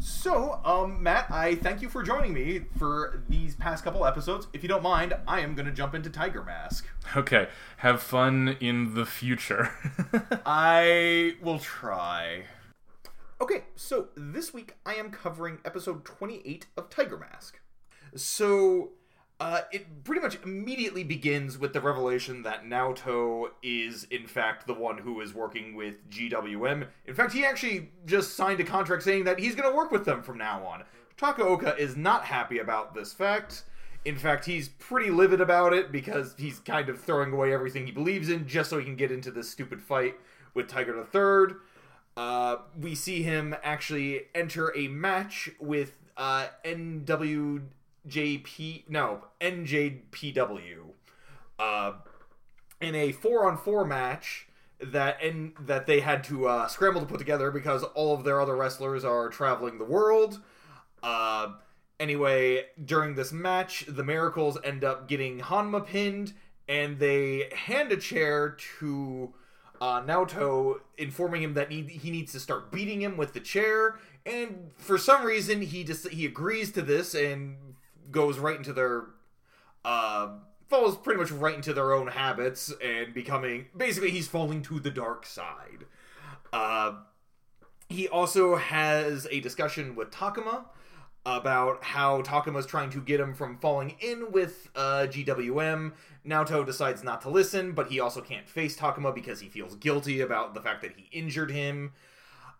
So, 0.00 0.60
um, 0.64 1.02
Matt, 1.02 1.30
I 1.30 1.54
thank 1.54 1.80
you 1.80 1.88
for 1.88 2.02
joining 2.02 2.32
me 2.32 2.62
for 2.78 3.22
these 3.28 3.54
past 3.54 3.84
couple 3.84 4.04
episodes. 4.04 4.48
If 4.52 4.62
you 4.62 4.68
don't 4.68 4.82
mind, 4.82 5.14
I 5.28 5.40
am 5.40 5.54
going 5.54 5.66
to 5.66 5.72
jump 5.72 5.94
into 5.94 6.10
Tiger 6.10 6.42
Mask. 6.42 6.86
Okay, 7.16 7.48
have 7.78 8.02
fun 8.02 8.56
in 8.60 8.94
the 8.94 9.06
future. 9.06 9.70
I 10.46 11.36
will 11.40 11.58
try. 11.60 12.44
Okay, 13.44 13.64
so 13.76 14.08
this 14.16 14.54
week 14.54 14.76
I 14.86 14.94
am 14.94 15.10
covering 15.10 15.58
episode 15.66 16.06
28 16.06 16.66
of 16.78 16.88
Tiger 16.88 17.18
Mask. 17.18 17.60
So, 18.16 18.92
uh, 19.38 19.60
it 19.70 20.02
pretty 20.02 20.22
much 20.22 20.38
immediately 20.42 21.04
begins 21.04 21.58
with 21.58 21.74
the 21.74 21.80
revelation 21.82 22.42
that 22.44 22.64
Naoto 22.64 23.48
is, 23.62 24.04
in 24.04 24.26
fact, 24.26 24.66
the 24.66 24.72
one 24.72 24.96
who 24.96 25.20
is 25.20 25.34
working 25.34 25.74
with 25.74 26.08
GWM. 26.08 26.86
In 27.04 27.14
fact, 27.14 27.34
he 27.34 27.44
actually 27.44 27.90
just 28.06 28.34
signed 28.34 28.60
a 28.60 28.64
contract 28.64 29.02
saying 29.02 29.24
that 29.24 29.38
he's 29.38 29.54
going 29.54 29.70
to 29.70 29.76
work 29.76 29.90
with 29.90 30.06
them 30.06 30.22
from 30.22 30.38
now 30.38 30.64
on. 30.64 30.84
Takaoka 31.18 31.76
is 31.78 31.98
not 31.98 32.24
happy 32.24 32.60
about 32.60 32.94
this 32.94 33.12
fact. 33.12 33.64
In 34.06 34.16
fact, 34.16 34.46
he's 34.46 34.70
pretty 34.70 35.10
livid 35.10 35.42
about 35.42 35.74
it 35.74 35.92
because 35.92 36.34
he's 36.38 36.60
kind 36.60 36.88
of 36.88 36.98
throwing 36.98 37.30
away 37.30 37.52
everything 37.52 37.84
he 37.84 37.92
believes 37.92 38.30
in 38.30 38.48
just 38.48 38.70
so 38.70 38.78
he 38.78 38.86
can 38.86 38.96
get 38.96 39.12
into 39.12 39.30
this 39.30 39.50
stupid 39.50 39.82
fight 39.82 40.14
with 40.54 40.66
Tiger 40.66 41.04
Third. 41.04 41.56
Uh, 42.16 42.56
we 42.80 42.94
see 42.94 43.22
him 43.22 43.54
actually 43.62 44.26
enter 44.34 44.74
a 44.76 44.88
match 44.88 45.50
with 45.58 45.92
uh, 46.16 46.46
NWJP, 46.64 47.68
no, 48.88 49.24
NJPW, 49.40 50.78
uh, 51.58 51.92
in 52.80 52.94
a 52.94 53.10
four-on-four 53.12 53.84
match 53.84 54.46
that 54.80 55.22
and 55.22 55.52
that 55.60 55.86
they 55.86 56.00
had 56.00 56.24
to 56.24 56.46
uh, 56.46 56.66
scramble 56.68 57.00
to 57.00 57.06
put 57.06 57.18
together 57.18 57.50
because 57.50 57.82
all 57.82 58.14
of 58.14 58.24
their 58.24 58.40
other 58.40 58.56
wrestlers 58.56 59.04
are 59.04 59.28
traveling 59.28 59.78
the 59.78 59.84
world. 59.84 60.40
Uh, 61.02 61.52
anyway, 61.98 62.66
during 62.84 63.14
this 63.14 63.32
match, 63.32 63.86
the 63.88 64.04
Miracles 64.04 64.58
end 64.64 64.84
up 64.84 65.08
getting 65.08 65.40
Hanma 65.40 65.86
pinned, 65.86 66.32
and 66.68 66.98
they 66.98 67.50
hand 67.54 67.92
a 67.92 67.96
chair 67.96 68.56
to 68.78 69.32
uh, 69.80 70.00
Naoto, 70.02 70.80
informing 70.98 71.42
him 71.42 71.54
that 71.54 71.70
he, 71.70 71.82
he 71.82 72.10
needs 72.10 72.32
to 72.32 72.40
start 72.40 72.70
beating 72.70 73.02
him 73.02 73.16
with 73.16 73.32
the 73.32 73.40
chair. 73.40 73.98
And 74.24 74.70
for 74.76 74.98
some 74.98 75.24
reason, 75.24 75.62
he 75.62 75.84
just 75.84 76.08
he 76.08 76.24
agrees 76.24 76.72
to 76.72 76.82
this 76.82 77.14
and 77.14 77.56
goes 78.10 78.38
right 78.38 78.56
into 78.56 78.72
their 78.72 79.06
uh, 79.84 80.28
falls 80.68 80.96
pretty 80.96 81.20
much 81.20 81.30
right 81.30 81.54
into 81.54 81.72
their 81.72 81.92
own 81.92 82.08
habits 82.08 82.72
and 82.82 83.12
becoming 83.12 83.66
basically 83.76 84.10
he's 84.10 84.28
falling 84.28 84.62
to 84.62 84.80
the 84.80 84.90
dark 84.90 85.26
side. 85.26 85.84
Uh, 86.52 86.94
he 87.88 88.08
also 88.08 88.56
has 88.56 89.26
a 89.30 89.40
discussion 89.40 89.94
with 89.94 90.10
Takuma 90.10 90.64
about 91.26 91.82
how 91.82 92.22
Takuma's 92.22 92.66
trying 92.66 92.90
to 92.90 93.00
get 93.00 93.20
him 93.20 93.34
from 93.34 93.58
falling 93.58 93.96
in 94.00 94.30
with 94.30 94.68
uh, 94.74 95.06
GWM. 95.08 95.92
Naoto 96.26 96.64
decides 96.64 97.04
not 97.04 97.20
to 97.22 97.28
listen, 97.28 97.72
but 97.72 97.88
he 97.88 98.00
also 98.00 98.20
can't 98.20 98.48
face 98.48 98.76
Takuma 98.76 99.14
because 99.14 99.40
he 99.40 99.48
feels 99.48 99.76
guilty 99.76 100.20
about 100.20 100.54
the 100.54 100.60
fact 100.60 100.82
that 100.82 100.92
he 100.96 101.08
injured 101.16 101.50
him. 101.50 101.92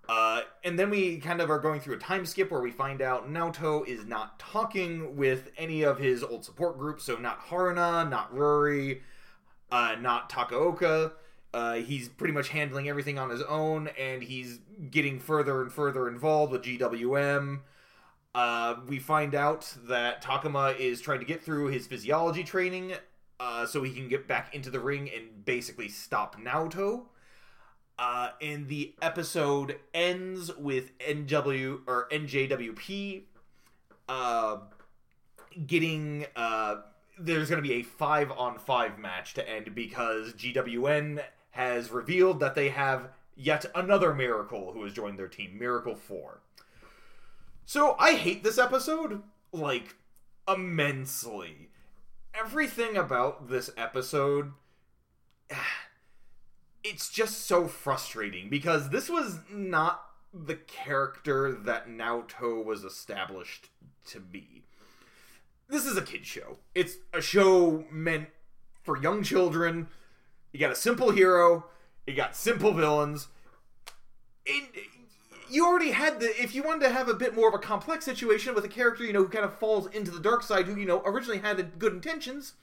Uh, 0.08 0.42
and 0.62 0.78
then 0.78 0.90
we 0.90 1.18
kind 1.18 1.40
of 1.40 1.50
are 1.50 1.58
going 1.58 1.80
through 1.80 1.94
a 1.94 1.98
time 1.98 2.26
skip 2.26 2.50
where 2.50 2.60
we 2.60 2.70
find 2.70 3.00
out 3.00 3.30
Naoto 3.30 3.86
is 3.86 4.04
not 4.04 4.38
talking 4.38 5.16
with 5.16 5.50
any 5.56 5.82
of 5.82 5.98
his 5.98 6.22
old 6.22 6.44
support 6.44 6.78
groups, 6.78 7.04
so 7.04 7.16
not 7.16 7.40
Haruna, 7.46 8.08
not 8.08 8.34
Ruri, 8.34 9.00
uh, 9.72 9.96
not 9.98 10.28
Takaoka. 10.28 11.12
Uh, 11.54 11.74
he's 11.74 12.08
pretty 12.08 12.34
much 12.34 12.48
handling 12.48 12.88
everything 12.88 13.18
on 13.18 13.30
his 13.30 13.40
own, 13.42 13.88
and 13.98 14.22
he's 14.22 14.58
getting 14.90 15.18
further 15.18 15.62
and 15.62 15.72
further 15.72 16.08
involved 16.08 16.52
with 16.52 16.62
GWM. 16.62 17.60
Uh, 18.34 18.74
we 18.88 18.98
find 18.98 19.34
out 19.34 19.72
that 19.84 20.22
Takuma 20.22 20.76
is 20.78 21.00
trying 21.00 21.20
to 21.20 21.24
get 21.24 21.42
through 21.42 21.68
his 21.68 21.86
physiology 21.86 22.42
training 22.42 22.94
uh, 23.40 23.66
so 23.66 23.82
he 23.82 23.92
can 23.92 24.08
get 24.08 24.26
back 24.26 24.54
into 24.54 24.70
the 24.70 24.80
ring 24.80 25.10
and 25.14 25.44
basically 25.44 25.88
stop 25.88 26.40
Naoto. 26.40 27.06
Uh, 27.98 28.30
and 28.42 28.68
the 28.68 28.94
episode 29.00 29.78
ends 29.92 30.54
with 30.56 30.98
NW 30.98 31.80
or 31.86 32.08
NJWP 32.10 33.22
uh, 34.08 34.56
getting 35.66 36.26
uh, 36.34 36.76
there's 37.18 37.48
going 37.48 37.62
to 37.62 37.68
be 37.68 37.74
a 37.74 37.82
five 37.82 38.30
on 38.32 38.58
five 38.58 38.98
match 38.98 39.34
to 39.34 39.48
end 39.48 39.74
because 39.74 40.32
GWM 40.32 41.22
has 41.52 41.90
revealed 41.90 42.40
that 42.40 42.54
they 42.54 42.70
have 42.70 43.10
yet 43.36 43.64
another 43.74 44.12
Miracle 44.12 44.72
who 44.72 44.82
has 44.82 44.92
joined 44.92 45.18
their 45.18 45.28
team, 45.28 45.58
Miracle 45.58 45.94
4. 45.94 46.40
So 47.64 47.96
I 47.98 48.14
hate 48.14 48.42
this 48.42 48.58
episode, 48.58 49.22
like, 49.52 49.94
immensely. 50.48 51.70
Everything 52.38 52.96
about 52.96 53.48
this 53.48 53.70
episode. 53.76 54.52
It's 56.86 57.08
just 57.08 57.46
so 57.46 57.66
frustrating 57.66 58.50
because 58.50 58.90
this 58.90 59.08
was 59.08 59.38
not 59.50 60.04
the 60.34 60.56
character 60.56 61.50
that 61.50 61.88
Naoto 61.88 62.62
was 62.62 62.84
established 62.84 63.70
to 64.08 64.20
be. 64.20 64.64
This 65.66 65.86
is 65.86 65.96
a 65.96 66.02
kid 66.02 66.26
show. 66.26 66.58
It's 66.74 66.96
a 67.14 67.22
show 67.22 67.86
meant 67.90 68.28
for 68.82 69.00
young 69.00 69.22
children. 69.22 69.88
You 70.52 70.60
got 70.60 70.72
a 70.72 70.76
simple 70.76 71.10
hero, 71.10 71.64
you 72.06 72.14
got 72.14 72.36
simple 72.36 72.74
villains. 72.74 73.28
And 74.46 74.66
you 75.54 75.64
already 75.64 75.92
had 75.92 76.18
the 76.18 76.26
if 76.42 76.54
you 76.54 76.62
wanted 76.62 76.82
to 76.82 76.90
have 76.90 77.08
a 77.08 77.14
bit 77.14 77.34
more 77.34 77.48
of 77.48 77.54
a 77.54 77.58
complex 77.58 78.04
situation 78.04 78.54
with 78.54 78.64
a 78.64 78.68
character, 78.68 79.04
you 79.04 79.12
know, 79.12 79.20
who 79.20 79.28
kind 79.28 79.44
of 79.44 79.56
falls 79.58 79.86
into 79.88 80.10
the 80.10 80.20
dark 80.20 80.42
side 80.42 80.66
who, 80.66 80.76
you 80.76 80.86
know, 80.86 81.00
originally 81.04 81.38
had 81.38 81.78
good 81.78 81.92
intentions, 81.92 82.54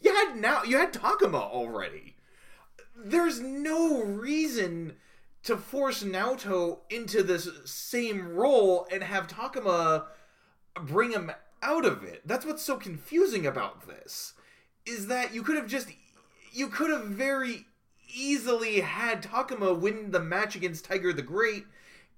you 0.00 0.14
had 0.14 0.36
now 0.36 0.62
you 0.62 0.78
had 0.78 0.92
Takuma 0.92 1.40
already. 1.40 2.14
There's 2.96 3.40
no 3.40 4.04
reason 4.04 4.94
to 5.42 5.56
force 5.56 6.04
Naoto 6.04 6.78
into 6.88 7.22
this 7.22 7.48
same 7.64 8.34
role 8.34 8.86
and 8.92 9.02
have 9.02 9.26
Takuma 9.26 10.04
bring 10.82 11.12
him 11.12 11.32
out 11.62 11.84
of 11.84 12.04
it. 12.04 12.22
That's 12.24 12.46
what's 12.46 12.62
so 12.62 12.76
confusing 12.76 13.44
about 13.46 13.88
this. 13.88 14.34
Is 14.86 15.08
that 15.08 15.34
you 15.34 15.42
could 15.42 15.56
have 15.56 15.66
just 15.66 15.88
you 16.52 16.68
could 16.68 16.90
have 16.90 17.06
very 17.06 17.66
easily 18.14 18.80
had 18.80 19.22
Takuma 19.22 19.78
win 19.78 20.12
the 20.12 20.20
match 20.20 20.54
against 20.54 20.84
Tiger 20.84 21.12
the 21.12 21.22
Great 21.22 21.64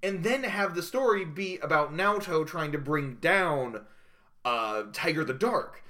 and 0.03 0.23
then 0.23 0.43
have 0.43 0.75
the 0.75 0.83
story 0.83 1.23
be 1.23 1.57
about 1.59 1.93
Naoto 1.93 2.45
trying 2.45 2.73
to 2.73 2.77
bring 2.77 3.15
down 3.15 3.85
uh, 4.43 4.83
Tiger 4.91 5.23
the 5.23 5.33
Dark. 5.33 5.81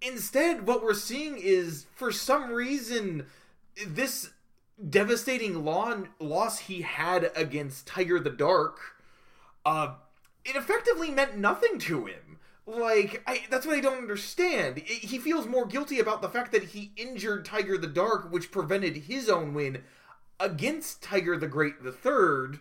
Instead, 0.00 0.66
what 0.66 0.82
we're 0.82 0.94
seeing 0.94 1.36
is, 1.36 1.86
for 1.94 2.12
some 2.12 2.52
reason, 2.52 3.26
this 3.86 4.30
devastating 4.88 5.64
loss 5.64 6.60
he 6.60 6.82
had 6.82 7.30
against 7.36 7.86
Tiger 7.86 8.20
the 8.20 8.30
Dark, 8.30 8.78
uh, 9.66 9.94
it 10.44 10.56
effectively 10.56 11.10
meant 11.10 11.36
nothing 11.36 11.78
to 11.80 12.06
him. 12.06 12.38
Like, 12.66 13.22
I, 13.26 13.42
that's 13.50 13.66
what 13.66 13.76
I 13.76 13.80
don't 13.80 13.98
understand. 13.98 14.78
It, 14.78 14.84
he 14.86 15.18
feels 15.18 15.46
more 15.46 15.66
guilty 15.66 15.98
about 15.98 16.22
the 16.22 16.28
fact 16.28 16.52
that 16.52 16.62
he 16.62 16.92
injured 16.96 17.44
Tiger 17.44 17.76
the 17.76 17.88
Dark, 17.88 18.30
which 18.30 18.52
prevented 18.52 18.96
his 18.96 19.28
own 19.28 19.54
win 19.54 19.82
against 20.38 21.02
Tiger 21.02 21.36
the 21.36 21.48
Great 21.48 21.82
the 21.82 21.92
Third, 21.92 22.60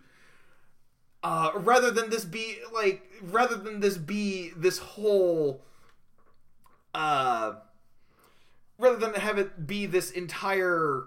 uh, 1.23 1.51
rather 1.55 1.91
than 1.91 2.09
this 2.09 2.25
be 2.25 2.57
like, 2.73 3.03
rather 3.21 3.55
than 3.55 3.79
this 3.79 3.97
be 3.97 4.51
this 4.55 4.77
whole, 4.79 5.63
uh, 6.93 7.53
rather 8.77 8.97
than 8.97 9.13
have 9.15 9.37
it 9.37 9.67
be 9.67 9.85
this 9.85 10.11
entire 10.11 11.03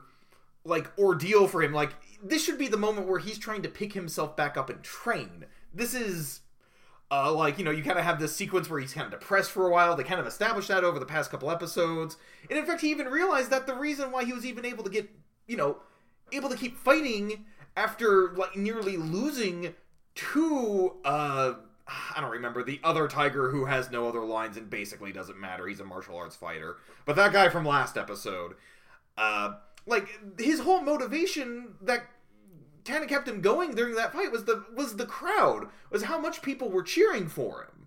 like 0.65 0.97
ordeal 0.99 1.49
for 1.49 1.63
him. 1.63 1.73
Like, 1.73 1.93
this 2.23 2.45
should 2.45 2.59
be 2.59 2.69
the 2.69 2.77
moment 2.77 3.09
where 3.09 3.19
he's 3.19 3.39
trying 3.39 3.63
to 3.63 3.69
pick 3.69 3.93
himself 3.95 4.37
back 4.37 4.57
up 4.57 4.71
and 4.71 4.83
train. 4.83 5.47
This 5.75 5.95
is 5.95 6.41
uh, 7.11 7.33
like, 7.33 7.59
you 7.59 7.65
know, 7.65 7.71
you 7.71 7.83
kind 7.83 7.99
of 7.99 8.05
have 8.05 8.21
this 8.21 8.35
sequence 8.35 8.71
where 8.71 8.81
he's 8.81 8.95
kind 8.95 9.13
of 9.13 9.19
depressed 9.19 9.51
for 9.51 9.67
a 9.67 9.71
while. 9.71 9.97
They 9.97 10.05
kind 10.05 10.21
of 10.21 10.27
established 10.27 10.69
that 10.69 10.85
over 10.85 10.99
the 10.99 11.07
past 11.07 11.31
couple 11.31 11.51
episodes. 11.51 12.17
And 12.49 12.59
in 12.59 12.65
fact, 12.65 12.81
he 12.81 12.91
even 12.91 13.09
realized 13.09 13.51
that 13.51 13.67
the 13.67 13.75
reason 13.75 14.13
why 14.13 14.25
he 14.25 14.33
was 14.33 14.47
even 14.47 14.65
able 14.65 14.85
to 14.85 14.91
get, 14.91 15.11
you 15.47 15.57
know, 15.57 15.79
able 16.31 16.49
to 16.49 16.57
keep 16.57 16.79
fighting 16.79 17.45
after, 17.77 18.33
like, 18.35 18.57
nearly 18.57 18.97
losing 18.97 19.75
to, 20.15 20.97
uh, 21.05 21.55
I 21.87 22.21
don't 22.21 22.31
remember, 22.31 22.63
the 22.63 22.81
other 22.85 23.09
Tiger 23.09 23.51
who 23.51 23.67
has 23.67 23.91
no 23.91 24.09
other 24.09 24.25
lines 24.25 24.57
and 24.57 24.69
basically 24.69 25.13
doesn't 25.13 25.39
matter. 25.39 25.67
He's 25.67 25.81
a 25.81 25.85
martial 25.85 26.17
arts 26.17 26.37
fighter. 26.37 26.77
But 27.05 27.17
that 27.17 27.33
guy 27.33 27.49
from 27.49 27.65
last 27.65 27.97
episode, 27.97 28.55
uh, 29.17 29.55
like, 29.87 30.09
his 30.39 30.61
whole 30.61 30.81
motivation 30.81 31.75
that 31.83 32.05
kind 32.85 33.03
of 33.03 33.09
kept 33.09 33.29
him 33.29 33.41
going 33.41 33.75
during 33.75 33.95
that 33.95 34.13
fight 34.13 34.33
was 34.33 34.45
the 34.45 34.65
was 34.75 34.97
the 34.97 35.07
crowd 35.07 35.69
was 35.91 36.05
how 36.05 36.19
much 36.19 36.43
people 36.43 36.69
were 36.69 36.83
cheering 36.83 37.29
for 37.29 37.63
him 37.63 37.87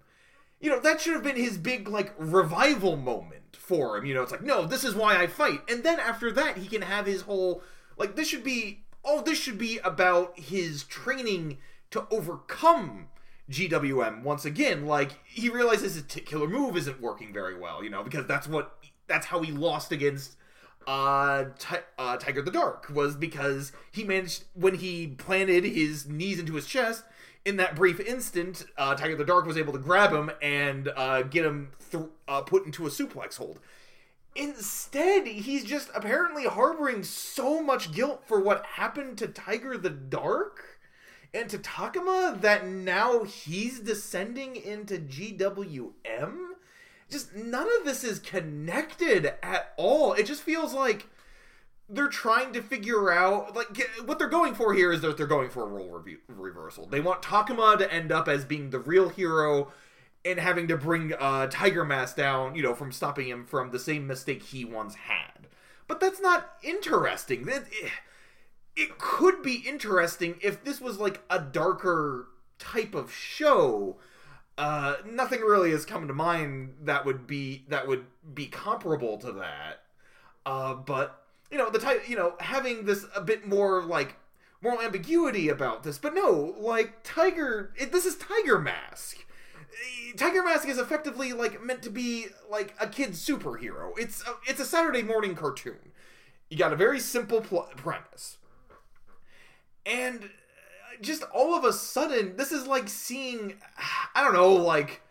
you 0.60 0.70
know 0.70 0.80
that 0.80 1.02
should 1.02 1.14
have 1.14 1.24
been 1.24 1.36
his 1.36 1.58
big 1.58 1.88
like 1.88 2.14
revival 2.18 2.96
moment 2.96 3.56
for 3.56 3.98
him 3.98 4.06
you 4.06 4.14
know 4.14 4.22
it's 4.24 4.32
like 4.32 4.44
no 4.44 4.66
this 4.66 4.84
is 4.84 4.96
why 4.96 5.22
i 5.22 5.28
fight 5.28 5.60
and 5.70 5.84
then 5.84 6.00
after 6.00 6.32
that 6.32 6.58
he 6.58 6.68
can 6.68 6.82
have 6.82 7.06
his 7.06 7.24
whole 7.24 7.62
like 7.98 8.16
this 8.16 8.28
should 8.28 8.44
be 8.44 8.84
oh 9.04 9.22
this 9.22 9.38
should 9.38 9.58
be 9.58 9.80
about 9.80 10.38
his 10.40 10.84
training 10.86 11.58
to 11.92 12.08
overcome 12.12 13.08
gwm 13.50 14.24
once 14.24 14.44
again 14.44 14.86
like 14.88 15.20
he 15.24 15.50
realizes 15.50 15.96
his 15.96 16.04
killer 16.26 16.48
move 16.48 16.76
isn't 16.76 17.00
working 17.00 17.32
very 17.32 17.58
well 17.58 17.84
you 17.84 17.90
know 17.90 18.04
because 18.04 18.26
that's 18.26 18.48
what 18.48 18.78
that's 19.08 19.28
how 19.28 19.42
he 19.42 19.52
lost 19.52 19.92
against 19.92 20.36
uh, 20.88 21.46
Ti- 21.58 21.78
uh, 21.98 22.18
Tiger 22.18 22.42
the 22.42 22.52
Dark 22.52 22.90
was 22.94 23.16
because 23.16 23.72
he 23.92 24.04
managed 24.04 24.44
when 24.54 24.76
he 24.76 25.08
planted 25.08 25.64
his 25.64 26.08
knees 26.08 26.40
into 26.40 26.54
his 26.54 26.68
chest. 26.68 27.04
In 27.44 27.58
that 27.58 27.76
brief 27.76 28.00
instant, 28.00 28.66
uh, 28.78 28.96
Tiger 28.96 29.16
the 29.16 29.26
Dark 29.26 29.46
was 29.46 29.58
able 29.58 29.74
to 29.74 29.80
grab 29.80 30.12
him 30.12 30.32
and 30.42 30.90
uh, 30.96 31.22
get 31.24 31.46
him 31.46 31.72
th- 31.92 32.06
uh, 32.28 32.42
put 32.42 32.66
into 32.66 32.88
a 32.88 32.90
suplex 32.90 33.38
hold. 33.38 33.60
Instead, 34.36 35.28
he's 35.28 35.64
just 35.64 35.90
apparently 35.96 36.46
harboring 36.46 37.04
so 37.04 37.62
much 37.62 37.92
guilt 37.92 38.24
for 38.26 38.40
what 38.40 38.66
happened 38.66 39.18
to 39.20 39.28
Tiger 39.28 39.78
the 39.78 39.90
Dark 39.90 40.75
and 41.36 41.50
to 41.50 41.58
Takuma 41.58 42.42
that 42.42 42.66
now 42.66 43.24
he's 43.24 43.80
descending 43.80 44.56
into 44.56 44.98
GWM 44.98 46.56
just 47.10 47.36
none 47.36 47.68
of 47.80 47.86
this 47.86 48.04
is 48.04 48.20
connected 48.20 49.34
at 49.44 49.74
all. 49.78 50.14
It 50.14 50.26
just 50.26 50.42
feels 50.42 50.74
like 50.74 51.08
they're 51.88 52.08
trying 52.08 52.52
to 52.54 52.64
figure 52.64 53.12
out 53.12 53.56
like 53.56 53.80
what 54.06 54.18
they're 54.18 54.28
going 54.28 54.56
for 54.56 54.74
here 54.74 54.92
is 54.92 55.02
that 55.02 55.18
they're 55.18 55.28
going 55.28 55.50
for 55.50 55.64
a 55.64 55.68
role 55.68 56.04
reversal. 56.28 56.88
They 56.88 57.00
want 57.00 57.22
Takuma 57.22 57.78
to 57.78 57.94
end 57.94 58.12
up 58.12 58.28
as 58.28 58.44
being 58.44 58.72
the 58.72 58.80
real 58.80 59.10
hero 59.10 59.72
and 60.24 60.40
having 60.40 60.68
to 60.68 60.78
bring 60.78 61.14
uh, 61.14 61.46
Tiger 61.48 61.86
Mask 61.86 62.16
down, 62.16 62.56
you 62.56 62.64
know, 62.64 62.74
from 62.74 62.92
stopping 62.92 63.28
him 63.28 63.46
from 63.46 63.70
the 63.70 63.78
same 63.78 64.08
mistake 64.08 64.42
he 64.42 64.66
once 64.66 64.96
had. 64.96 65.48
But 65.88 66.00
that's 66.00 66.20
not 66.20 66.54
interesting. 66.64 67.48
It, 67.48 67.66
it, 67.70 67.92
it 68.76 68.98
could 68.98 69.42
be 69.42 69.64
interesting 69.68 70.36
if 70.42 70.64
this 70.64 70.82
was 70.82 71.00
like 71.00 71.22
a 71.30 71.40
darker 71.40 72.28
type 72.60 72.96
of 72.96 73.14
show 73.14 73.98
uh, 74.58 74.96
nothing 75.06 75.42
really 75.42 75.72
has 75.72 75.86
come 75.86 76.08
to 76.08 76.14
mind 76.14 76.74
that 76.84 77.06
would 77.06 77.28
be 77.28 77.66
that 77.68 77.88
would 77.88 78.06
be 78.34 78.48
comparable 78.48 79.18
to 79.18 79.32
that. 79.34 79.82
Uh, 80.46 80.74
but 80.74 81.24
you 81.52 81.58
know, 81.58 81.70
the 81.70 81.80
type, 81.80 82.08
you 82.08 82.16
know, 82.16 82.36
having 82.40 82.86
this 82.86 83.06
a 83.16 83.22
bit 83.22 83.48
more 83.48 83.84
like 83.84 84.16
moral 84.62 84.82
ambiguity 84.82 85.50
about 85.50 85.84
this. 85.84 85.98
But 85.98 86.16
no, 86.16 86.56
like 86.58 87.04
Tiger, 87.04 87.74
it, 87.78 87.92
this 87.92 88.06
is 88.06 88.16
Tiger 88.16 88.60
Mask. 88.60 89.18
Tiger 90.16 90.44
Mask 90.44 90.68
is 90.70 90.78
effectively 90.78 91.34
like 91.34 91.62
meant 91.62 91.82
to 91.84 91.90
be 91.90 92.28
like 92.50 92.74
a 92.80 92.88
kid's 92.88 93.26
superhero. 93.26 93.92
It's 93.98 94.26
a, 94.26 94.36
it's 94.48 94.62
a 94.62 94.66
Saturday 94.66 95.04
morning 95.04 95.36
cartoon. 95.36 95.92
You 96.50 96.58
got 96.58 96.72
a 96.72 96.78
very 96.78 97.00
simple 97.00 97.42
pl- 97.42 97.70
premise, 97.76 98.38
and 99.86 100.30
just 101.02 101.24
all 101.34 101.56
of 101.56 101.64
a 101.64 101.74
sudden, 101.74 102.36
this 102.38 102.52
is 102.52 102.68
like 102.68 102.90
seeing, 102.90 103.56
I 104.14 104.24
don't 104.24 104.34
know, 104.34 104.54
like, 104.54 105.02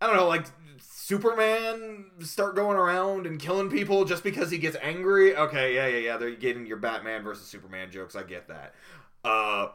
I 0.00 0.06
don't 0.06 0.16
know, 0.16 0.28
like 0.28 0.46
Superman 0.78 2.06
start 2.20 2.56
going 2.56 2.76
around 2.76 3.26
and 3.26 3.38
killing 3.38 3.70
people 3.70 4.04
just 4.04 4.24
because 4.24 4.50
he 4.50 4.58
gets 4.58 4.76
angry. 4.80 5.36
Okay, 5.36 5.74
yeah, 5.74 5.86
yeah, 5.86 5.98
yeah. 5.98 6.16
They're 6.16 6.34
getting 6.34 6.66
your 6.66 6.78
Batman 6.78 7.22
versus 7.22 7.46
Superman 7.46 7.90
jokes. 7.90 8.16
I 8.16 8.22
get 8.22 8.48
that. 8.48 8.74
Uh, 9.22 9.68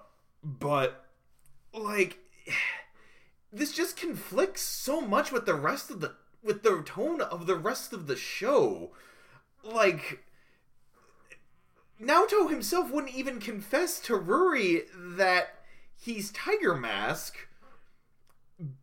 but 0.43 1.05
like, 1.73 2.17
this 3.53 3.71
just 3.71 3.97
conflicts 3.97 4.61
so 4.61 5.01
much 5.01 5.31
with 5.31 5.45
the 5.45 5.53
rest 5.53 5.89
of 5.89 6.01
the 6.01 6.15
with 6.41 6.63
the 6.63 6.81
tone 6.83 7.21
of 7.21 7.45
the 7.45 7.55
rest 7.55 7.93
of 7.93 8.07
the 8.07 8.15
show. 8.15 8.91
Like, 9.63 10.23
Naoto 12.01 12.49
himself 12.49 12.91
wouldn't 12.91 13.13
even 13.13 13.39
confess 13.39 13.99
to 14.01 14.17
Ruri 14.17 14.83
that 14.95 15.55
he's 15.97 16.31
Tiger 16.31 16.75
Mask 16.75 17.35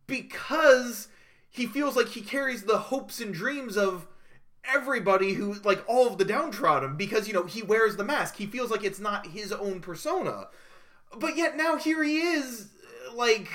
because 0.05 1.07
he 1.49 1.65
feels 1.65 1.95
like 1.95 2.09
he 2.09 2.21
carries 2.21 2.63
the 2.63 2.77
hopes 2.77 3.19
and 3.19 3.33
dreams 3.33 3.75
of 3.77 4.07
everybody 4.63 5.33
who 5.33 5.53
like 5.63 5.83
all 5.87 6.07
of 6.07 6.17
the 6.17 6.25
downtrodden 6.25 6.97
because 6.97 7.27
you 7.27 7.33
know 7.33 7.43
he 7.43 7.63
wears 7.63 7.95
the 7.95 8.03
mask. 8.03 8.35
He 8.35 8.45
feels 8.45 8.69
like 8.69 8.83
it's 8.83 8.99
not 8.99 9.27
his 9.27 9.51
own 9.51 9.79
persona. 9.79 10.47
But 11.17 11.37
yet 11.37 11.57
now 11.57 11.77
here 11.77 12.03
he 12.03 12.19
is 12.19 12.69
like 13.15 13.49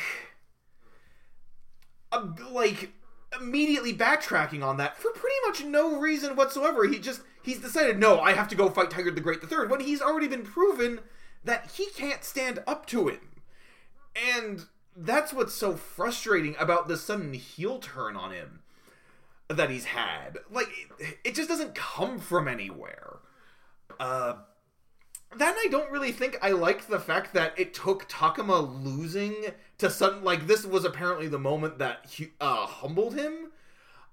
uh, 2.10 2.26
like 2.50 2.92
immediately 3.40 3.94
backtracking 3.94 4.62
on 4.62 4.76
that 4.76 4.96
for 4.96 5.10
pretty 5.12 5.36
much 5.46 5.64
no 5.64 5.98
reason 5.98 6.36
whatsoever 6.36 6.86
he 6.86 6.98
just 6.98 7.22
he's 7.42 7.60
decided 7.60 7.98
no 7.98 8.20
i 8.20 8.32
have 8.32 8.48
to 8.48 8.54
go 8.54 8.68
fight 8.68 8.90
tiger 8.90 9.10
the 9.10 9.20
great 9.20 9.40
the 9.40 9.46
third 9.46 9.70
when 9.70 9.80
he's 9.80 10.02
already 10.02 10.28
been 10.28 10.42
proven 10.42 11.00
that 11.44 11.70
he 11.74 11.86
can't 11.86 12.24
stand 12.24 12.62
up 12.66 12.86
to 12.86 13.08
him 13.08 13.20
and 14.36 14.66
that's 14.96 15.32
what's 15.32 15.54
so 15.54 15.74
frustrating 15.74 16.54
about 16.58 16.88
the 16.88 16.96
sudden 16.96 17.32
heel 17.32 17.78
turn 17.78 18.16
on 18.16 18.32
him 18.32 18.60
that 19.48 19.70
he's 19.70 19.86
had. 19.86 20.38
Like, 20.50 20.68
it, 20.98 21.18
it 21.24 21.34
just 21.34 21.48
doesn't 21.48 21.74
come 21.74 22.18
from 22.18 22.48
anywhere. 22.48 23.18
Uh, 23.98 24.34
then 25.36 25.54
I 25.54 25.68
don't 25.70 25.90
really 25.90 26.12
think 26.12 26.38
I 26.42 26.50
like 26.50 26.86
the 26.86 27.00
fact 27.00 27.34
that 27.34 27.58
it 27.58 27.74
took 27.74 28.08
Takuma 28.08 28.82
losing 28.82 29.34
to 29.78 29.90
sudden 29.90 30.24
like 30.24 30.46
this 30.46 30.64
was 30.64 30.84
apparently 30.84 31.28
the 31.28 31.38
moment 31.38 31.78
that 31.78 32.06
he, 32.08 32.30
uh, 32.40 32.66
humbled 32.66 33.14
him. 33.14 33.50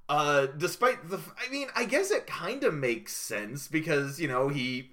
Uh, 0.07 0.47
despite 0.57 1.09
the, 1.09 1.19
I 1.37 1.51
mean, 1.51 1.67
I 1.75 1.85
guess 1.85 2.09
it 2.09 2.25
kind 2.25 2.63
of 2.63 2.73
makes 2.73 3.15
sense 3.15 3.67
because 3.67 4.19
you 4.19 4.27
know 4.27 4.47
he, 4.47 4.91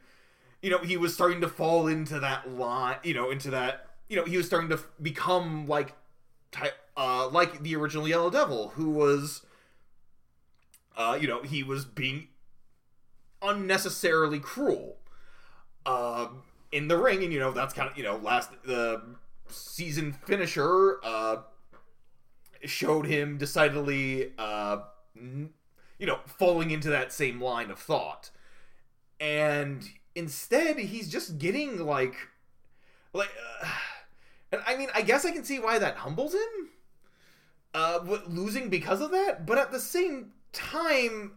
you 0.62 0.70
know, 0.70 0.79
he 0.79 0.97
was 0.97 1.14
starting 1.14 1.41
to 1.41 1.49
fall 1.49 1.87
into 1.87 2.20
that 2.20 2.51
line, 2.51 2.97
you 3.03 3.14
know, 3.14 3.31
into 3.31 3.51
that, 3.51 3.87
you 4.09 4.16
know, 4.16 4.24
he 4.24 4.37
was 4.37 4.47
starting 4.47 4.68
to 4.70 4.81
become 5.01 5.66
like, 5.66 5.95
type 6.53 6.74
uh, 6.97 7.29
like 7.29 7.62
the 7.62 7.77
original 7.77 8.07
Yellow 8.07 8.31
Devil, 8.31 8.70
who 8.70 8.91
was 8.91 9.43
uh, 10.97 11.18
you 11.20 11.29
know, 11.29 11.43
he 11.43 11.62
was 11.62 11.85
being 11.85 12.29
unnecessarily 13.43 14.41
cruel 14.41 14.97
uh, 15.87 16.28
in 16.72 16.89
the 16.89 16.99
ring, 16.99 17.22
and 17.22 17.32
you 17.32 17.39
know 17.39 17.53
that's 17.53 17.72
kind 17.72 17.89
of 17.89 17.97
you 17.97 18.03
know 18.03 18.16
last 18.16 18.51
the 18.64 19.03
season 19.49 20.12
finisher 20.12 20.99
uh, 21.03 21.37
showed 22.64 23.07
him 23.07 23.39
decidedly 23.39 24.32
uh, 24.37 24.78
you 25.14 26.07
know 26.07 26.18
falling 26.26 26.70
into 26.70 26.91
that 26.91 27.12
same 27.12 27.41
line 27.41 27.70
of 27.70 27.78
thought, 27.78 28.30
and 29.20 29.89
instead 30.14 30.78
he's 30.78 31.09
just 31.09 31.39
getting 31.39 31.78
like 31.87 32.16
like. 33.14 33.30
Uh, 33.62 33.68
and 34.53 34.62
I 34.64 34.76
mean, 34.76 34.89
I 34.95 35.03
guess 35.03 35.24
I 35.24 35.32
can 35.32 35.43
see 35.43 35.59
why 35.59 35.78
that 35.80 35.97
humbles 35.97 36.34
him, 36.34 36.68
uh, 37.74 37.99
losing 38.28 38.68
because 38.68 39.01
of 39.01 39.11
that. 39.11 39.45
But 39.45 39.59
at 39.59 39.72
the 39.72 39.80
same 39.80 40.32
time 40.53 41.32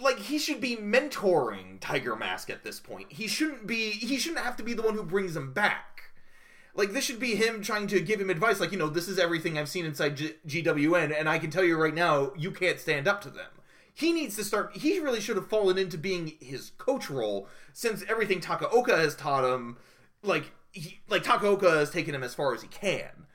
like 0.00 0.18
he 0.18 0.38
should 0.38 0.60
be 0.60 0.76
mentoring 0.76 1.80
Tiger 1.80 2.14
Mask 2.14 2.50
at 2.50 2.62
this 2.62 2.80
point. 2.80 3.12
He 3.12 3.26
shouldn't 3.26 3.66
be 3.66 3.90
he 3.90 4.18
shouldn't 4.18 4.44
have 4.44 4.56
to 4.56 4.62
be 4.62 4.74
the 4.74 4.82
one 4.82 4.94
who 4.94 5.02
brings 5.02 5.36
him 5.36 5.52
back. 5.52 6.02
Like 6.74 6.92
this 6.92 7.04
should 7.04 7.18
be 7.18 7.34
him 7.34 7.62
trying 7.62 7.88
to 7.88 8.00
give 8.00 8.20
him 8.20 8.30
advice 8.30 8.60
like, 8.60 8.70
you 8.70 8.78
know, 8.78 8.88
this 8.88 9.08
is 9.08 9.18
everything 9.18 9.58
I've 9.58 9.68
seen 9.68 9.84
inside 9.84 10.16
G- 10.16 10.34
GWN 10.46 11.18
and 11.18 11.28
I 11.28 11.38
can 11.38 11.50
tell 11.50 11.64
you 11.64 11.76
right 11.76 11.94
now 11.94 12.32
you 12.36 12.52
can't 12.52 12.78
stand 12.78 13.08
up 13.08 13.20
to 13.22 13.30
them. 13.30 13.50
He 13.92 14.12
needs 14.12 14.36
to 14.36 14.44
start 14.44 14.76
he 14.76 15.00
really 15.00 15.20
should 15.20 15.36
have 15.36 15.48
fallen 15.48 15.76
into 15.76 15.98
being 15.98 16.34
his 16.40 16.70
coach 16.78 17.10
role 17.10 17.48
since 17.72 18.04
everything 18.08 18.40
Takaoka 18.40 18.96
has 18.96 19.16
taught 19.16 19.44
him 19.52 19.76
like 20.22 20.52
he 20.70 21.00
like 21.08 21.24
Takaoka 21.24 21.76
has 21.78 21.90
taken 21.90 22.14
him 22.14 22.22
as 22.22 22.34
far 22.34 22.54
as 22.54 22.62
he 22.62 22.68
can. 22.68 23.26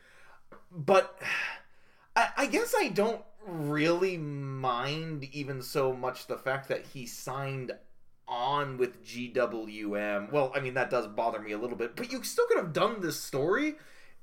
But 0.71 1.19
I, 2.15 2.29
I 2.37 2.45
guess 2.45 2.73
I 2.77 2.89
don't 2.89 3.21
really 3.45 4.17
mind 4.17 5.27
even 5.31 5.61
so 5.61 5.93
much 5.93 6.27
the 6.27 6.37
fact 6.37 6.67
that 6.69 6.85
he 6.87 7.05
signed 7.05 7.71
on 8.27 8.77
with 8.77 9.05
GWM. 9.05 10.31
Well, 10.31 10.51
I 10.55 10.59
mean 10.59 10.73
that 10.75 10.89
does 10.89 11.07
bother 11.07 11.39
me 11.39 11.51
a 11.51 11.57
little 11.57 11.75
bit, 11.75 11.95
but 11.95 12.11
you 12.11 12.23
still 12.23 12.47
could 12.47 12.57
have 12.57 12.73
done 12.73 13.01
this 13.01 13.19
story 13.19 13.75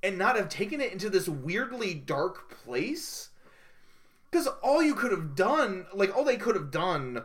and 0.03 0.19
not 0.19 0.37
have 0.37 0.49
taken 0.49 0.81
it 0.81 0.93
into 0.93 1.11
this 1.11 1.29
weirdly 1.29 1.95
dark 1.95 2.51
place. 2.51 3.29
Because 4.31 4.49
all 4.63 4.83
you 4.83 4.95
could 4.95 5.11
have 5.11 5.35
done, 5.35 5.87
like 5.93 6.17
all 6.17 6.25
they 6.25 6.37
could 6.37 6.55
have 6.55 6.71
done, 6.71 7.25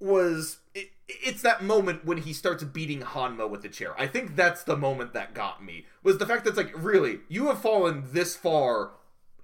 was 0.00 0.58
it, 0.74 0.90
it's 1.08 1.42
that 1.42 1.62
moment 1.62 2.04
when 2.04 2.18
he 2.18 2.32
starts 2.32 2.64
beating 2.64 3.00
Hanma 3.00 3.48
with 3.48 3.62
the 3.62 3.68
chair. 3.68 3.94
I 3.98 4.06
think 4.06 4.36
that's 4.36 4.64
the 4.64 4.76
moment 4.76 5.12
that 5.12 5.34
got 5.34 5.62
me. 5.64 5.86
Was 6.02 6.18
the 6.18 6.26
fact 6.26 6.44
that 6.44 6.50
it's 6.50 6.58
like, 6.58 6.72
really, 6.74 7.20
you 7.28 7.46
have 7.46 7.60
fallen 7.60 8.04
this 8.12 8.36
far 8.36 8.92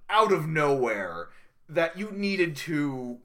out 0.09 0.31
of 0.31 0.47
nowhere 0.47 1.29
that 1.69 1.97
you 1.97 2.11
needed 2.11 2.55
to 2.55 3.19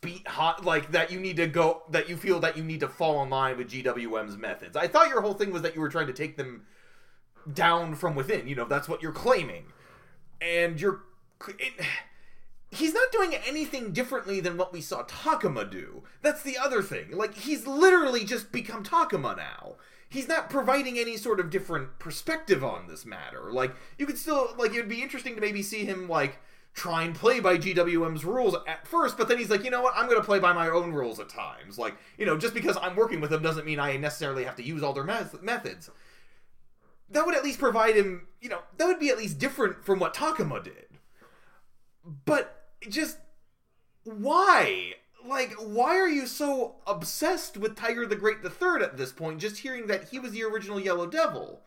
beat 0.00 0.26
hot 0.28 0.64
like 0.64 0.92
that 0.92 1.10
you 1.10 1.18
need 1.18 1.36
to 1.36 1.46
go 1.48 1.82
that 1.90 2.08
you 2.08 2.16
feel 2.16 2.38
that 2.38 2.56
you 2.56 2.62
need 2.62 2.78
to 2.80 2.88
fall 2.88 3.22
in 3.22 3.30
line 3.30 3.56
with 3.56 3.70
GWM's 3.70 4.36
methods. 4.36 4.76
I 4.76 4.86
thought 4.86 5.08
your 5.08 5.20
whole 5.20 5.34
thing 5.34 5.50
was 5.50 5.62
that 5.62 5.74
you 5.74 5.80
were 5.80 5.88
trying 5.88 6.06
to 6.06 6.12
take 6.12 6.36
them 6.36 6.66
down 7.52 7.94
from 7.94 8.14
within. 8.14 8.46
You 8.46 8.54
know, 8.54 8.64
that's 8.64 8.88
what 8.88 9.02
you're 9.02 9.12
claiming. 9.12 9.66
And 10.40 10.80
you're 10.80 11.00
it, 11.48 11.84
he's 12.70 12.94
not 12.94 13.10
doing 13.10 13.34
anything 13.34 13.92
differently 13.92 14.40
than 14.40 14.56
what 14.56 14.72
we 14.72 14.80
saw 14.80 15.02
Takuma 15.04 15.68
do. 15.68 16.04
That's 16.22 16.42
the 16.42 16.56
other 16.58 16.82
thing. 16.82 17.10
Like 17.12 17.34
he's 17.34 17.66
literally 17.66 18.24
just 18.24 18.52
become 18.52 18.84
Takuma 18.84 19.36
now. 19.36 19.74
He's 20.08 20.28
not 20.28 20.48
providing 20.48 20.98
any 20.98 21.16
sort 21.16 21.40
of 21.40 21.50
different 21.50 21.98
perspective 21.98 22.62
on 22.62 22.86
this 22.86 23.04
matter. 23.04 23.50
Like 23.52 23.74
you 23.98 24.06
could 24.06 24.18
still 24.18 24.54
like 24.56 24.72
it 24.72 24.76
would 24.76 24.88
be 24.88 25.02
interesting 25.02 25.34
to 25.34 25.40
maybe 25.40 25.62
see 25.62 25.84
him 25.84 26.08
like 26.08 26.38
try 26.76 27.04
and 27.04 27.14
play 27.14 27.40
by 27.40 27.56
GWM's 27.56 28.24
rules 28.24 28.54
at 28.66 28.86
first, 28.86 29.16
but 29.16 29.28
then 29.28 29.38
he's 29.38 29.48
like, 29.48 29.64
you 29.64 29.70
know 29.70 29.80
what, 29.80 29.94
I'm 29.96 30.06
going 30.06 30.20
to 30.20 30.24
play 30.24 30.38
by 30.38 30.52
my 30.52 30.68
own 30.68 30.92
rules 30.92 31.18
at 31.18 31.30
times. 31.30 31.78
Like, 31.78 31.96
you 32.18 32.26
know, 32.26 32.36
just 32.36 32.52
because 32.52 32.76
I'm 32.80 32.94
working 32.94 33.20
with 33.20 33.30
them 33.30 33.42
doesn't 33.42 33.64
mean 33.64 33.80
I 33.80 33.96
necessarily 33.96 34.44
have 34.44 34.56
to 34.56 34.62
use 34.62 34.82
all 34.82 34.92
their 34.92 35.02
methods. 35.02 35.90
That 37.08 37.24
would 37.24 37.34
at 37.34 37.42
least 37.42 37.58
provide 37.58 37.96
him, 37.96 38.28
you 38.42 38.50
know, 38.50 38.60
that 38.76 38.86
would 38.86 39.00
be 39.00 39.08
at 39.08 39.16
least 39.16 39.38
different 39.38 39.86
from 39.86 39.98
what 39.98 40.14
Takuma 40.14 40.62
did. 40.62 40.98
But 42.26 42.66
just 42.88 43.18
why? 44.04 44.92
Like, 45.26 45.54
why 45.54 45.96
are 45.96 46.08
you 46.08 46.26
so 46.26 46.76
obsessed 46.86 47.56
with 47.56 47.74
Tiger 47.74 48.06
the 48.06 48.16
Great 48.16 48.42
the 48.42 48.50
Third 48.50 48.82
at 48.82 48.98
this 48.98 49.12
point? 49.12 49.40
Just 49.40 49.58
hearing 49.58 49.86
that 49.86 50.10
he 50.10 50.18
was 50.18 50.32
the 50.32 50.44
original 50.44 50.78
Yellow 50.78 51.06
Devil, 51.06 51.62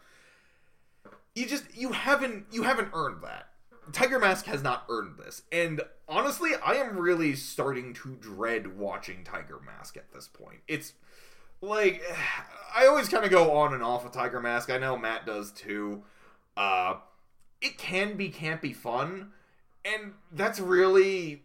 you 1.34 1.48
just 1.48 1.66
you 1.76 1.94
haven't 1.94 2.46
you 2.52 2.64
haven't 2.64 2.90
earned 2.94 3.24
that 3.24 3.50
Tiger 3.92 4.20
Mask 4.20 4.46
has 4.46 4.62
not 4.64 4.86
earned 4.90 5.18
this. 5.18 5.44
And 5.52 5.82
honestly, 6.08 6.52
I 6.64 6.74
am 6.74 6.98
really 6.98 7.36
starting 7.36 7.94
to 7.96 8.16
dread 8.16 8.78
watching 8.78 9.24
Tiger 9.24 9.60
Mask 9.66 9.98
at 9.98 10.12
this 10.14 10.28
point. 10.28 10.60
It's 10.68 10.94
like 11.62 12.02
I 12.76 12.86
always 12.86 13.10
kind 13.10 13.26
of 13.26 13.32
go 13.32 13.58
on 13.58 13.74
and 13.74 13.84
off 13.84 14.04
with 14.04 14.14
Tiger 14.14 14.40
Mask. 14.40 14.70
I 14.70 14.78
know 14.78 14.98
Matt 14.98 15.26
does 15.26 15.52
too. 15.52 16.04
Uh 16.56 16.96
it 17.62 17.78
can 17.78 18.16
be 18.16 18.30
campy 18.30 18.74
fun, 18.74 19.32
and 19.84 20.14
that's 20.32 20.60
really 20.60 21.44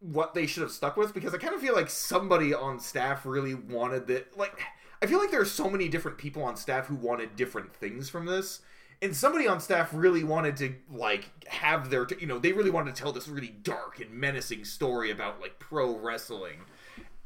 what 0.00 0.34
they 0.34 0.46
should 0.46 0.62
have 0.62 0.70
stuck 0.70 0.96
with 0.96 1.14
because 1.14 1.34
I 1.34 1.38
kind 1.38 1.54
of 1.54 1.60
feel 1.60 1.74
like 1.74 1.90
somebody 1.90 2.54
on 2.54 2.78
staff 2.78 3.24
really 3.26 3.54
wanted 3.54 4.06
that 4.08 4.36
like 4.38 4.60
I 5.02 5.06
feel 5.06 5.18
like 5.18 5.30
there 5.30 5.40
are 5.40 5.46
so 5.46 5.68
many 5.68 5.88
different 5.88 6.18
people 6.18 6.42
on 6.44 6.56
staff 6.56 6.86
who 6.86 6.94
wanted 6.94 7.34
different 7.36 7.74
things 7.74 8.08
from 8.08 8.26
this 8.26 8.60
and 9.02 9.14
somebody 9.14 9.46
on 9.46 9.60
staff 9.60 9.90
really 9.92 10.24
wanted 10.24 10.56
to 10.56 10.74
like 10.90 11.30
have 11.46 11.90
their 11.90 12.06
you 12.18 12.26
know 12.26 12.38
they 12.38 12.52
really 12.52 12.70
wanted 12.70 12.94
to 12.94 13.02
tell 13.02 13.12
this 13.12 13.28
really 13.28 13.54
dark 13.62 14.00
and 14.00 14.10
menacing 14.10 14.64
story 14.64 15.10
about 15.10 15.40
like 15.40 15.58
pro 15.58 15.96
wrestling. 15.96 16.60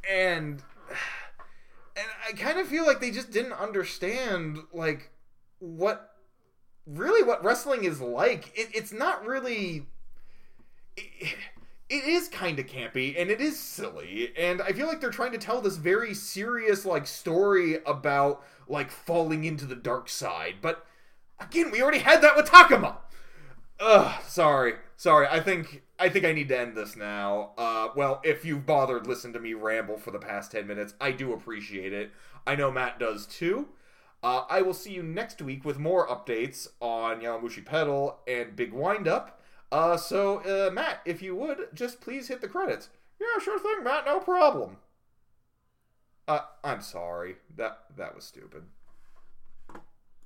And 0.09 0.63
and 1.97 2.07
i 2.29 2.33
kind 2.33 2.59
of 2.59 2.69
feel 2.69 2.87
like 2.87 3.01
they 3.01 3.11
just 3.11 3.31
didn't 3.33 3.53
understand 3.53 4.59
like 4.73 5.11
what 5.59 6.15
really 6.87 7.23
what 7.23 7.45
wrestling 7.45 7.85
is 7.85 8.01
like. 8.01 8.53
It, 8.57 8.69
it's 8.75 8.93
not 8.93 9.25
really 9.25 9.87
it, 10.97 11.37
it 11.89 12.05
is 12.05 12.29
kind 12.29 12.57
of 12.61 12.67
campy 12.67 13.21
and 13.21 13.31
it 13.31 13.41
is 13.41 13.59
silly. 13.59 14.33
And 14.37 14.61
i 14.63 14.73
feel 14.73 14.87
like 14.89 15.01
they're 15.01 15.11
trying 15.11 15.33
to 15.33 15.39
tell 15.39 15.61
this 15.61 15.77
very 15.77 16.15
serious 16.15 16.85
like 16.85 17.07
story 17.07 17.79
about 17.87 18.45
like 18.69 18.91
falling 18.91 19.45
into 19.45 19.67
the 19.67 19.77
dark 19.77 20.09
side. 20.09 20.57
But 20.61 20.87
Again, 21.41 21.71
we 21.71 21.83
already 21.83 21.99
had 21.99 22.23
that 22.23 22.37
with 22.37 22.47
Takuma. 22.47 22.97
Ugh, 23.81 24.23
sorry, 24.27 24.75
sorry. 24.97 25.27
I 25.31 25.41
think 25.41 25.83
I 25.99 26.09
think 26.11 26.25
I 26.25 26.33
need 26.33 26.49
to 26.49 26.59
end 26.59 26.77
this 26.77 26.97
now. 26.97 27.53
Uh, 27.57 27.89
well, 27.97 28.21
if 28.23 28.45
you've 28.45 28.67
bothered 28.67 29.07
listen 29.07 29.33
to 29.33 29.41
me 29.41 29.55
ramble 29.55 29.97
for 29.97 30.11
the 30.11 30.19
past 30.19 30.53
ten 30.53 30.67
minutes, 30.67 30.95
I 31.01 31.13
do 31.13 31.33
appreciate 31.33 31.93
it. 31.93 32.11
I 32.47 32.57
know 32.57 32.71
Matt 32.71 32.99
does 32.99 33.27
too. 33.27 33.69
Uh, 34.23 34.45
I 34.51 34.61
will 34.61 34.75
see 34.75 34.93
you 34.93 35.03
next 35.03 35.41
week 35.41 35.65
with 35.65 35.79
more 35.79 36.07
updates 36.07 36.69
on 36.81 37.23
Yowamushi 37.23 37.65
Pedal 37.65 38.19
and 38.29 38.55
Big 38.55 38.71
Windup. 38.73 39.41
Uh, 39.73 39.97
so, 39.97 40.39
uh, 40.41 40.71
Matt, 40.71 41.01
if 41.07 41.23
you 41.23 41.35
would, 41.37 41.69
just 41.73 42.03
please 42.03 42.29
hit 42.29 42.43
the 42.43 42.49
credits. 42.49 42.91
Yeah, 43.19 43.43
sure 43.43 43.59
thing, 43.59 43.83
Matt. 43.83 44.05
No 44.05 44.21
problem. 44.21 44.77
Uh, 46.29 46.41
I'm 46.63 46.83
sorry. 46.83 47.37
That 47.57 47.79
that 47.97 48.15
was 48.15 48.25
stupid. 48.25 48.65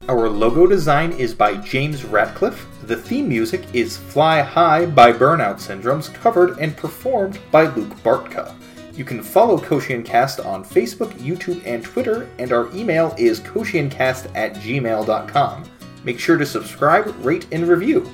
Our 0.06 0.28
logo 0.28 0.66
design 0.66 1.12
is 1.12 1.32
by 1.32 1.56
James 1.56 2.04
Ratcliffe. 2.04 2.66
The 2.82 2.94
theme 2.96 3.26
music 3.26 3.64
is 3.72 3.96
Fly 3.96 4.42
High 4.42 4.84
by 4.84 5.10
Burnout 5.10 5.56
Syndromes, 5.56 6.12
covered 6.12 6.58
and 6.58 6.76
performed 6.76 7.38
by 7.50 7.74
Luke 7.74 7.96
Bartka. 8.02 8.54
You 8.94 9.04
can 9.06 9.22
follow 9.22 9.56
Cast 9.56 10.40
on 10.40 10.62
Facebook, 10.62 11.12
YouTube, 11.14 11.62
and 11.64 11.82
Twitter, 11.82 12.28
and 12.38 12.52
our 12.52 12.70
email 12.74 13.14
is 13.16 13.40
koshiencast 13.40 14.30
at 14.34 14.54
gmail.com. 14.56 15.64
Make 16.04 16.20
sure 16.20 16.36
to 16.36 16.44
subscribe, 16.44 17.06
rate, 17.24 17.46
and 17.50 17.66
review. 17.66 18.06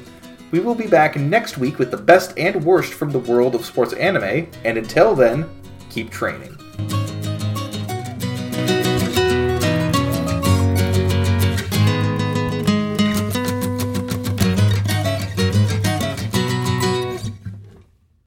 We 0.52 0.60
will 0.60 0.76
be 0.76 0.86
back 0.86 1.16
next 1.16 1.58
week 1.58 1.80
with 1.80 1.90
the 1.90 1.96
best 1.96 2.38
and 2.38 2.64
worst 2.64 2.94
from 2.94 3.10
the 3.10 3.18
world 3.18 3.56
of 3.56 3.66
sports 3.66 3.94
anime, 3.94 4.46
and 4.64 4.78
until 4.78 5.16
then, 5.16 5.44
keep 5.90 6.10
training. 6.10 6.59